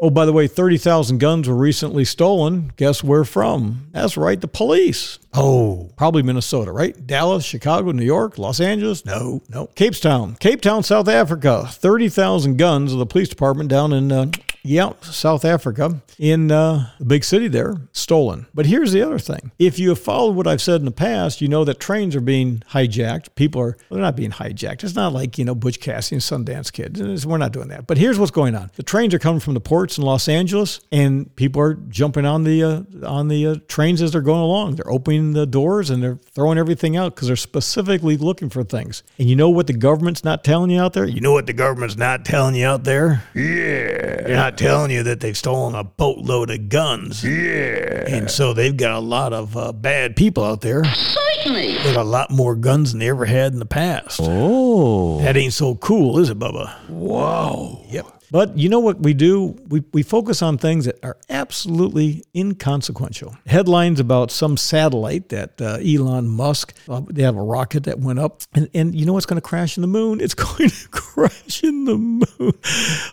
Oh, 0.00 0.10
by 0.10 0.24
the 0.26 0.32
way, 0.32 0.46
30,000 0.46 1.18
guns 1.18 1.48
were 1.48 1.56
recently 1.56 2.04
stolen. 2.04 2.72
Guess 2.76 3.02
where 3.02 3.24
from? 3.24 3.88
That's 3.90 4.16
right, 4.16 4.40
the 4.40 4.46
police. 4.46 5.18
Oh, 5.34 5.90
probably 5.96 6.22
Minnesota, 6.22 6.70
right? 6.70 7.04
Dallas, 7.04 7.44
Chicago, 7.44 7.90
New 7.90 8.04
York, 8.04 8.38
Los 8.38 8.60
Angeles? 8.60 9.04
No, 9.04 9.42
no. 9.48 9.66
Cape 9.74 9.94
Town, 9.94 10.36
Cape 10.38 10.60
Town, 10.60 10.84
South 10.84 11.08
Africa. 11.08 11.66
30,000 11.68 12.56
guns 12.56 12.92
of 12.92 13.00
the 13.00 13.06
police 13.06 13.28
department 13.28 13.70
down 13.70 13.92
in, 13.92 14.12
uh, 14.12 14.30
yeah, 14.68 14.92
South 15.00 15.44
Africa, 15.44 16.00
in 16.18 16.50
uh, 16.52 16.90
the 16.98 17.04
big 17.04 17.24
city 17.24 17.48
there, 17.48 17.76
stolen. 17.92 18.46
But 18.52 18.66
here's 18.66 18.92
the 18.92 19.02
other 19.02 19.18
thing. 19.18 19.50
If 19.58 19.78
you 19.78 19.88
have 19.90 19.98
followed 19.98 20.36
what 20.36 20.46
I've 20.46 20.60
said 20.60 20.80
in 20.80 20.84
the 20.84 20.90
past, 20.90 21.40
you 21.40 21.48
know 21.48 21.64
that 21.64 21.80
trains 21.80 22.14
are 22.14 22.20
being 22.20 22.62
hijacked. 22.70 23.34
People 23.34 23.62
are, 23.62 23.76
well, 23.88 23.96
they're 23.96 24.00
not 24.00 24.16
being 24.16 24.32
hijacked. 24.32 24.84
It's 24.84 24.94
not 24.94 25.12
like, 25.12 25.38
you 25.38 25.44
know, 25.44 25.54
Butch 25.54 25.80
Cassidy 25.80 26.16
and 26.16 26.22
Sundance 26.22 26.70
Kid. 26.70 26.98
We're 27.24 27.38
not 27.38 27.52
doing 27.52 27.68
that. 27.68 27.86
But 27.86 27.96
here's 27.96 28.18
what's 28.18 28.30
going 28.30 28.54
on. 28.54 28.70
The 28.76 28.82
trains 28.82 29.14
are 29.14 29.18
coming 29.18 29.40
from 29.40 29.54
the 29.54 29.60
ports 29.60 29.96
in 29.96 30.04
Los 30.04 30.28
Angeles, 30.28 30.80
and 30.92 31.34
people 31.36 31.62
are 31.62 31.74
jumping 31.88 32.26
on 32.26 32.44
the, 32.44 32.62
uh, 32.62 32.82
on 33.06 33.28
the 33.28 33.46
uh, 33.46 33.56
trains 33.68 34.02
as 34.02 34.12
they're 34.12 34.20
going 34.20 34.42
along. 34.42 34.76
They're 34.76 34.90
opening 34.90 35.32
the 35.32 35.46
doors 35.46 35.88
and 35.88 36.02
they're 36.02 36.18
throwing 36.32 36.58
everything 36.58 36.96
out 36.96 37.14
because 37.14 37.28
they're 37.28 37.36
specifically 37.36 38.18
looking 38.18 38.50
for 38.50 38.64
things. 38.64 39.02
And 39.18 39.30
you 39.30 39.36
know 39.36 39.48
what 39.48 39.66
the 39.66 39.72
government's 39.72 40.24
not 40.24 40.44
telling 40.44 40.70
you 40.70 40.80
out 40.80 40.92
there? 40.92 41.06
You 41.06 41.20
know 41.22 41.32
what 41.32 41.46
the 41.46 41.52
government's 41.54 41.96
not 41.96 42.24
telling 42.24 42.54
you 42.54 42.66
out 42.66 42.84
there? 42.84 43.24
Yeah. 43.34 44.22
They're 44.26 44.36
not 44.36 44.57
telling 44.58 44.90
you 44.90 45.02
that 45.04 45.20
they've 45.20 45.36
stolen 45.36 45.74
a 45.74 45.84
boatload 45.84 46.50
of 46.50 46.68
guns. 46.68 47.24
Yeah. 47.24 48.04
And 48.08 48.30
so 48.30 48.52
they've 48.52 48.76
got 48.76 48.92
a 48.92 49.00
lot 49.00 49.32
of 49.32 49.56
uh, 49.56 49.72
bad 49.72 50.16
people 50.16 50.44
out 50.44 50.60
there. 50.60 50.84
Certainly. 50.84 51.74
With 51.84 51.96
a 51.96 52.04
lot 52.04 52.30
more 52.30 52.54
guns 52.54 52.92
than 52.92 53.00
they 53.00 53.08
ever 53.08 53.24
had 53.24 53.52
in 53.52 53.58
the 53.58 53.66
past. 53.66 54.20
Oh. 54.22 55.20
That 55.22 55.36
ain't 55.36 55.52
so 55.52 55.76
cool, 55.76 56.18
is 56.18 56.30
it, 56.30 56.38
Bubba? 56.38 56.88
Wow. 56.88 57.84
Yep. 57.88 58.06
But 58.30 58.56
you 58.56 58.68
know 58.68 58.80
what 58.80 59.00
we 59.00 59.14
do? 59.14 59.56
We, 59.68 59.82
we 59.92 60.02
focus 60.02 60.42
on 60.42 60.58
things 60.58 60.84
that 60.84 60.98
are 61.02 61.16
absolutely 61.28 62.24
inconsequential. 62.34 63.36
Headlines 63.46 64.00
about 64.00 64.30
some 64.30 64.56
satellite 64.56 65.30
that 65.30 65.60
uh, 65.60 65.78
Elon 65.84 66.28
Musk, 66.28 66.74
uh, 66.88 67.02
they 67.08 67.22
have 67.22 67.36
a 67.36 67.42
rocket 67.42 67.84
that 67.84 67.98
went 67.98 68.18
up. 68.18 68.42
And, 68.54 68.68
and 68.74 68.94
you 68.94 69.06
know 69.06 69.14
what's 69.14 69.26
going 69.26 69.40
to 69.40 69.46
crash 69.46 69.76
in 69.76 69.80
the 69.80 69.88
moon? 69.88 70.20
It's 70.20 70.34
going 70.34 70.68
to 70.68 70.88
crash 70.90 71.62
in 71.62 71.84
the 71.84 71.96
moon. 71.96 72.52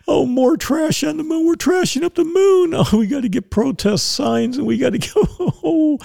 Oh, 0.08 0.26
more 0.26 0.58
trash 0.58 1.04
on 1.04 1.18
the 1.18 1.24
moon. 1.24 1.48
We're 1.48 1.56
trashing 1.56 2.04
up 2.04 2.16
the 2.16 2.26
moon. 2.26 2.74
Oh, 2.74 2.98
we 2.98 3.08
got 3.08 3.22
to 3.22 3.30
get 3.30 3.50
protest 3.50 4.12
signs 4.12 4.58
and 4.58 4.68
we 4.68 4.78
got 4.78 4.92
to 4.92 5.00
go, 5.00 5.28
oh, 5.64 5.98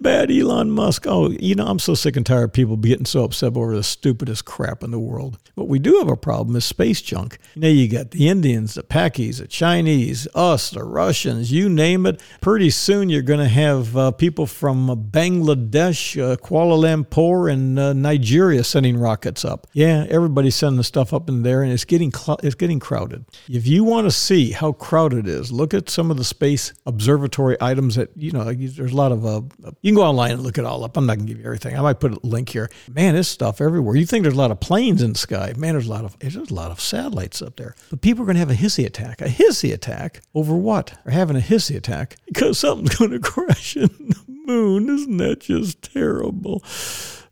bad 0.00 0.30
Elon 0.30 0.70
Musk. 0.70 1.06
Oh, 1.06 1.30
you 1.30 1.54
know, 1.54 1.66
I'm 1.66 1.78
so 1.78 1.94
sick 1.94 2.16
and 2.16 2.26
tired 2.26 2.44
of 2.44 2.52
people 2.52 2.76
getting 2.76 3.06
so 3.06 3.24
upset 3.24 3.56
over 3.56 3.74
the 3.74 3.82
stupidest 3.82 4.44
crap 4.44 4.82
in 4.82 4.90
the 4.90 4.98
world. 4.98 5.38
What 5.54 5.68
we 5.68 5.78
do 5.78 5.98
have 5.98 6.08
a 6.08 6.16
problem 6.16 6.56
is 6.56 6.64
space 6.64 7.00
junk. 7.00 7.38
Know, 7.54 7.68
you 7.68 7.88
got 7.88 8.10
the 8.10 8.28
Indians, 8.56 8.74
the 8.74 8.82
Pakis, 8.82 9.38
the 9.38 9.46
Chinese, 9.46 10.26
us, 10.34 10.70
the 10.70 10.82
Russians, 10.82 11.52
you 11.52 11.68
name 11.68 12.06
it. 12.06 12.22
Pretty 12.40 12.70
soon 12.70 13.10
you're 13.10 13.20
going 13.20 13.38
to 13.40 13.48
have 13.48 13.94
uh, 13.94 14.10
people 14.12 14.46
from 14.46 15.10
Bangladesh, 15.10 16.18
uh, 16.18 16.36
Kuala 16.36 16.78
Lumpur, 16.78 17.52
and 17.52 17.78
uh, 17.78 17.92
Nigeria 17.92 18.64
sending 18.64 18.96
rockets 18.96 19.44
up. 19.44 19.66
Yeah, 19.74 20.06
everybody's 20.08 20.54
sending 20.54 20.78
the 20.78 20.84
stuff 20.84 21.12
up 21.12 21.28
in 21.28 21.42
there, 21.42 21.62
and 21.62 21.70
it's 21.70 21.84
getting 21.84 22.10
cl- 22.10 22.40
it's 22.42 22.54
getting 22.54 22.80
crowded. 22.80 23.26
If 23.46 23.66
you 23.66 23.84
want 23.84 24.06
to 24.06 24.10
see 24.10 24.52
how 24.52 24.72
crowded 24.72 25.26
it 25.26 25.28
is, 25.28 25.52
look 25.52 25.74
at 25.74 25.90
some 25.90 26.10
of 26.10 26.16
the 26.16 26.24
space 26.24 26.72
observatory 26.86 27.58
items 27.60 27.96
that 27.96 28.10
you 28.16 28.32
know. 28.32 28.44
There's 28.46 28.92
a 28.92 28.96
lot 28.96 29.12
of 29.12 29.26
uh, 29.26 29.42
you 29.82 29.90
can 29.90 29.96
go 29.96 30.02
online 30.02 30.32
and 30.32 30.42
look 30.42 30.56
it 30.56 30.64
all 30.64 30.82
up. 30.82 30.96
I'm 30.96 31.04
not 31.04 31.18
going 31.18 31.26
to 31.26 31.32
give 31.34 31.40
you 31.40 31.46
everything. 31.46 31.76
I 31.76 31.82
might 31.82 32.00
put 32.00 32.12
a 32.12 32.18
link 32.22 32.48
here. 32.48 32.70
Man, 32.90 33.12
there's 33.14 33.28
stuff 33.28 33.60
everywhere. 33.60 33.96
You 33.96 34.06
think 34.06 34.22
there's 34.22 34.34
a 34.34 34.38
lot 34.38 34.50
of 34.50 34.60
planes 34.60 35.02
in 35.02 35.12
the 35.12 35.18
sky? 35.18 35.52
Man, 35.58 35.74
there's 35.74 35.88
a 35.88 35.90
lot 35.90 36.06
of 36.06 36.18
there's 36.20 36.36
a 36.36 36.54
lot 36.54 36.70
of 36.70 36.80
satellites 36.80 37.42
up 37.42 37.56
there. 37.56 37.74
But 37.90 38.00
people 38.00 38.22
are 38.22 38.26
going 38.26 38.36
to 38.36 38.40
have 38.40 38.45
a 38.50 38.54
hissy 38.54 38.84
attack. 38.84 39.20
A 39.20 39.24
hissy 39.26 39.72
attack 39.72 40.22
over 40.34 40.54
what? 40.54 40.98
They're 41.04 41.14
having 41.14 41.36
a 41.36 41.40
hissy 41.40 41.76
attack 41.76 42.16
because 42.26 42.58
something's 42.58 42.96
going 42.96 43.10
to 43.12 43.18
crash 43.18 43.76
in 43.76 43.88
the 43.88 44.22
moon. 44.28 44.88
Isn't 44.88 45.16
that 45.18 45.40
just 45.40 45.82
terrible? 45.92 46.62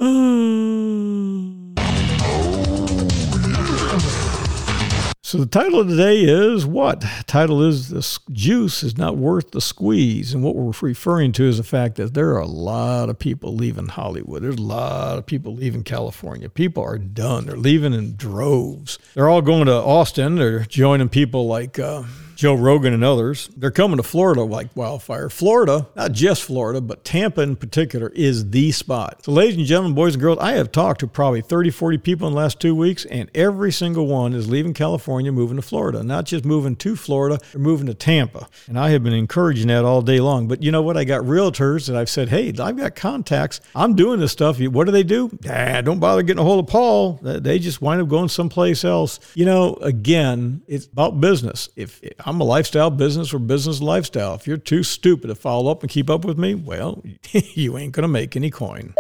Uh, 0.01 1.64
So 5.35 5.41
the 5.41 5.47
title 5.47 5.81
of 5.81 5.89
today 5.89 6.21
is 6.21 6.65
what? 6.65 7.01
The 7.01 7.25
title 7.27 7.61
is 7.61 7.89
"The 7.89 8.21
Juice 8.33 8.85
is 8.85 8.97
Not 8.97 9.17
Worth 9.17 9.51
the 9.51 9.61
Squeeze," 9.61 10.33
and 10.33 10.45
what 10.45 10.55
we're 10.55 10.73
referring 10.81 11.33
to 11.33 11.49
is 11.49 11.57
the 11.57 11.65
fact 11.65 11.97
that 11.97 12.15
there 12.15 12.31
are 12.35 12.41
a 12.41 12.47
lot 12.47 13.11
of 13.11 13.19
people 13.19 13.53
leaving 13.53 13.89
Hollywood. 13.89 14.45
There's 14.45 14.59
a 14.59 14.63
lot 14.63 15.19
of 15.19 15.27
people 15.27 15.53
leaving 15.53 15.83
California. 15.83 16.49
People 16.49 16.85
are 16.85 16.99
done. 16.99 17.47
They're 17.47 17.57
leaving 17.57 17.95
in 17.95 18.15
droves. 18.15 19.01
They're 19.15 19.29
all 19.29 19.43
going 19.43 19.67
to 19.67 19.75
Austin. 19.75 20.37
They're 20.37 20.67
joining 20.67 21.09
people 21.09 21.49
like. 21.49 21.81
Uh, 21.81 22.05
Joe 22.37 22.55
Rogan 22.55 22.93
and 22.93 23.05
others, 23.05 23.49
they're 23.57 23.71
coming 23.71 23.97
to 23.97 24.03
Florida 24.03 24.43
like 24.43 24.75
wildfire. 24.77 25.29
Florida, 25.29 25.87
not 25.97 26.13
just 26.13 26.43
Florida, 26.43 26.81
but 26.81 27.05
Tampa 27.05 27.43
in 27.43 27.57
particular, 27.57 28.09
is 28.15 28.51
the 28.51 28.73
spot. 28.73 29.25
So, 29.25 29.33
ladies 29.33 29.57
and 29.57 29.67
gentlemen, 29.67 29.95
boys 29.95 30.15
and 30.15 30.23
girls, 30.23 30.39
I 30.41 30.53
have 30.53 30.73
talked 30.73 31.01
to 31.01 31.07
probably 31.07 31.43
30, 31.43 31.71
40 31.71 31.99
people 31.99 32.29
in 32.29 32.35
the 32.35 32.41
last 32.41 32.61
two 32.61 32.75
weeks, 32.75 33.05
and 33.05 33.31
every 33.35 33.73
single 33.73 34.07
one 34.07 34.33
is 34.35 34.49
leaving 34.49 34.75
California, 34.75 35.33
moving 35.33 35.57
to 35.57 35.63
Florida. 35.63 36.03
Not 36.03 36.27
just 36.27 36.45
moving 36.45 36.77
to 36.77 36.97
Florida, 36.97 37.39
they're 37.53 37.61
moving 37.61 37.87
to 37.87 37.95
Tampa. 37.95 38.49
And 38.67 38.79
I 38.79 38.91
have 38.91 39.03
been 39.03 39.13
encouraging 39.13 39.69
that 39.69 39.85
all 39.85 40.03
day 40.03 40.21
long. 40.21 40.49
But 40.49 40.63
you 40.63 40.73
know 40.73 40.83
what? 40.83 40.97
I 40.97 41.05
got 41.05 41.23
realtors 41.23 41.87
that 41.87 41.97
I've 41.97 42.11
said, 42.11 42.29
hey, 42.29 42.53
I've 42.59 42.77
got 42.77 42.95
contacts. 42.95 43.61
I'm 43.75 43.95
doing 43.95 44.21
this 44.21 44.33
stuff. 44.33 44.61
What 44.61 44.85
do 44.85 44.93
they 44.93 45.03
do? 45.03 45.31
Ah, 45.49 45.81
don't 45.81 46.01
bother 46.01 46.23
getting 46.23 46.41
a 46.41 46.45
hold 46.45 46.65
of 46.65 46.71
Paul. 46.71 47.19
They 47.23 47.59
just 47.59 47.81
wind 47.81 48.01
up 48.01 48.09
going 48.09 48.29
someplace 48.29 48.85
else. 48.85 49.21
You 49.35 49.45
know, 49.45 49.75
again, 49.77 50.63
it's 50.67 50.87
about 50.87 51.21
business. 51.21 51.69
If 51.77 52.01
I'm 52.27 52.41
a 52.41 52.45
lifestyle 52.45 52.89
business 52.89 53.35
or 53.35 53.39
business 53.39 53.83
lifestyle. 53.83 54.35
If 54.35 54.47
you're 54.47 54.57
too 54.57 54.83
stupid 54.83 55.29
to 55.29 55.35
follow 55.35 55.71
up 55.71 55.83
and 55.83 55.91
keep 55.91 56.09
up 56.09 56.25
with 56.25 56.39
me, 56.39 56.55
well, 56.55 57.03
you 57.33 57.77
ain't 57.77 57.93
going 57.93 58.03
to 58.03 58.09
make 58.09 58.35
any 58.35 58.51
coin. 58.51 58.95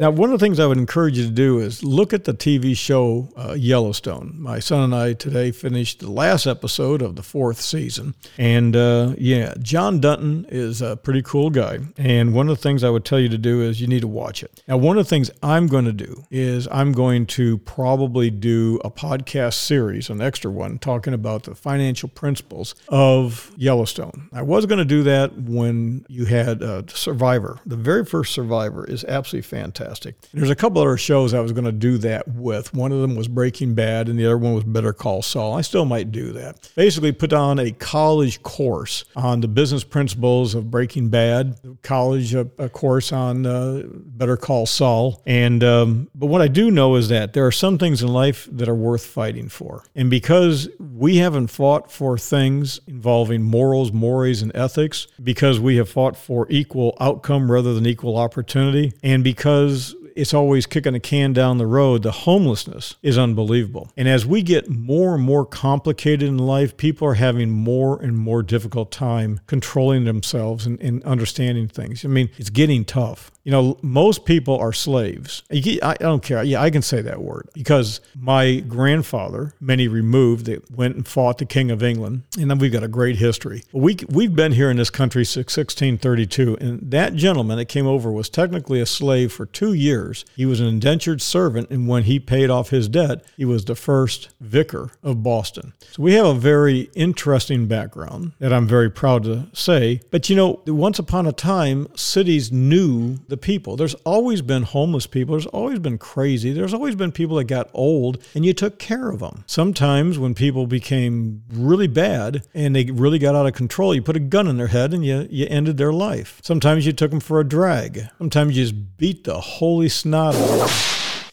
Now, 0.00 0.10
one 0.10 0.32
of 0.32 0.40
the 0.40 0.42
things 0.42 0.58
I 0.58 0.64
would 0.64 0.78
encourage 0.78 1.18
you 1.18 1.26
to 1.26 1.30
do 1.30 1.58
is 1.58 1.84
look 1.84 2.14
at 2.14 2.24
the 2.24 2.32
TV 2.32 2.74
show 2.74 3.28
uh, 3.36 3.52
Yellowstone. 3.52 4.34
My 4.38 4.58
son 4.58 4.82
and 4.82 4.94
I 4.94 5.12
today 5.12 5.52
finished 5.52 5.98
the 5.98 6.10
last 6.10 6.46
episode 6.46 7.02
of 7.02 7.16
the 7.16 7.22
fourth 7.22 7.60
season. 7.60 8.14
And 8.38 8.74
uh, 8.74 9.12
yeah, 9.18 9.52
John 9.60 10.00
Dutton 10.00 10.46
is 10.48 10.80
a 10.80 10.96
pretty 10.96 11.20
cool 11.20 11.50
guy. 11.50 11.80
And 11.98 12.32
one 12.32 12.48
of 12.48 12.56
the 12.56 12.62
things 12.62 12.82
I 12.82 12.88
would 12.88 13.04
tell 13.04 13.20
you 13.20 13.28
to 13.28 13.36
do 13.36 13.60
is 13.60 13.82
you 13.82 13.88
need 13.88 14.00
to 14.00 14.08
watch 14.08 14.42
it. 14.42 14.62
Now, 14.66 14.78
one 14.78 14.96
of 14.96 15.04
the 15.04 15.10
things 15.10 15.30
I'm 15.42 15.66
going 15.66 15.84
to 15.84 15.92
do 15.92 16.24
is 16.30 16.66
I'm 16.72 16.92
going 16.92 17.26
to 17.26 17.58
probably 17.58 18.30
do 18.30 18.80
a 18.82 18.90
podcast 18.90 19.56
series, 19.56 20.08
an 20.08 20.22
extra 20.22 20.50
one, 20.50 20.78
talking 20.78 21.12
about 21.12 21.42
the 21.42 21.54
financial 21.54 22.08
principles 22.08 22.74
of 22.88 23.52
Yellowstone. 23.58 24.30
I 24.32 24.40
was 24.40 24.64
going 24.64 24.78
to 24.78 24.86
do 24.86 25.02
that 25.02 25.36
when 25.36 26.06
you 26.08 26.24
had 26.24 26.62
uh, 26.62 26.84
Survivor. 26.86 27.58
The 27.66 27.76
very 27.76 28.06
first 28.06 28.32
Survivor 28.32 28.86
is 28.86 29.04
absolutely 29.04 29.42
fantastic 29.42 29.89
fantastic. 29.90 30.16
There's 30.32 30.50
a 30.50 30.54
couple 30.54 30.80
other 30.80 30.96
shows 30.96 31.34
I 31.34 31.40
was 31.40 31.52
going 31.52 31.64
to 31.64 31.72
do 31.72 31.98
that 31.98 32.28
with. 32.28 32.72
One 32.74 32.92
of 32.92 33.00
them 33.00 33.16
was 33.16 33.28
Breaking 33.28 33.74
Bad, 33.74 34.08
and 34.08 34.18
the 34.18 34.26
other 34.26 34.38
one 34.38 34.54
was 34.54 34.64
Better 34.64 34.92
Call 34.92 35.22
Saul. 35.22 35.56
I 35.56 35.62
still 35.62 35.84
might 35.84 36.12
do 36.12 36.32
that. 36.32 36.70
Basically, 36.76 37.12
put 37.12 37.32
on 37.32 37.58
a 37.58 37.72
college 37.72 38.42
course 38.42 39.04
on 39.16 39.40
the 39.40 39.48
business 39.48 39.84
principles 39.84 40.54
of 40.54 40.70
Breaking 40.70 41.08
Bad, 41.08 41.58
college 41.82 42.34
a, 42.34 42.48
a 42.58 42.68
course 42.68 43.12
on 43.12 43.46
uh, 43.46 43.82
Better 43.86 44.36
Call 44.36 44.66
Saul, 44.66 45.22
and 45.26 45.64
um, 45.64 46.08
but 46.14 46.26
what 46.26 46.42
I 46.42 46.48
do 46.48 46.70
know 46.70 46.96
is 46.96 47.08
that 47.08 47.32
there 47.32 47.46
are 47.46 47.52
some 47.52 47.78
things 47.78 48.02
in 48.02 48.08
life 48.08 48.48
that 48.52 48.68
are 48.68 48.74
worth 48.74 49.04
fighting 49.04 49.48
for, 49.48 49.84
and 49.94 50.10
because 50.10 50.68
we 50.78 51.16
haven't 51.16 51.48
fought 51.48 51.90
for 51.90 52.16
things 52.16 52.80
involving 52.86 53.42
morals, 53.42 53.92
mores, 53.92 54.42
and 54.42 54.52
ethics, 54.54 55.06
because 55.22 55.58
we 55.58 55.76
have 55.76 55.88
fought 55.88 56.16
for 56.16 56.46
equal 56.50 56.96
outcome 57.00 57.50
rather 57.50 57.74
than 57.74 57.86
equal 57.86 58.16
opportunity, 58.16 58.92
and 59.02 59.24
because 59.24 59.79
it's 60.16 60.34
always 60.34 60.66
kicking 60.66 60.94
a 60.94 61.00
can 61.00 61.32
down 61.32 61.58
the 61.58 61.66
road. 61.66 62.02
The 62.02 62.12
homelessness 62.12 62.96
is 63.02 63.18
unbelievable. 63.18 63.90
And 63.96 64.08
as 64.08 64.26
we 64.26 64.42
get 64.42 64.68
more 64.68 65.14
and 65.14 65.22
more 65.22 65.44
complicated 65.44 66.28
in 66.28 66.38
life, 66.38 66.76
people 66.76 67.06
are 67.08 67.14
having 67.14 67.50
more 67.50 68.00
and 68.00 68.16
more 68.16 68.42
difficult 68.42 68.90
time 68.90 69.40
controlling 69.46 70.04
themselves 70.04 70.66
and, 70.66 70.80
and 70.80 71.02
understanding 71.04 71.68
things. 71.68 72.04
I 72.04 72.08
mean, 72.08 72.30
it's 72.38 72.50
getting 72.50 72.84
tough. 72.84 73.30
You 73.42 73.52
know, 73.52 73.78
most 73.80 74.26
people 74.26 74.58
are 74.58 74.72
slaves. 74.72 75.42
I 75.50 75.96
don't 75.98 76.22
care. 76.22 76.42
Yeah, 76.42 76.60
I 76.60 76.70
can 76.70 76.82
say 76.82 77.00
that 77.00 77.22
word 77.22 77.48
because 77.54 78.00
my 78.14 78.56
grandfather, 78.60 79.54
many 79.60 79.88
removed, 79.88 80.44
that 80.46 80.70
went 80.70 80.96
and 80.96 81.08
fought 81.08 81.38
the 81.38 81.46
King 81.46 81.70
of 81.70 81.82
England, 81.82 82.24
and 82.38 82.50
then 82.50 82.58
we've 82.58 82.72
got 82.72 82.82
a 82.82 82.88
great 82.88 83.16
history. 83.16 83.62
We 83.72 83.96
we've 84.08 84.36
been 84.36 84.52
here 84.52 84.70
in 84.70 84.76
this 84.76 84.90
country 84.90 85.24
since 85.24 85.56
1632, 85.56 86.58
and 86.60 86.90
that 86.90 87.14
gentleman 87.14 87.56
that 87.56 87.64
came 87.64 87.86
over 87.86 88.12
was 88.12 88.28
technically 88.28 88.80
a 88.80 88.86
slave 88.86 89.32
for 89.32 89.46
two 89.46 89.72
years. 89.72 90.09
He 90.36 90.46
was 90.46 90.60
an 90.60 90.66
indentured 90.66 91.22
servant, 91.22 91.70
and 91.70 91.88
when 91.88 92.04
he 92.04 92.18
paid 92.18 92.50
off 92.50 92.70
his 92.70 92.88
debt, 92.88 93.24
he 93.36 93.44
was 93.44 93.64
the 93.64 93.74
first 93.74 94.30
vicar 94.40 94.90
of 95.02 95.22
Boston. 95.22 95.72
So 95.92 96.02
we 96.02 96.14
have 96.14 96.26
a 96.26 96.34
very 96.34 96.90
interesting 96.94 97.66
background 97.66 98.32
that 98.38 98.52
I'm 98.52 98.66
very 98.66 98.90
proud 98.90 99.24
to 99.24 99.46
say. 99.52 100.00
But 100.10 100.28
you 100.28 100.36
know, 100.36 100.62
once 100.66 100.98
upon 100.98 101.26
a 101.26 101.32
time, 101.32 101.88
cities 101.94 102.50
knew 102.52 103.18
the 103.28 103.36
people. 103.36 103.76
There's 103.76 103.94
always 104.06 104.42
been 104.42 104.62
homeless 104.62 105.06
people. 105.06 105.34
There's 105.34 105.46
always 105.46 105.78
been 105.78 105.98
crazy. 105.98 106.52
There's 106.52 106.74
always 106.74 106.94
been 106.94 107.12
people 107.12 107.36
that 107.36 107.44
got 107.44 107.70
old 107.74 108.22
and 108.34 108.44
you 108.44 108.52
took 108.52 108.78
care 108.78 109.10
of 109.10 109.20
them. 109.20 109.44
Sometimes 109.46 110.18
when 110.18 110.34
people 110.34 110.66
became 110.66 111.42
really 111.52 111.86
bad 111.86 112.42
and 112.54 112.74
they 112.74 112.84
really 112.84 113.18
got 113.18 113.34
out 113.34 113.46
of 113.46 113.54
control, 113.54 113.94
you 113.94 114.02
put 114.02 114.16
a 114.16 114.20
gun 114.20 114.48
in 114.48 114.56
their 114.56 114.68
head 114.68 114.94
and 114.94 115.04
you, 115.04 115.28
you 115.30 115.46
ended 115.50 115.76
their 115.76 115.92
life. 115.92 116.40
Sometimes 116.42 116.86
you 116.86 116.92
took 116.92 117.10
them 117.10 117.20
for 117.20 117.40
a 117.40 117.44
drag. 117.44 118.08
Sometimes 118.18 118.56
you 118.56 118.64
just 118.64 118.96
beat 118.96 119.24
the 119.24 119.40
holy 119.40 119.88
snot. 119.90 120.34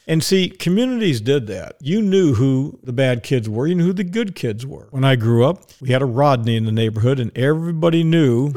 And 0.10 0.24
see, 0.24 0.50
communities 0.50 1.20
did 1.20 1.48
that. 1.48 1.76
You 1.82 2.02
knew 2.02 2.34
who 2.34 2.80
the 2.82 2.94
bad 2.94 3.24
kids 3.24 3.50
were, 3.50 3.68
you 3.68 3.76
knew 3.76 3.86
who 3.86 3.94
the 3.94 4.04
good 4.04 4.36
kids 4.36 4.66
were. 4.66 4.88
When 4.92 5.04
I 5.04 5.16
grew 5.16 5.46
up, 5.46 5.64
we 5.82 5.90
had 5.90 6.02
a 6.02 6.06
Rodney 6.06 6.56
in 6.56 6.66
the 6.66 6.72
neighborhood, 6.72 7.20
and 7.20 7.38
everybody 7.38 8.04
knew. 8.04 8.54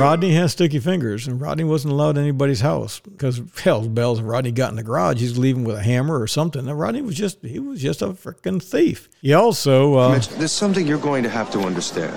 Rodney 0.00 0.32
has 0.32 0.52
sticky 0.52 0.78
fingers, 0.78 1.28
and 1.28 1.40
Rodney 1.40 1.62
wasn't 1.62 1.92
allowed 1.92 2.16
in 2.16 2.22
anybody's 2.22 2.62
house 2.62 3.00
because 3.00 3.42
hell's 3.62 3.86
bells. 3.86 4.18
If 4.18 4.24
Rodney 4.24 4.50
got 4.50 4.70
in 4.70 4.76
the 4.76 4.82
garage, 4.82 5.20
he's 5.20 5.36
leaving 5.36 5.62
with 5.62 5.76
a 5.76 5.82
hammer 5.82 6.18
or 6.18 6.26
something. 6.26 6.66
And 6.66 6.80
Rodney 6.80 7.02
was 7.02 7.16
just 7.16 7.44
he 7.44 7.58
was 7.58 7.82
just 7.82 8.00
a 8.00 8.06
freaking 8.06 8.62
thief. 8.62 9.10
He 9.20 9.34
also 9.34 9.98
uh, 9.98 10.12
Mitch, 10.14 10.28
there's 10.30 10.52
something 10.52 10.86
you're 10.86 10.96
going 10.96 11.22
to 11.24 11.28
have 11.28 11.50
to 11.50 11.60
understand. 11.60 12.16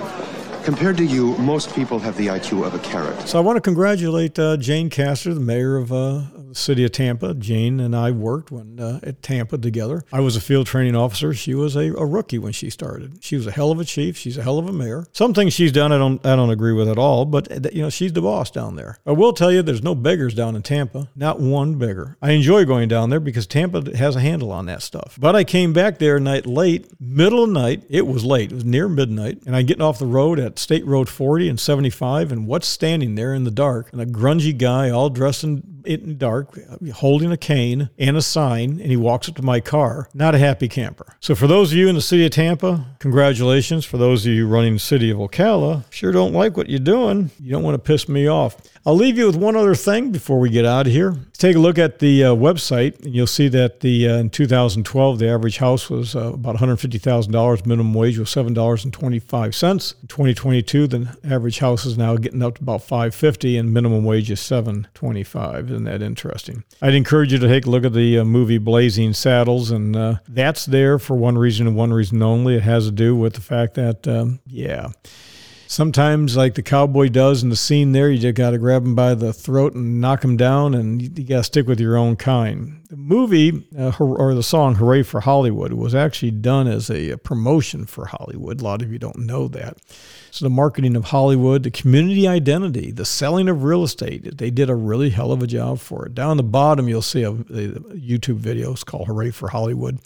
Compared 0.64 0.96
to 0.96 1.04
you, 1.04 1.36
most 1.36 1.74
people 1.74 1.98
have 1.98 2.16
the 2.16 2.28
IQ 2.28 2.66
of 2.66 2.74
a 2.74 2.78
carrot. 2.78 3.28
So 3.28 3.38
I 3.38 3.42
want 3.42 3.56
to 3.58 3.60
congratulate 3.60 4.38
uh, 4.38 4.56
Jane 4.56 4.88
Castor, 4.88 5.34
the 5.34 5.40
mayor 5.40 5.76
of, 5.76 5.92
uh, 5.92 6.22
the 6.54 6.60
city 6.60 6.84
of 6.84 6.92
Tampa. 6.92 7.34
Jane 7.34 7.80
and 7.80 7.94
I 7.94 8.10
worked 8.10 8.50
when 8.50 8.78
uh, 8.78 9.00
at 9.02 9.22
Tampa 9.22 9.58
together. 9.58 10.04
I 10.12 10.20
was 10.20 10.36
a 10.36 10.40
field 10.40 10.66
training 10.66 10.96
officer. 10.96 11.34
She 11.34 11.54
was 11.54 11.76
a, 11.76 11.92
a, 11.94 12.06
rookie 12.06 12.38
when 12.38 12.52
she 12.52 12.70
started. 12.70 13.18
She 13.22 13.36
was 13.36 13.46
a 13.46 13.50
hell 13.50 13.70
of 13.70 13.80
a 13.80 13.84
chief. 13.84 14.16
She's 14.16 14.38
a 14.38 14.42
hell 14.42 14.58
of 14.58 14.68
a 14.68 14.72
mayor. 14.72 15.06
Some 15.12 15.34
things 15.34 15.52
she's 15.52 15.72
done 15.72 15.92
I 15.92 15.98
don't 15.98 16.24
I 16.24 16.36
don't 16.36 16.50
agree 16.50 16.72
with 16.72 16.88
at 16.88 16.98
all, 16.98 17.24
but 17.24 17.50
uh, 17.50 17.68
you 17.72 17.82
know 17.82 17.90
she's 17.90 18.12
the 18.12 18.22
boss 18.22 18.50
down 18.50 18.76
there. 18.76 18.98
I 19.04 19.12
will 19.12 19.32
tell 19.32 19.50
you, 19.50 19.62
there's 19.62 19.82
no 19.82 19.94
beggars 19.94 20.34
down 20.34 20.54
in 20.54 20.62
Tampa. 20.62 21.08
Not 21.16 21.40
one 21.40 21.74
beggar. 21.76 22.16
I 22.22 22.30
enjoy 22.30 22.64
going 22.64 22.88
down 22.88 23.10
there 23.10 23.20
because 23.20 23.46
Tampa 23.46 23.96
has 23.96 24.16
a 24.16 24.20
handle 24.20 24.52
on 24.52 24.66
that 24.66 24.82
stuff. 24.82 25.16
But 25.20 25.34
I 25.34 25.44
came 25.44 25.72
back 25.72 25.98
there 25.98 26.20
night 26.20 26.46
late, 26.46 26.88
middle 27.00 27.44
of 27.44 27.50
night. 27.50 27.82
It 27.88 28.06
was 28.06 28.24
late. 28.24 28.52
It 28.52 28.54
was 28.54 28.64
near 28.64 28.88
midnight, 28.88 29.42
and 29.46 29.56
I'm 29.56 29.66
getting 29.66 29.82
off 29.82 29.98
the 29.98 30.06
road 30.06 30.38
at 30.38 30.58
State 30.58 30.86
Road 30.86 31.08
40 31.08 31.48
and 31.48 31.58
75, 31.58 32.30
and 32.30 32.46
what's 32.46 32.68
standing 32.68 33.16
there 33.16 33.34
in 33.34 33.44
the 33.44 33.50
dark? 33.50 33.90
And 33.92 34.00
a 34.00 34.06
grungy 34.06 34.56
guy, 34.56 34.90
all 34.90 35.10
dressed 35.10 35.42
in, 35.42 35.73
in 35.86 36.18
dark, 36.18 36.58
holding 36.94 37.32
a 37.32 37.36
cane 37.36 37.90
and 37.98 38.16
a 38.16 38.22
sign, 38.22 38.80
and 38.80 38.90
he 38.90 38.96
walks 38.96 39.28
up 39.28 39.36
to 39.36 39.42
my 39.42 39.60
car. 39.60 40.08
Not 40.14 40.34
a 40.34 40.38
happy 40.38 40.68
camper. 40.68 41.16
So 41.20 41.34
for 41.34 41.46
those 41.46 41.72
of 41.72 41.78
you 41.78 41.88
in 41.88 41.94
the 41.94 42.00
city 42.00 42.24
of 42.24 42.32
Tampa, 42.32 42.86
congratulations. 42.98 43.84
For 43.84 43.98
those 43.98 44.26
of 44.26 44.32
you 44.32 44.46
running 44.48 44.74
the 44.74 44.80
city 44.80 45.10
of 45.10 45.18
Ocala, 45.18 45.84
sure 45.90 46.12
don't 46.12 46.32
like 46.32 46.56
what 46.56 46.68
you're 46.68 46.78
doing. 46.78 47.30
You 47.40 47.52
don't 47.52 47.62
want 47.62 47.74
to 47.74 47.78
piss 47.78 48.08
me 48.08 48.28
off. 48.28 48.56
I'll 48.86 48.96
leave 48.96 49.16
you 49.16 49.26
with 49.26 49.36
one 49.36 49.56
other 49.56 49.74
thing 49.74 50.12
before 50.12 50.38
we 50.38 50.50
get 50.50 50.66
out 50.66 50.86
of 50.86 50.92
here. 50.92 51.16
Take 51.32 51.56
a 51.56 51.58
look 51.58 51.78
at 51.78 52.00
the 52.00 52.24
uh, 52.24 52.34
website, 52.34 53.02
and 53.02 53.14
you'll 53.14 53.26
see 53.26 53.48
that 53.48 53.80
the 53.80 54.08
uh, 54.08 54.16
in 54.18 54.28
2012 54.28 55.18
the 55.18 55.28
average 55.28 55.56
house 55.56 55.88
was 55.88 56.14
uh, 56.14 56.34
about 56.34 56.56
$150,000. 56.56 57.66
Minimum 57.66 57.94
wage 57.94 58.18
was 58.18 58.28
seven 58.28 58.52
dollars 58.52 58.84
and 58.84 58.92
25 58.92 59.54
cents. 59.54 59.94
In 60.02 60.08
2022, 60.08 60.86
the 60.86 61.16
average 61.24 61.60
house 61.60 61.86
is 61.86 61.96
now 61.96 62.16
getting 62.16 62.42
up 62.42 62.56
to 62.58 62.62
about 62.62 62.82
550, 62.82 63.56
and 63.56 63.72
minimum 63.72 64.04
wage 64.04 64.30
is 64.30 64.40
7.25. 64.40 65.73
That 65.82 66.00
interesting? 66.00 66.62
I'd 66.80 66.94
encourage 66.94 67.32
you 67.32 67.40
to 67.40 67.48
take 67.48 67.66
a 67.66 67.70
look 67.70 67.84
at 67.84 67.92
the 67.92 68.20
uh, 68.20 68.24
movie 68.24 68.58
Blazing 68.58 69.12
Saddles, 69.12 69.72
and 69.72 69.96
uh, 69.96 70.14
that's 70.28 70.66
there 70.66 71.00
for 71.00 71.16
one 71.16 71.36
reason 71.36 71.66
and 71.66 71.74
one 71.74 71.92
reason 71.92 72.22
only. 72.22 72.54
It 72.54 72.62
has 72.62 72.86
to 72.86 72.92
do 72.92 73.16
with 73.16 73.34
the 73.34 73.40
fact 73.40 73.74
that, 73.74 74.06
um, 74.06 74.38
yeah 74.46 74.90
sometimes 75.66 76.36
like 76.36 76.54
the 76.54 76.62
cowboy 76.62 77.08
does 77.08 77.42
in 77.42 77.48
the 77.48 77.56
scene 77.56 77.92
there 77.92 78.10
you 78.10 78.18
just 78.18 78.36
got 78.36 78.50
to 78.50 78.58
grab 78.58 78.84
him 78.84 78.94
by 78.94 79.14
the 79.14 79.32
throat 79.32 79.74
and 79.74 80.00
knock 80.00 80.24
him 80.24 80.36
down 80.36 80.74
and 80.74 81.02
you, 81.02 81.24
got 81.24 81.38
to 81.38 81.44
stick 81.44 81.66
with 81.66 81.80
your 81.80 81.96
own 81.96 82.14
kind 82.16 82.83
the 82.88 82.96
movie 82.96 83.66
uh, 83.78 83.92
or 83.98 84.34
the 84.34 84.42
song 84.42 84.74
hooray 84.74 85.02
for 85.02 85.20
hollywood 85.20 85.72
was 85.72 85.94
actually 85.94 86.30
done 86.30 86.66
as 86.66 86.90
a, 86.90 87.16
promotion 87.18 87.84
for 87.86 88.06
hollywood 88.06 88.60
a 88.60 88.64
lot 88.64 88.82
of 88.82 88.92
you 88.92 88.98
don't 88.98 89.18
know 89.18 89.48
that 89.48 89.78
so 90.34 90.44
the 90.44 90.50
marketing 90.50 90.96
of 90.96 91.04
Hollywood, 91.04 91.62
the 91.62 91.70
community 91.70 92.26
identity, 92.26 92.90
the 92.90 93.04
selling 93.04 93.48
of 93.48 93.62
real 93.62 93.84
estate, 93.84 94.36
they 94.36 94.50
did 94.50 94.68
a 94.68 94.74
really 94.74 95.10
hell 95.10 95.30
of 95.30 95.44
a 95.44 95.46
job 95.46 95.78
for 95.78 96.06
it. 96.06 96.14
Down 96.16 96.38
the 96.38 96.42
bottom, 96.42 96.88
you'll 96.88 97.02
see 97.02 97.22
a, 97.22 97.30
a 97.30 97.34
YouTube 97.34 98.38
video. 98.38 98.72
It's 98.72 98.82
called 98.82 99.06
Hooray 99.06 99.30
for 99.30 99.50
Hollywood, 99.50 100.00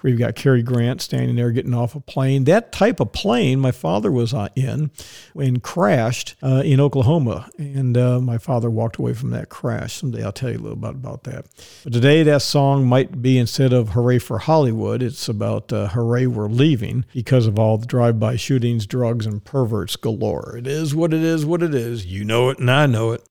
where 0.00 0.12
you've 0.12 0.20
got 0.20 0.36
Cary 0.36 0.62
Grant 0.62 1.02
standing 1.02 1.34
there 1.34 1.50
getting 1.50 1.74
off 1.74 1.96
a 1.96 2.00
plane. 2.00 2.44
That 2.44 2.70
type 2.70 3.00
of 3.00 3.12
plane 3.12 3.58
my 3.58 3.72
father 3.72 4.12
was 4.12 4.32
uh, 4.32 4.50
in 4.54 4.92
and 5.34 5.60
crashed 5.64 6.36
uh, 6.44 6.62
in 6.64 6.78
Oklahoma. 6.78 7.50
And 7.58 7.96
uh, 7.98 8.20
my 8.20 8.38
father 8.38 8.70
walked 8.70 8.98
away 8.98 9.14
from 9.14 9.30
that 9.30 9.48
crash. 9.48 9.94
Someday 9.94 10.22
I'll 10.22 10.30
tell 10.30 10.52
you 10.52 10.58
a 10.58 10.62
little 10.62 10.76
bit 10.76 10.90
about 10.90 11.24
that. 11.24 11.46
But 11.82 11.92
today, 11.92 12.21
that 12.22 12.42
song 12.42 12.86
might 12.86 13.22
be 13.22 13.38
instead 13.38 13.72
of 13.72 13.90
Hooray 13.90 14.18
for 14.18 14.38
Hollywood, 14.38 15.02
it's 15.02 15.28
about 15.28 15.72
uh, 15.72 15.88
Hooray, 15.88 16.26
we're 16.26 16.48
leaving 16.48 17.04
because 17.12 17.46
of 17.46 17.58
all 17.58 17.78
the 17.78 17.86
drive 17.86 18.18
by 18.18 18.36
shootings, 18.36 18.86
drugs, 18.86 19.26
and 19.26 19.44
perverts 19.44 19.96
galore. 19.96 20.56
It 20.56 20.66
is 20.66 20.94
what 20.94 21.14
it 21.14 21.22
is, 21.22 21.46
what 21.46 21.62
it 21.62 21.74
is. 21.74 22.06
You 22.06 22.24
know 22.24 22.50
it, 22.50 22.58
and 22.58 22.70
I 22.70 22.86
know 22.86 23.12
it. 23.12 23.24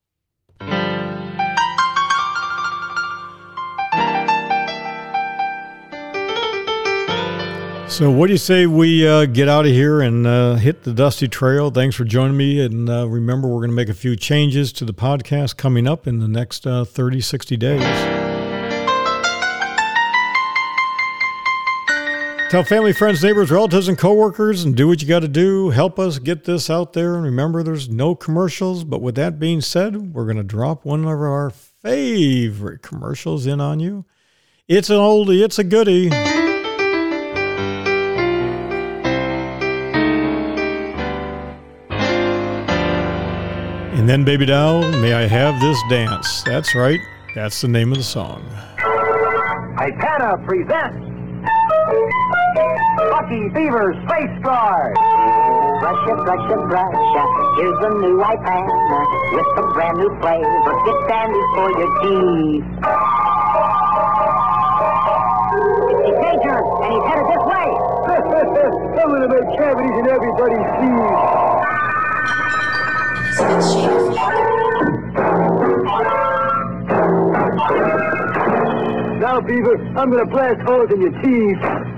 So, 7.92 8.10
what 8.10 8.28
do 8.28 8.34
you 8.34 8.38
say 8.38 8.68
we 8.68 9.06
uh, 9.06 9.26
get 9.26 9.50
out 9.50 9.66
of 9.66 9.72
here 9.72 10.00
and 10.02 10.26
uh, 10.26 10.56
hit 10.56 10.84
the 10.84 10.94
dusty 10.94 11.28
trail? 11.28 11.72
Thanks 11.72 11.96
for 11.96 12.06
joining 12.06 12.38
me. 12.38 12.62
And 12.62 12.89
uh, 12.89 13.08
remember, 13.10 13.50
we're 13.50 13.60
going 13.60 13.70
to 13.70 13.76
make 13.76 13.89
a 13.89 13.94
few 13.94 14.16
changes 14.16 14.72
to 14.74 14.86
the 14.86 14.94
podcast 14.94 15.58
coming 15.58 15.88
up 15.88 16.08
in 16.08 16.20
the 16.20 16.28
next 16.28 16.66
uh, 16.66 16.86
30, 16.86 17.20
60 17.20 17.58
days. 17.58 18.11
Tell 22.52 22.66
family, 22.66 22.91
friends, 22.91 23.24
neighbors, 23.24 23.49
relatives, 23.49 23.88
and 23.88 23.97
coworkers, 23.97 24.66
and 24.66 24.76
do 24.76 24.86
what 24.86 25.02
you 25.02 25.08
got 25.08 25.22
to 25.22 25.30
do. 25.30 25.70
Help 25.70 25.97
us 25.97 26.20
get 26.20 26.43
this 26.43 26.70
out 26.70 26.91
there. 26.91 27.16
And 27.16 27.24
remember, 27.24 27.64
there's 27.64 27.88
no 27.88 28.14
commercials. 28.14 28.84
But 28.84 29.02
with 29.02 29.16
that 29.16 29.39
being 29.39 29.62
said, 29.62 30.14
we're 30.14 30.26
going 30.26 30.36
to 30.36 30.43
drop 30.43 30.84
one 30.84 31.06
of 31.06 31.08
our 31.08 31.49
favorite 31.49 32.82
commercials 32.82 33.45
in 33.45 33.62
on 33.62 33.80
you. 33.80 34.04
It's 34.68 34.89
an 34.89 34.97
oldie, 34.97 35.41
it's 35.41 35.60
a 35.60 35.64
goodie. 35.64 36.10
And 43.97 44.10
then, 44.10 44.26
baby 44.26 44.45
doll, 44.45 44.82
may 44.99 45.14
I 45.14 45.26
have 45.26 45.58
this 45.62 45.82
dance? 45.89 46.43
That's 46.43 46.76
right, 46.76 46.99
that's 47.34 47.62
the 47.62 47.70
name 47.70 47.93
of 47.93 47.97
the 47.97 48.04
song. 48.04 48.43
Ipana 49.78 50.45
presents 50.45 51.12
Bucky 52.54 53.47
Beaver 53.49 53.95
Space 54.08 54.36
Guard. 54.43 54.95
Brush 55.80 56.04
it, 56.08 56.20
brush 56.26 56.52
it, 56.52 56.62
brush 56.68 56.91
it. 56.91 57.30
Here's 57.58 57.80
a 57.80 57.89
new 58.04 58.20
Ipana 58.20 58.76
with 59.34 59.47
some 59.56 59.72
brand 59.74 59.97
new 59.97 60.12
flavor. 60.20 60.74
Get 60.86 60.99
candy 61.08 61.39
for 61.56 61.72
your 61.80 61.91
teeth. 62.04 62.68
He's 66.04 66.18
dangerous, 66.20 66.68
and 66.84 66.91
he's 66.91 67.06
headed 67.08 67.28
this 67.32 67.43
way. 67.47 67.70
I'm 69.02 69.10
gonna 69.10 69.28
make 69.30 69.47
cavities 69.58 69.95
in 69.99 70.08
everybody's 70.08 70.68
teeth. 70.80 71.62
Now, 79.22 79.39
Beaver, 79.39 79.78
I'm 79.97 80.12
gonna 80.12 80.26
blast 80.26 80.62
holes 80.62 80.91
in 80.91 81.02
your 81.02 81.22
teeth. 81.22 81.91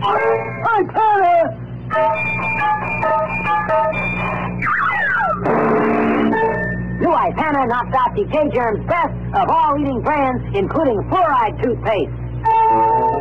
Tyler! 0.87 1.59
New 6.99 7.11
Ipana 7.11 7.67
knocks 7.67 7.95
out 7.95 8.15
decay 8.15 8.49
germs 8.53 8.85
best 8.87 9.13
of 9.35 9.49
all 9.49 9.77
eating 9.79 10.01
brands, 10.01 10.43
including 10.55 10.97
fluoride 11.09 11.61
toothpaste. 11.61 12.11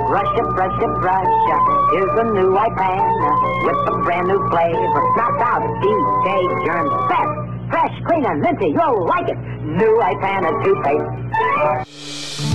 Brush 0.09 0.39
it, 0.39 0.49
brush 0.55 0.83
it, 0.83 1.01
brush 1.01 1.27
it. 1.27 1.63
Here's 1.93 2.15
the 2.17 2.25
new 2.35 2.55
Ipana 2.55 3.65
with 3.65 3.89
a 3.89 4.03
brand 4.03 4.29
new 4.29 4.41
flavor. 4.51 5.03
Knocks 5.17 5.43
out 5.43 5.63
decay 5.83 6.43
germs 6.67 6.93
best. 7.09 7.33
Fresh, 7.71 7.95
clean, 8.07 8.25
and 8.27 8.41
minty. 8.41 8.69
You'll 8.69 9.07
like 9.07 9.29
it. 9.29 9.39
New 9.65 10.01
Ipana 10.01 10.63
toothpaste. 10.65 12.52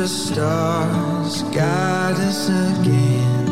The 0.00 0.06
stars 0.06 1.42
guide 1.54 2.14
us 2.20 2.48
again. 2.48 3.46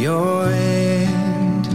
Your 0.00 0.46
end, 0.48 1.66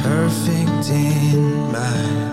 perfect 0.00 0.90
in 0.90 1.72
mine. 1.72 2.27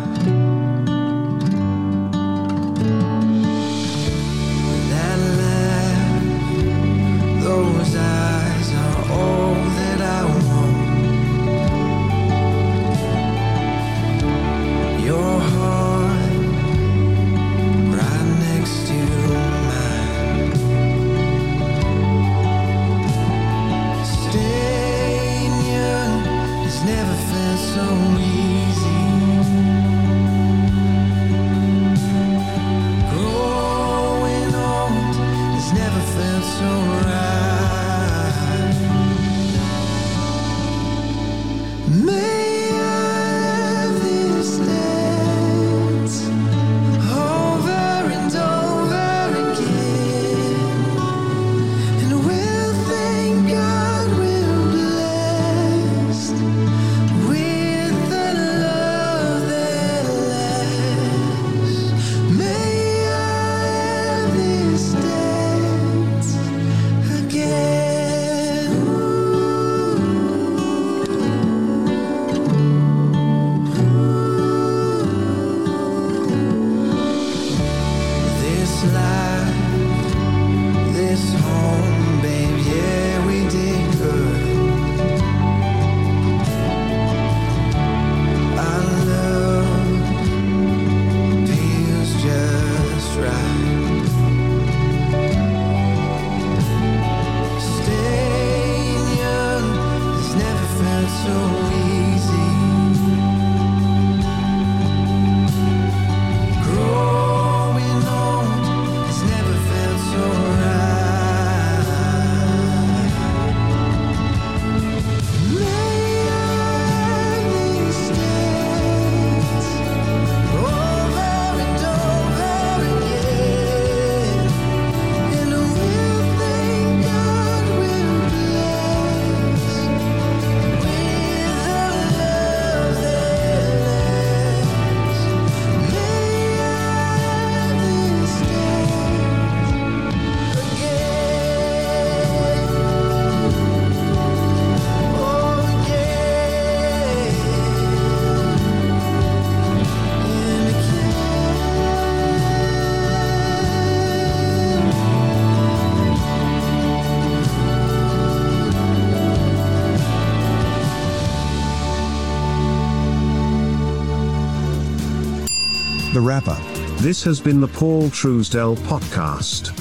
Up. 166.26 166.58
This 166.98 167.24
has 167.26 167.40
been 167.40 167.62
the 167.62 167.68
Paul 167.68 168.10
Truesdell 168.10 168.78
Podcast. 168.78 169.76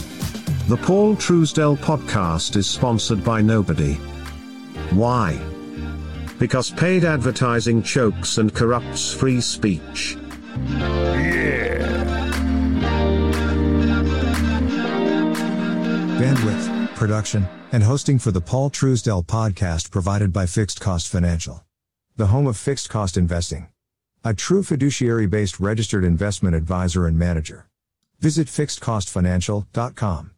The 0.68 0.76
Paul 0.76 1.16
Truesdell 1.16 1.78
Podcast 1.78 2.57
is 2.57 2.66
sponsored 2.66 3.24
by 3.24 3.40
nobody. 3.40 3.95
Why? 4.90 5.40
Because 6.38 6.70
paid 6.70 7.03
advertising 7.03 7.82
chokes 7.82 8.36
and 8.36 8.55
corrupts 8.55 9.11
free 9.11 9.40
speech. 9.40 10.18
Yeah. 10.68 11.78
Bandwidth, 16.20 16.95
production, 16.95 17.49
and 17.72 17.82
hosting 17.82 18.18
for 18.18 18.32
the 18.32 18.42
Paul 18.42 18.68
Truesdell 18.68 19.24
podcast 19.24 19.90
provided 19.90 20.30
by 20.30 20.45
Fixed 20.45 20.78
Cost 20.78 21.09
Financial. 21.09 21.64
The 22.16 22.26
home 22.26 22.47
of 22.47 22.59
fixed 22.59 22.90
cost 22.90 23.16
investing. 23.16 23.68
A 24.26 24.32
true 24.32 24.62
fiduciary 24.62 25.26
based 25.26 25.60
registered 25.60 26.02
investment 26.02 26.56
advisor 26.56 27.06
and 27.06 27.18
manager. 27.18 27.68
Visit 28.20 28.46
fixedcostfinancial.com. 28.46 30.30